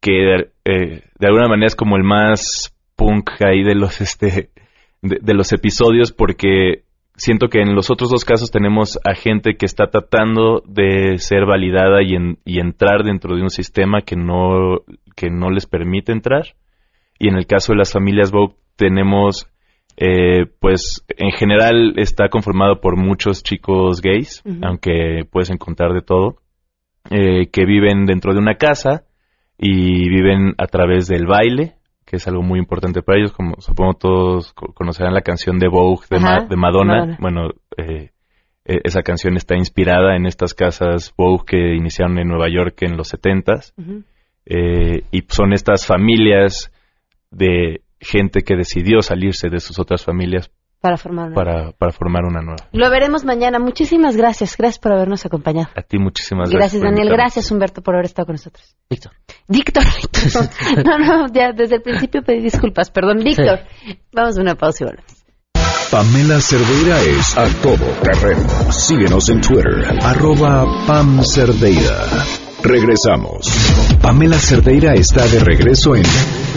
que 0.00 0.34
eh, 0.64 1.02
de 1.18 1.26
alguna 1.26 1.48
manera 1.48 1.66
es 1.66 1.76
como 1.76 1.96
el 1.96 2.04
más 2.04 2.74
punk 2.96 3.30
ahí 3.40 3.62
de 3.62 3.74
los, 3.74 4.00
este, 4.06 4.50
de 5.02 5.34
los 5.34 5.52
episodios 5.52 6.12
porque 6.12 6.84
siento 7.20 7.48
que 7.48 7.60
en 7.60 7.74
los 7.74 7.90
otros 7.90 8.10
dos 8.10 8.24
casos 8.24 8.50
tenemos 8.50 8.98
a 9.04 9.14
gente 9.14 9.56
que 9.56 9.66
está 9.66 9.88
tratando 9.88 10.62
de 10.66 11.18
ser 11.18 11.44
validada 11.44 12.02
y, 12.02 12.16
y 12.46 12.60
entrar 12.60 13.04
dentro 13.04 13.36
de 13.36 13.42
un 13.42 13.50
sistema 13.50 14.00
que 14.00 14.16
no, 14.16 14.78
que 15.14 15.28
no 15.28 15.50
les 15.50 15.66
permite 15.66 16.12
entrar. 16.12 16.54
Y 17.18 17.28
en 17.28 17.36
el 17.36 17.46
caso 17.46 17.72
de 17.72 17.78
las 17.78 17.92
familias 17.92 18.32
Vogue 18.32 18.54
tenemos 18.76 19.46
eh, 19.98 20.46
pues 20.60 21.04
en 21.18 21.30
general 21.32 21.92
está 21.98 22.30
conformado 22.30 22.80
por 22.80 22.96
muchos 22.96 23.42
chicos 23.42 24.00
gays, 24.00 24.42
aunque 24.62 25.26
puedes 25.30 25.50
encontrar 25.50 25.92
de 25.92 26.00
todo, 26.00 26.36
eh, 27.10 27.48
que 27.52 27.66
viven 27.66 28.06
dentro 28.06 28.32
de 28.32 28.38
una 28.38 28.54
casa 28.54 29.04
y 29.58 30.08
viven 30.08 30.54
a 30.56 30.66
través 30.68 31.06
del 31.06 31.26
baile, 31.26 31.74
que 32.10 32.16
es 32.16 32.26
algo 32.26 32.42
muy 32.42 32.58
importante 32.58 33.02
para 33.02 33.18
ellos, 33.18 33.30
como 33.30 33.60
supongo 33.60 33.94
todos 33.94 34.52
conocerán 34.52 35.14
la 35.14 35.20
canción 35.20 35.60
de 35.60 35.68
Vogue 35.68 36.06
de, 36.10 36.56
Madonna. 36.56 37.16
Bueno, 37.20 37.50
eh, 37.76 38.10
e, 38.64 38.80
esa 38.82 39.02
canción 39.02 39.36
está 39.36 39.54
inspirada 39.56 40.16
en 40.16 40.26
estas 40.26 40.52
casas 40.52 41.14
Vogue 41.16 41.44
que 41.46 41.76
iniciaron 41.76 42.18
en 42.18 42.26
Nueva 42.26 42.48
York 42.48 42.82
en 42.82 42.96
los 42.96 43.14
70s. 43.14 43.74
y 44.44 45.24
son 45.28 45.52
estas 45.52 45.86
familias 45.86 46.72
de 47.30 47.82
gente 48.00 48.40
que 48.40 48.56
decidió 48.56 49.02
salirse 49.02 49.48
de 49.48 49.60
sus 49.60 49.78
otras 49.78 50.04
familias 50.04 50.50
para 50.80 50.96
formar 50.96 51.26
una, 51.26 51.34
para, 51.34 51.72
para 51.72 51.92
formar 51.92 52.24
una 52.24 52.40
nueva. 52.40 52.68
Lo 52.72 52.90
veremos 52.90 53.24
mañana. 53.24 53.58
Muchísimas 53.58 54.16
gracias. 54.16 54.56
Gracias 54.56 54.78
por 54.78 54.92
habernos 54.92 55.24
acompañado. 55.26 55.68
A 55.76 55.82
ti 55.82 55.98
muchísimas 55.98 56.50
gracias. 56.50 56.80
Gracias, 56.80 56.82
Daniel. 56.82 57.08
Gracias, 57.10 57.50
Humberto, 57.50 57.82
por 57.82 57.94
haber 57.94 58.06
estado 58.06 58.26
con 58.26 58.34
nosotros. 58.34 58.76
Víctor. 58.88 59.12
Víctor. 59.46 59.84
no, 60.84 60.98
no, 60.98 61.26
ya 61.32 61.52
desde 61.52 61.76
el 61.76 61.82
principio 61.82 62.22
pedí 62.22 62.42
disculpas. 62.42 62.90
Perdón, 62.90 63.18
Víctor. 63.18 63.60
Vamos 64.12 64.38
a 64.38 64.40
una 64.40 64.54
pausa 64.54 64.84
y 64.84 64.86
volvemos. 64.86 65.20
Pamela 65.90 66.40
Cerdeira 66.40 67.00
es 67.02 67.36
a 67.36 67.46
todo 67.62 67.84
terreno. 68.02 68.48
Síguenos 68.70 69.28
en 69.28 69.40
Twitter, 69.40 69.98
arroba 70.02 70.64
Pam 70.86 71.20
Cerdeira. 71.24 72.39
Regresamos. 72.62 73.46
Pamela 74.02 74.38
Cerdeira 74.38 74.94
está 74.94 75.26
de 75.26 75.40
regreso 75.40 75.96
en 75.96 76.02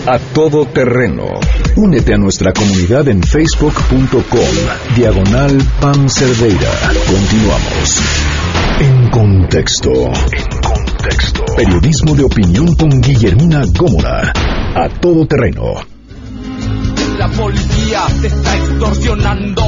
A 0.05 0.19
Todo 0.19 0.65
Terreno. 0.65 1.25
Únete 1.75 2.13
a 2.13 2.17
nuestra 2.17 2.51
comunidad 2.53 3.07
en 3.07 3.23
facebook.com. 3.23 4.95
Diagonal 4.95 5.57
Pam 5.79 6.09
Cerdeira. 6.09 6.71
Continuamos. 7.07 8.01
En 8.79 9.09
contexto. 9.09 9.91
En 9.91 10.61
contexto. 10.61 11.45
Periodismo 11.55 12.15
de 12.15 12.23
opinión 12.23 12.75
con 12.75 12.89
Guillermina 13.01 13.63
Gómora. 13.77 14.33
A 14.75 14.89
Todo 14.99 15.25
Terreno 15.25 15.92
la 17.23 17.29
policía 17.29 18.01
te 18.19 18.27
está 18.27 18.55
extorsionando. 18.55 19.63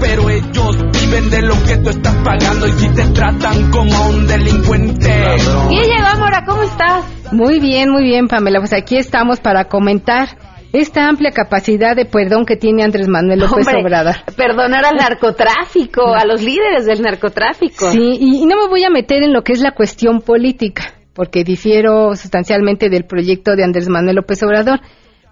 Pero 0.00 0.30
ellos 0.30 0.76
viven 0.92 1.30
de 1.30 1.42
lo 1.42 1.54
que 1.64 1.76
tú 1.78 1.90
estás 1.90 2.14
pagando 2.24 2.66
y 2.66 2.70
si 2.72 2.88
te 2.94 3.02
tratan 3.08 3.70
como 3.70 4.08
un 4.08 4.26
delincuente. 4.26 5.36
Guille, 5.68 5.96
ahora, 5.98 6.44
¿cómo 6.46 6.62
estás? 6.62 7.04
Muy 7.32 7.60
bien, 7.60 7.90
muy 7.90 8.04
bien, 8.04 8.26
Pamela. 8.26 8.58
Pues 8.60 8.72
aquí 8.72 8.96
estamos 8.96 9.40
para 9.40 9.66
comentar 9.66 10.28
esta 10.72 11.08
amplia 11.08 11.30
capacidad 11.32 11.94
de 11.94 12.06
perdón 12.06 12.46
que 12.46 12.56
tiene 12.56 12.82
Andrés 12.82 13.08
Manuel 13.08 13.40
López 13.40 13.66
Obrador. 13.68 14.16
Perdonar 14.34 14.86
al 14.86 14.96
narcotráfico, 14.96 16.14
a 16.14 16.24
los 16.24 16.42
líderes 16.42 16.86
del 16.86 17.02
narcotráfico. 17.02 17.90
Sí, 17.90 18.16
y, 18.18 18.46
no 18.46 18.56
me 18.56 18.68
voy 18.68 18.84
a 18.84 18.90
meter 18.90 19.22
en 19.22 19.34
lo 19.34 19.42
que 19.42 19.52
es 19.52 19.60
la 19.60 19.72
cuestión 19.72 20.22
política, 20.22 20.94
porque 21.12 21.44
difiero 21.44 22.16
sustancialmente 22.16 22.88
del 22.88 23.04
proyecto 23.04 23.56
de 23.56 23.64
Andrés 23.64 23.90
Manuel 23.90 24.16
López 24.16 24.42
Obrador. 24.42 24.80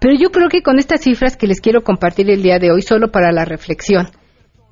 Pero 0.01 0.15
yo 0.15 0.31
creo 0.31 0.49
que 0.49 0.63
con 0.63 0.79
estas 0.79 1.01
cifras 1.01 1.37
que 1.37 1.45
les 1.45 1.61
quiero 1.61 1.83
compartir 1.83 2.27
el 2.31 2.41
día 2.41 2.57
de 2.57 2.71
hoy, 2.71 2.81
solo 2.81 3.11
para 3.11 3.31
la 3.31 3.45
reflexión, 3.45 4.07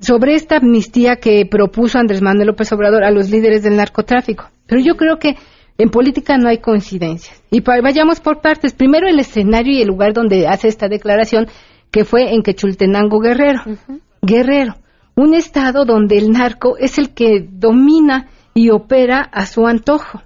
sobre 0.00 0.34
esta 0.34 0.56
amnistía 0.56 1.16
que 1.16 1.46
propuso 1.48 2.00
Andrés 2.00 2.20
Manuel 2.20 2.48
López 2.48 2.72
Obrador 2.72 3.04
a 3.04 3.12
los 3.12 3.30
líderes 3.30 3.62
del 3.62 3.76
narcotráfico. 3.76 4.50
Pero 4.66 4.80
yo 4.80 4.96
creo 4.96 5.20
que 5.20 5.36
en 5.78 5.88
política 5.90 6.36
no 6.36 6.48
hay 6.48 6.58
coincidencias. 6.58 7.40
Y 7.52 7.60
vayamos 7.60 8.18
por 8.18 8.40
partes. 8.40 8.72
Primero 8.72 9.06
el 9.06 9.20
escenario 9.20 9.72
y 9.72 9.82
el 9.82 9.86
lugar 9.86 10.14
donde 10.14 10.48
hace 10.48 10.66
esta 10.66 10.88
declaración, 10.88 11.46
que 11.92 12.04
fue 12.04 12.34
en 12.34 12.42
Quechultenango 12.42 13.20
Guerrero. 13.20 13.62
Guerrero, 14.22 14.78
un 15.14 15.34
estado 15.34 15.84
donde 15.84 16.18
el 16.18 16.32
narco 16.32 16.76
es 16.76 16.98
el 16.98 17.14
que 17.14 17.46
domina 17.48 18.26
y 18.52 18.70
opera 18.70 19.20
a 19.20 19.46
su 19.46 19.64
antojo 19.68 20.22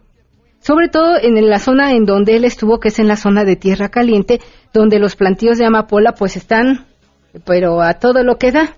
sobre 0.64 0.88
todo 0.88 1.16
en 1.20 1.34
la 1.50 1.58
zona 1.58 1.92
en 1.92 2.06
donde 2.06 2.36
él 2.36 2.44
estuvo, 2.44 2.80
que 2.80 2.88
es 2.88 2.98
en 2.98 3.06
la 3.06 3.16
zona 3.16 3.44
de 3.44 3.54
Tierra 3.54 3.90
Caliente, 3.90 4.40
donde 4.72 4.98
los 4.98 5.14
plantíos 5.14 5.58
de 5.58 5.66
amapola 5.66 6.12
pues 6.12 6.38
están, 6.38 6.86
pero 7.44 7.82
a 7.82 7.94
todo 7.94 8.22
lo 8.22 8.36
que 8.36 8.50
da. 8.50 8.74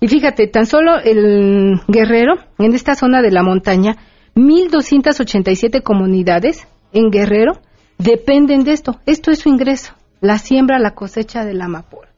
Y 0.00 0.08
fíjate, 0.08 0.46
tan 0.46 0.64
solo 0.64 0.98
el 0.98 1.78
Guerrero, 1.88 2.36
en 2.58 2.72
esta 2.72 2.94
zona 2.94 3.20
de 3.20 3.32
la 3.32 3.42
montaña, 3.42 3.96
1.287 4.34 5.82
comunidades 5.82 6.66
en 6.94 7.10
Guerrero 7.10 7.52
dependen 7.98 8.64
de 8.64 8.72
esto. 8.72 8.98
Esto 9.04 9.30
es 9.30 9.40
su 9.40 9.50
ingreso, 9.50 9.92
la 10.22 10.38
siembra, 10.38 10.78
la 10.78 10.92
cosecha 10.92 11.44
de 11.44 11.52
la 11.52 11.66
amapola. 11.66 12.08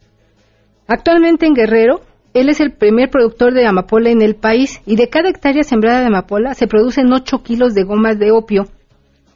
Actualmente 0.86 1.44
en 1.44 1.54
Guerrero, 1.54 2.02
él 2.34 2.50
es 2.50 2.60
el 2.60 2.70
primer 2.70 3.10
productor 3.10 3.52
de 3.52 3.66
amapola 3.66 4.10
en 4.10 4.22
el 4.22 4.36
país 4.36 4.80
y 4.86 4.94
de 4.94 5.08
cada 5.08 5.28
hectárea 5.28 5.64
sembrada 5.64 6.02
de 6.02 6.06
amapola 6.06 6.54
se 6.54 6.68
producen 6.68 7.12
8 7.12 7.42
kilos 7.42 7.74
de 7.74 7.82
gomas 7.82 8.16
de 8.20 8.30
opio 8.30 8.68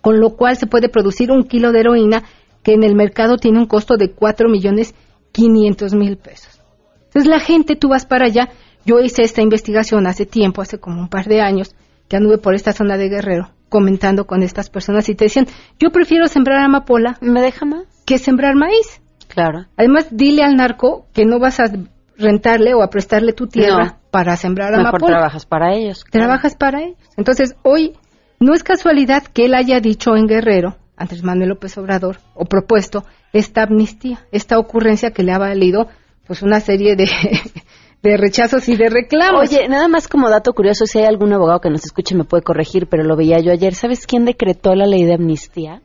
con 0.03 0.21
lo 0.21 0.37
cual 0.37 0.59
se 0.59 0.67
puede 0.67 0.91
producir 0.91 1.31
un 1.31 1.45
kilo 1.45 1.73
de 1.73 1.81
heroína 1.81 2.25
que 2.63 2.75
en 2.75 2.83
el 2.83 2.95
mercado 2.95 3.39
tiene 3.39 3.59
un 3.59 3.67
costo 3.67 3.97
de 3.97 4.11
4 4.11 4.51
millones 4.51 4.95
500 5.33 5.95
mil 5.95 6.19
pesos. 6.19 6.61
Entonces 7.05 7.27
la 7.27 7.41
gente, 7.41 7.77
tú 7.77 7.89
vas 7.89 8.05
para 8.05 8.27
allá, 8.27 8.51
yo 8.85 9.01
hice 9.01 9.23
esta 9.23 9.41
investigación 9.41 10.07
hace 10.07 10.27
tiempo, 10.27 10.61
hace 10.61 10.79
como 10.79 11.01
un 11.01 11.09
par 11.09 11.27
de 11.27 11.41
años, 11.41 11.75
que 12.09 12.17
anduve 12.17 12.37
por 12.37 12.55
esta 12.55 12.73
zona 12.73 12.99
de 12.99 13.09
Guerrero 13.09 13.49
comentando 13.73 14.27
con 14.27 14.43
estas 14.43 14.69
personas 14.69 15.09
y 15.09 15.15
te 15.15 15.25
decían, 15.25 15.47
yo 15.81 15.91
prefiero 15.91 16.27
sembrar 16.27 16.59
amapola. 16.59 17.17
¿Me 17.23 17.41
deja 17.41 17.65
más? 17.65 17.85
Que 18.05 18.19
sembrar 18.19 18.55
maíz. 18.55 19.01
Claro. 19.29 19.65
Además, 19.79 20.09
dile 20.11 20.43
al 20.43 20.57
narco 20.57 21.07
que 21.15 21.25
no 21.25 21.39
vas 21.39 21.59
a 21.59 21.73
rentarle 22.19 22.75
o 22.75 22.83
a 22.83 22.91
prestarle 22.91 23.33
tu 23.33 23.47
tierra 23.47 23.99
para 24.11 24.37
sembrar 24.37 24.73
Mejor 24.73 24.89
amapola. 24.89 25.13
trabajas 25.15 25.47
para 25.47 25.75
ellos. 25.75 26.05
Trabajas 26.11 26.55
para 26.55 26.83
ellos. 26.83 26.99
Entonces, 27.17 27.55
hoy 27.63 27.95
no 28.43 28.55
es 28.55 28.63
casualidad 28.63 29.23
que 29.25 29.47
él 29.47 29.55
haya 29.55 29.81
dicho 29.81 30.17
en 30.17 30.27
Guerrero, 30.27 30.77
Andrés 30.97 31.23
Manuel 31.23 31.51
López 31.51 31.77
Obrador, 31.79 32.19
o 32.35 32.45
propuesto 32.45 33.05
esta 33.33 33.63
amnistía, 33.63 34.21
esta 34.33 34.59
ocurrencia 34.59 35.11
que 35.11 35.23
le 35.23 35.33
ha 35.33 35.39
valido 35.39 35.89
pues 36.27 36.43
una 36.43 36.61
serie 36.61 36.97
de, 36.97 37.09
de 38.03 38.17
rechazos 38.17 38.69
y 38.69 38.77
de 38.77 38.89
reclamos. 38.89 39.49
Oye, 39.49 39.69
nada 39.69 39.89
más 39.89 40.09
como 40.09 40.29
dato 40.29 40.53
curioso, 40.53 40.87
si 40.87 40.99
hay 40.99 41.07
algún 41.07 41.33
abogado 41.33 41.61
que 41.61 41.71
nos 41.71 41.85
escuche 41.85 42.15
me 42.15 42.25
puede 42.25 42.43
corregir, 42.43 42.87
pero 42.87 43.05
lo 43.05 43.17
veía 43.17 43.39
yo 43.41 43.53
ayer. 43.53 43.75
¿Sabes 43.75 44.07
quién 44.07 44.25
decretó 44.25 44.75
la 44.75 44.87
ley 44.87 45.05
de 45.05 45.15
amnistía? 45.15 45.83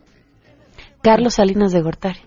Carlos 1.02 1.36
Salinas 1.36 1.72
de 1.72 1.82
Gortari. 1.82 2.20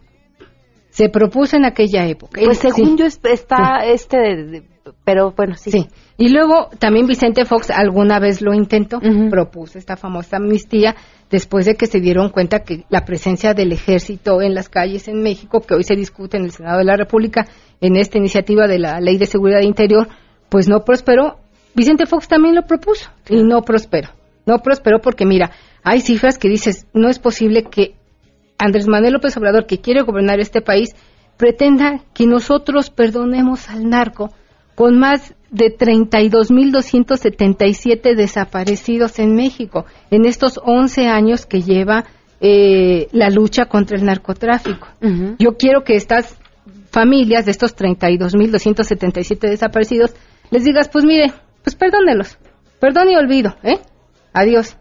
Se 0.91 1.09
propuso 1.09 1.57
en 1.57 1.65
aquella 1.65 2.07
época. 2.07 2.41
Pues 2.45 2.59
según 2.59 2.97
yo 2.97 3.07
está 3.07 3.85
este 3.85 4.65
pero 5.05 5.33
bueno, 5.33 5.55
sí. 5.55 5.71
Sí. 5.71 5.89
Y 6.21 6.29
luego 6.29 6.69
también 6.79 7.07
Vicente 7.07 7.47
Fox 7.47 7.71
alguna 7.71 8.19
vez 8.19 8.43
lo 8.43 8.53
intentó, 8.53 9.01
propuso 9.31 9.79
esta 9.79 9.97
famosa 9.97 10.37
amnistía 10.37 10.95
después 11.31 11.65
de 11.65 11.77
que 11.77 11.87
se 11.87 11.99
dieron 11.99 12.29
cuenta 12.29 12.63
que 12.63 12.85
la 12.91 13.07
presencia 13.07 13.55
del 13.55 13.73
ejército 13.73 14.43
en 14.43 14.53
las 14.55 14.69
calles 14.69 15.09
en 15.09 15.23
México, 15.23 15.63
que 15.63 15.73
hoy 15.75 15.83
se 15.83 15.97
discute 15.97 16.37
en 16.37 16.45
el 16.45 16.51
Senado 16.51 16.77
de 16.77 16.85
la 16.85 16.99
República 16.99 17.47
en 17.81 17.97
esta 17.97 18.19
iniciativa 18.19 18.67
de 18.67 18.79
la 18.79 19.01
Ley 19.01 19.17
de 19.17 19.25
Seguridad 19.25 19.63
Interior, 19.63 20.09
pues 20.51 20.69
no 20.69 20.85
prosperó. 20.85 21.39
Vicente 21.75 22.05
Fox 22.05 22.29
también 22.29 22.55
lo 22.55 22.67
propuso 22.67 23.09
y 23.27 23.43
no 23.43 23.63
prosperó. 23.63 24.11
No 24.45 24.59
prosperó 24.59 25.01
porque 25.01 25.25
mira, 25.25 25.53
hay 25.83 26.03
cifras 26.03 26.37
que 26.37 26.51
dices, 26.51 26.87
no 26.93 27.09
es 27.09 27.19
posible 27.19 27.63
que 27.63 27.95
Andrés 28.59 28.89
Manuel 28.89 29.15
López 29.15 29.35
Obrador, 29.39 29.65
que 29.65 29.81
quiere 29.81 30.03
gobernar 30.03 30.39
este 30.39 30.61
país, 30.61 30.95
pretenda 31.39 32.05
que 32.13 32.27
nosotros 32.27 32.91
perdonemos 32.91 33.71
al 33.71 33.89
narco 33.89 34.35
con 34.75 34.99
más 34.99 35.35
de 35.51 35.77
32.277 35.77 38.15
desaparecidos 38.15 39.19
en 39.19 39.35
México 39.35 39.87
en 40.11 40.27
estos 40.27 40.61
11 40.63 41.09
años 41.09 41.47
que 41.47 41.63
lleva 41.63 42.05
eh, 42.41 43.09
la 43.13 43.31
lucha 43.31 43.65
contra 43.67 43.97
el 43.97 44.05
narcotráfico. 44.05 44.87
Yo 45.39 45.57
quiero 45.59 45.85
que 45.85 45.97
estas 45.97 46.39
familias 46.91 47.45
de 47.45 47.51
estos 47.51 47.77
32.277 47.77 49.41
desaparecidos 49.41 50.15
les 50.51 50.65
digas, 50.65 50.89
pues 50.89 51.05
mire, 51.05 51.35
pues 51.63 51.77
perdónelos, 51.77 52.39
perdón 52.81 53.11
y 53.11 53.17
olvido, 53.17 53.55
¿eh? 53.63 53.79
Adiós. 54.33 54.79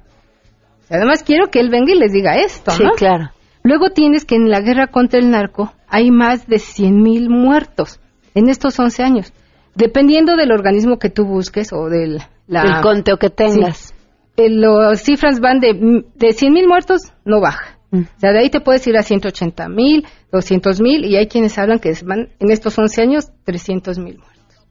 Además 0.89 1.24
quiero 1.24 1.51
que 1.51 1.59
él 1.59 1.70
venga 1.70 1.93
y 1.93 1.99
les 1.99 2.11
diga 2.11 2.38
esto, 2.38 2.72
sí, 2.72 2.84
claro. 2.97 3.30
Luego 3.61 3.89
tienes 3.89 4.26
que 4.26 4.36
en 4.36 4.49
la 4.49 4.61
guerra 4.61 4.88
contra 4.88 5.20
el 5.20 5.30
narco 5.30 5.74
hay 5.88 6.09
más 6.11 6.47
de 6.47 6.55
100.000 6.57 7.30
muertos 7.30 7.99
en 8.34 8.49
estos 8.49 8.80
11 8.80 9.03
años. 9.03 9.32
Dependiendo 9.80 10.36
del 10.36 10.52
organismo 10.52 11.00
que 11.00 11.10
tú 11.10 11.26
busques 11.26 11.72
o 11.72 11.88
del 11.88 12.22
el 12.50 12.82
conteo 12.82 13.18
que 13.18 13.30
tengas. 13.30 13.94
Eh, 14.36 14.50
las 14.50 15.02
cifras 15.02 15.40
van 15.40 15.60
de, 15.60 16.04
de 16.16 16.34
100 16.34 16.54
mil 16.54 16.68
muertos, 16.68 17.14
no 17.24 17.40
baja. 17.40 17.78
Mm. 17.92 18.02
O 18.02 18.20
sea, 18.20 18.32
de 18.34 18.40
ahí 18.40 18.50
te 18.50 18.60
puedes 18.60 18.86
ir 18.88 18.98
a 18.98 19.04
180 19.04 19.70
mil, 19.70 20.06
200 20.32 20.82
mil, 20.82 21.06
y 21.06 21.16
hay 21.16 21.28
quienes 21.28 21.58
hablan 21.58 21.80
que 21.80 21.94
van 22.04 22.30
en 22.40 22.52
estos 22.52 22.78
11 22.78 23.02
años 23.02 23.32
300 23.46 24.00
mil 24.00 24.18
muertos. 24.18 24.68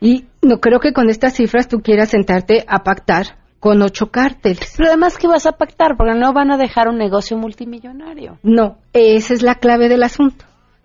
Y 0.00 0.26
no 0.42 0.60
creo 0.60 0.80
que 0.80 0.92
con 0.92 1.08
estas 1.08 1.34
cifras 1.34 1.66
tú 1.66 1.78
quieras 1.78 2.10
sentarte 2.10 2.64
a 2.68 2.84
pactar 2.84 3.38
con 3.58 3.80
ocho 3.80 4.10
cárteles. 4.10 4.74
Pero 4.76 4.90
además, 4.90 5.16
¿qué 5.16 5.26
vas 5.26 5.46
a 5.46 5.52
pactar? 5.52 5.96
Porque 5.96 6.14
no 6.14 6.34
van 6.34 6.52
a 6.52 6.58
dejar 6.58 6.88
un 6.88 6.98
negocio 6.98 7.38
multimillonario. 7.38 8.38
No, 8.42 8.76
esa 8.92 9.32
es 9.32 9.42
la 9.42 9.54
clave 9.54 9.88
del 9.88 10.02
asunto 10.02 10.44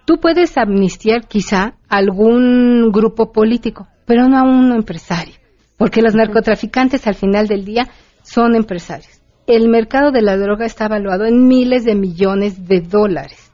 tú 0.10 0.20
puedes 0.20 0.58
amnistiar 0.58 1.28
quizá 1.28 1.76
algún 1.88 2.92
grupo 2.92 3.32
político, 3.32 3.88
pero 4.08 4.28
no 4.28 4.40
a 4.40 4.42
un 4.42 4.74
empresario, 4.74 5.36
porque 5.78 6.02
los 6.02 6.16
narcotraficantes 6.16 7.06
al 7.06 7.14
final 7.14 7.48
del 7.48 7.64
día 7.64 7.90
son 8.24 8.56
empresarios. 8.56 9.22
El 9.46 9.70
mercado 9.70 10.10
de 10.10 10.24
la 10.24 10.36
droga 10.36 10.66
está 10.66 10.86
evaluado 10.86 11.26
en 11.26 11.48
miles 11.48 11.86
de 11.86 11.94
millones 11.94 12.68
de 12.68 12.82
dólares. 12.82 13.52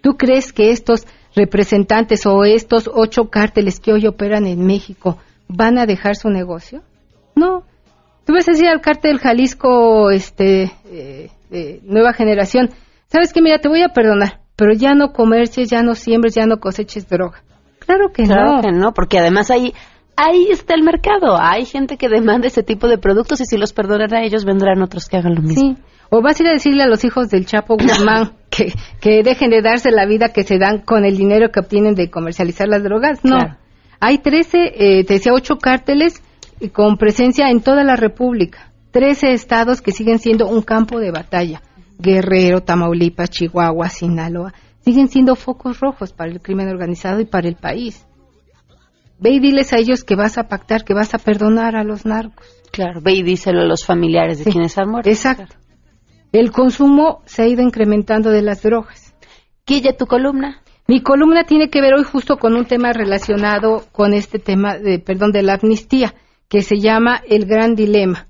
¿Tú 0.00 0.16
crees 0.16 0.54
que 0.54 0.70
estos 0.70 1.06
representantes 1.36 2.24
o 2.24 2.42
estos 2.46 2.90
ocho 2.90 3.28
cárteles 3.28 3.78
que 3.78 3.92
hoy 3.92 4.06
operan 4.06 4.46
en 4.46 4.64
México 4.64 5.18
van 5.46 5.76
a 5.76 5.84
dejar 5.84 6.16
su 6.16 6.30
negocio? 6.30 6.80
No. 7.36 7.64
Tú 8.24 8.32
vas 8.32 8.48
a 8.48 8.52
decir 8.52 8.68
al 8.68 8.80
cártel 8.80 9.18
Jalisco, 9.18 10.10
este, 10.10 10.72
eh, 10.90 11.80
nueva 11.82 12.14
generación, 12.14 12.70
sabes 13.08 13.34
que 13.34 13.42
mira, 13.42 13.58
te 13.58 13.68
voy 13.68 13.82
a 13.82 13.90
perdonar, 13.90 14.40
pero 14.58 14.72
ya 14.72 14.94
no 14.94 15.12
comercies, 15.12 15.70
ya 15.70 15.82
no 15.84 15.94
siembres, 15.94 16.34
ya 16.34 16.44
no 16.44 16.58
coseches 16.58 17.08
droga. 17.08 17.44
Claro 17.78 18.10
que 18.12 18.24
claro 18.24 18.60
que 18.60 18.72
no, 18.72 18.92
porque 18.92 19.20
además 19.20 19.52
ahí, 19.52 19.72
ahí 20.16 20.48
está 20.50 20.74
el 20.74 20.82
mercado. 20.82 21.38
Hay 21.40 21.64
gente 21.64 21.96
que 21.96 22.08
demanda 22.08 22.48
ese 22.48 22.64
tipo 22.64 22.88
de 22.88 22.98
productos 22.98 23.40
y 23.40 23.44
si 23.44 23.56
los 23.56 23.72
perdonan 23.72 24.12
a 24.12 24.24
ellos, 24.24 24.44
vendrán 24.44 24.82
otros 24.82 25.06
que 25.06 25.16
hagan 25.16 25.36
lo 25.36 25.42
mismo. 25.42 25.76
Sí. 25.76 25.82
O 26.10 26.22
vas 26.22 26.40
a 26.40 26.42
ir 26.42 26.48
a 26.48 26.52
decirle 26.54 26.82
a 26.82 26.88
los 26.88 27.04
hijos 27.04 27.28
del 27.28 27.46
Chapo 27.46 27.76
Guzmán 27.76 28.32
que, 28.50 28.72
que 29.00 29.22
dejen 29.22 29.50
de 29.50 29.62
darse 29.62 29.92
la 29.92 30.06
vida 30.06 30.32
que 30.32 30.42
se 30.42 30.58
dan 30.58 30.80
con 30.80 31.04
el 31.04 31.16
dinero 31.16 31.52
que 31.52 31.60
obtienen 31.60 31.94
de 31.94 32.10
comercializar 32.10 32.66
las 32.66 32.82
drogas. 32.82 33.20
No. 33.22 33.38
Hay 34.00 34.18
13, 34.18 34.72
eh, 34.74 35.04
te 35.04 35.14
decía, 35.14 35.32
8 35.34 35.56
cárteles 35.58 36.20
con 36.72 36.96
presencia 36.96 37.48
en 37.48 37.60
toda 37.60 37.84
la 37.84 37.94
República. 37.94 38.72
13 38.90 39.34
estados 39.34 39.82
que 39.82 39.92
siguen 39.92 40.18
siendo 40.18 40.48
un 40.48 40.62
campo 40.62 40.98
de 40.98 41.12
batalla. 41.12 41.62
Guerrero, 41.98 42.62
Tamaulipas, 42.62 43.30
Chihuahua, 43.30 43.88
Sinaloa. 43.88 44.54
Siguen 44.80 45.08
siendo 45.08 45.34
focos 45.34 45.80
rojos 45.80 46.12
para 46.12 46.30
el 46.30 46.40
crimen 46.40 46.68
organizado 46.68 47.20
y 47.20 47.24
para 47.24 47.48
el 47.48 47.56
país. 47.56 48.06
Ve 49.18 49.30
y 49.30 49.40
diles 49.40 49.72
a 49.72 49.78
ellos 49.78 50.04
que 50.04 50.14
vas 50.14 50.38
a 50.38 50.44
pactar, 50.44 50.84
que 50.84 50.94
vas 50.94 51.12
a 51.12 51.18
perdonar 51.18 51.74
a 51.74 51.82
los 51.82 52.06
narcos. 52.06 52.46
Claro, 52.70 53.00
ve 53.02 53.14
y 53.14 53.22
díselo 53.22 53.62
a 53.62 53.66
los 53.66 53.84
familiares 53.84 54.38
de 54.38 54.50
quienes 54.50 54.78
han 54.78 54.90
muerto. 54.90 55.10
Exacto. 55.10 55.56
El 56.30 56.52
consumo 56.52 57.22
se 57.24 57.42
ha 57.42 57.46
ido 57.48 57.62
incrementando 57.62 58.30
de 58.30 58.42
las 58.42 58.62
drogas. 58.62 59.14
Guille, 59.66 59.92
tu 59.92 60.06
columna. 60.06 60.62
Mi 60.86 61.02
columna 61.02 61.44
tiene 61.44 61.68
que 61.68 61.80
ver 61.80 61.94
hoy 61.94 62.04
justo 62.04 62.36
con 62.38 62.54
un 62.54 62.64
tema 62.64 62.92
relacionado 62.92 63.84
con 63.92 64.14
este 64.14 64.38
tema 64.38 64.78
de, 64.78 65.00
perdón, 65.00 65.32
de 65.32 65.42
la 65.42 65.54
amnistía, 65.54 66.14
que 66.48 66.62
se 66.62 66.78
llama 66.78 67.20
el 67.28 67.44
gran 67.44 67.74
dilema. 67.74 68.27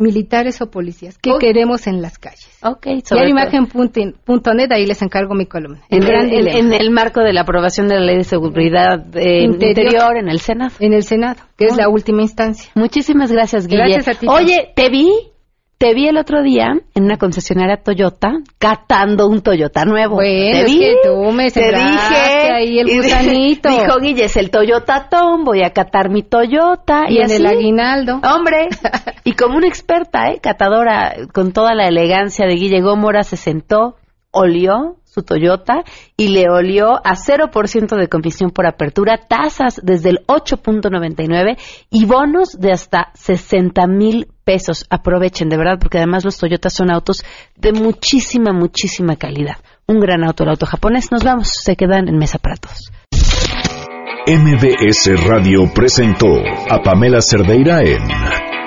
Militares 0.00 0.60
o 0.62 0.70
policías, 0.70 1.18
¿qué 1.18 1.32
queremos 1.38 1.86
en 1.86 2.02
las 2.02 2.18
calles? 2.18 2.48
Ok, 2.62 2.86
imagen.net, 3.28 4.72
ahí 4.72 4.86
les 4.86 5.02
encargo 5.02 5.34
mi 5.34 5.46
columna. 5.46 5.80
El 5.90 6.08
en, 6.10 6.48
en, 6.48 6.72
el 6.72 6.90
marco 6.90 7.20
de 7.20 7.32
la 7.32 7.42
aprobación 7.42 7.86
de 7.86 7.96
la 7.96 8.00
Ley 8.00 8.16
de 8.16 8.24
Seguridad 8.24 9.04
eh, 9.16 9.42
interior, 9.42 10.16
en 10.16 10.28
el 10.28 10.40
Senado. 10.40 10.72
En 10.80 10.92
el 10.92 11.04
Senado, 11.04 11.40
que 11.56 11.66
es 11.66 11.76
la 11.76 11.88
última 11.88 12.22
instancia. 12.22 12.70
Muchísimas 12.74 13.30
gracias, 13.30 13.66
Guille. 13.66 13.82
Gracias 13.82 14.16
a 14.16 14.18
ti. 14.18 14.26
Oye, 14.28 14.72
te 14.74 14.88
vi 14.88 15.29
te 15.80 15.94
vi 15.94 16.08
el 16.08 16.18
otro 16.18 16.42
día 16.42 16.74
en 16.94 17.04
una 17.04 17.16
concesionaria 17.16 17.78
Toyota 17.78 18.34
catando 18.58 19.26
un 19.26 19.40
Toyota 19.40 19.86
nuevo. 19.86 20.16
Bueno, 20.16 20.58
te 20.58 20.64
vi, 20.66 20.78
que 20.78 20.96
tú 21.02 21.32
me 21.32 21.50
te 21.50 21.70
dije 21.70 22.52
ahí 22.54 22.78
el 22.80 22.86
gusanito. 22.98 23.70
Dijo 23.70 23.98
Guille, 23.98 24.24
es 24.24 24.36
el 24.36 24.50
Toyota 24.50 25.08
Tom, 25.08 25.42
voy 25.42 25.62
a 25.62 25.70
catar 25.70 26.10
mi 26.10 26.22
Toyota. 26.22 27.06
Y, 27.08 27.16
en 27.22 27.30
el 27.30 27.46
aguinaldo. 27.46 28.20
Hombre, 28.22 28.68
y 29.24 29.32
como 29.32 29.56
una 29.56 29.68
experta, 29.68 30.30
¿eh? 30.30 30.38
Catadora, 30.42 31.16
con 31.32 31.52
toda 31.54 31.74
la 31.74 31.88
elegancia 31.88 32.46
de 32.46 32.56
Guille 32.56 32.82
Gómora, 32.82 33.22
se 33.22 33.38
sentó, 33.38 33.96
olió 34.32 34.96
su 35.10 35.22
Toyota 35.22 35.82
y 36.16 36.28
le 36.28 36.48
olió 36.48 36.94
a 37.04 37.14
0% 37.14 37.96
de 37.96 38.08
comisión 38.08 38.50
por 38.50 38.66
apertura, 38.66 39.18
tasas 39.28 39.80
desde 39.82 40.10
el 40.10 40.18
8.99 40.26 41.58
y 41.90 42.06
bonos 42.06 42.58
de 42.58 42.72
hasta 42.72 43.10
60 43.14 43.86
mil 43.86 44.28
pesos. 44.44 44.86
Aprovechen, 44.88 45.48
de 45.48 45.56
verdad, 45.56 45.78
porque 45.80 45.98
además 45.98 46.24
los 46.24 46.38
Toyotas 46.38 46.72
son 46.72 46.90
autos 46.92 47.24
de 47.56 47.72
muchísima, 47.72 48.52
muchísima 48.52 49.16
calidad. 49.16 49.56
Un 49.86 50.00
gran 50.00 50.24
auto, 50.24 50.44
el 50.44 50.50
auto 50.50 50.66
japonés. 50.66 51.10
Nos 51.10 51.24
vamos, 51.24 51.48
se 51.48 51.74
quedan 51.76 52.08
en 52.08 52.16
mesa 52.16 52.38
para 52.38 52.56
todos. 52.56 52.90
MBS 54.26 55.26
Radio 55.26 55.72
presentó 55.74 56.28
a 56.70 56.80
Pamela 56.82 57.20
Cerdeira 57.20 57.80
en 57.82 58.49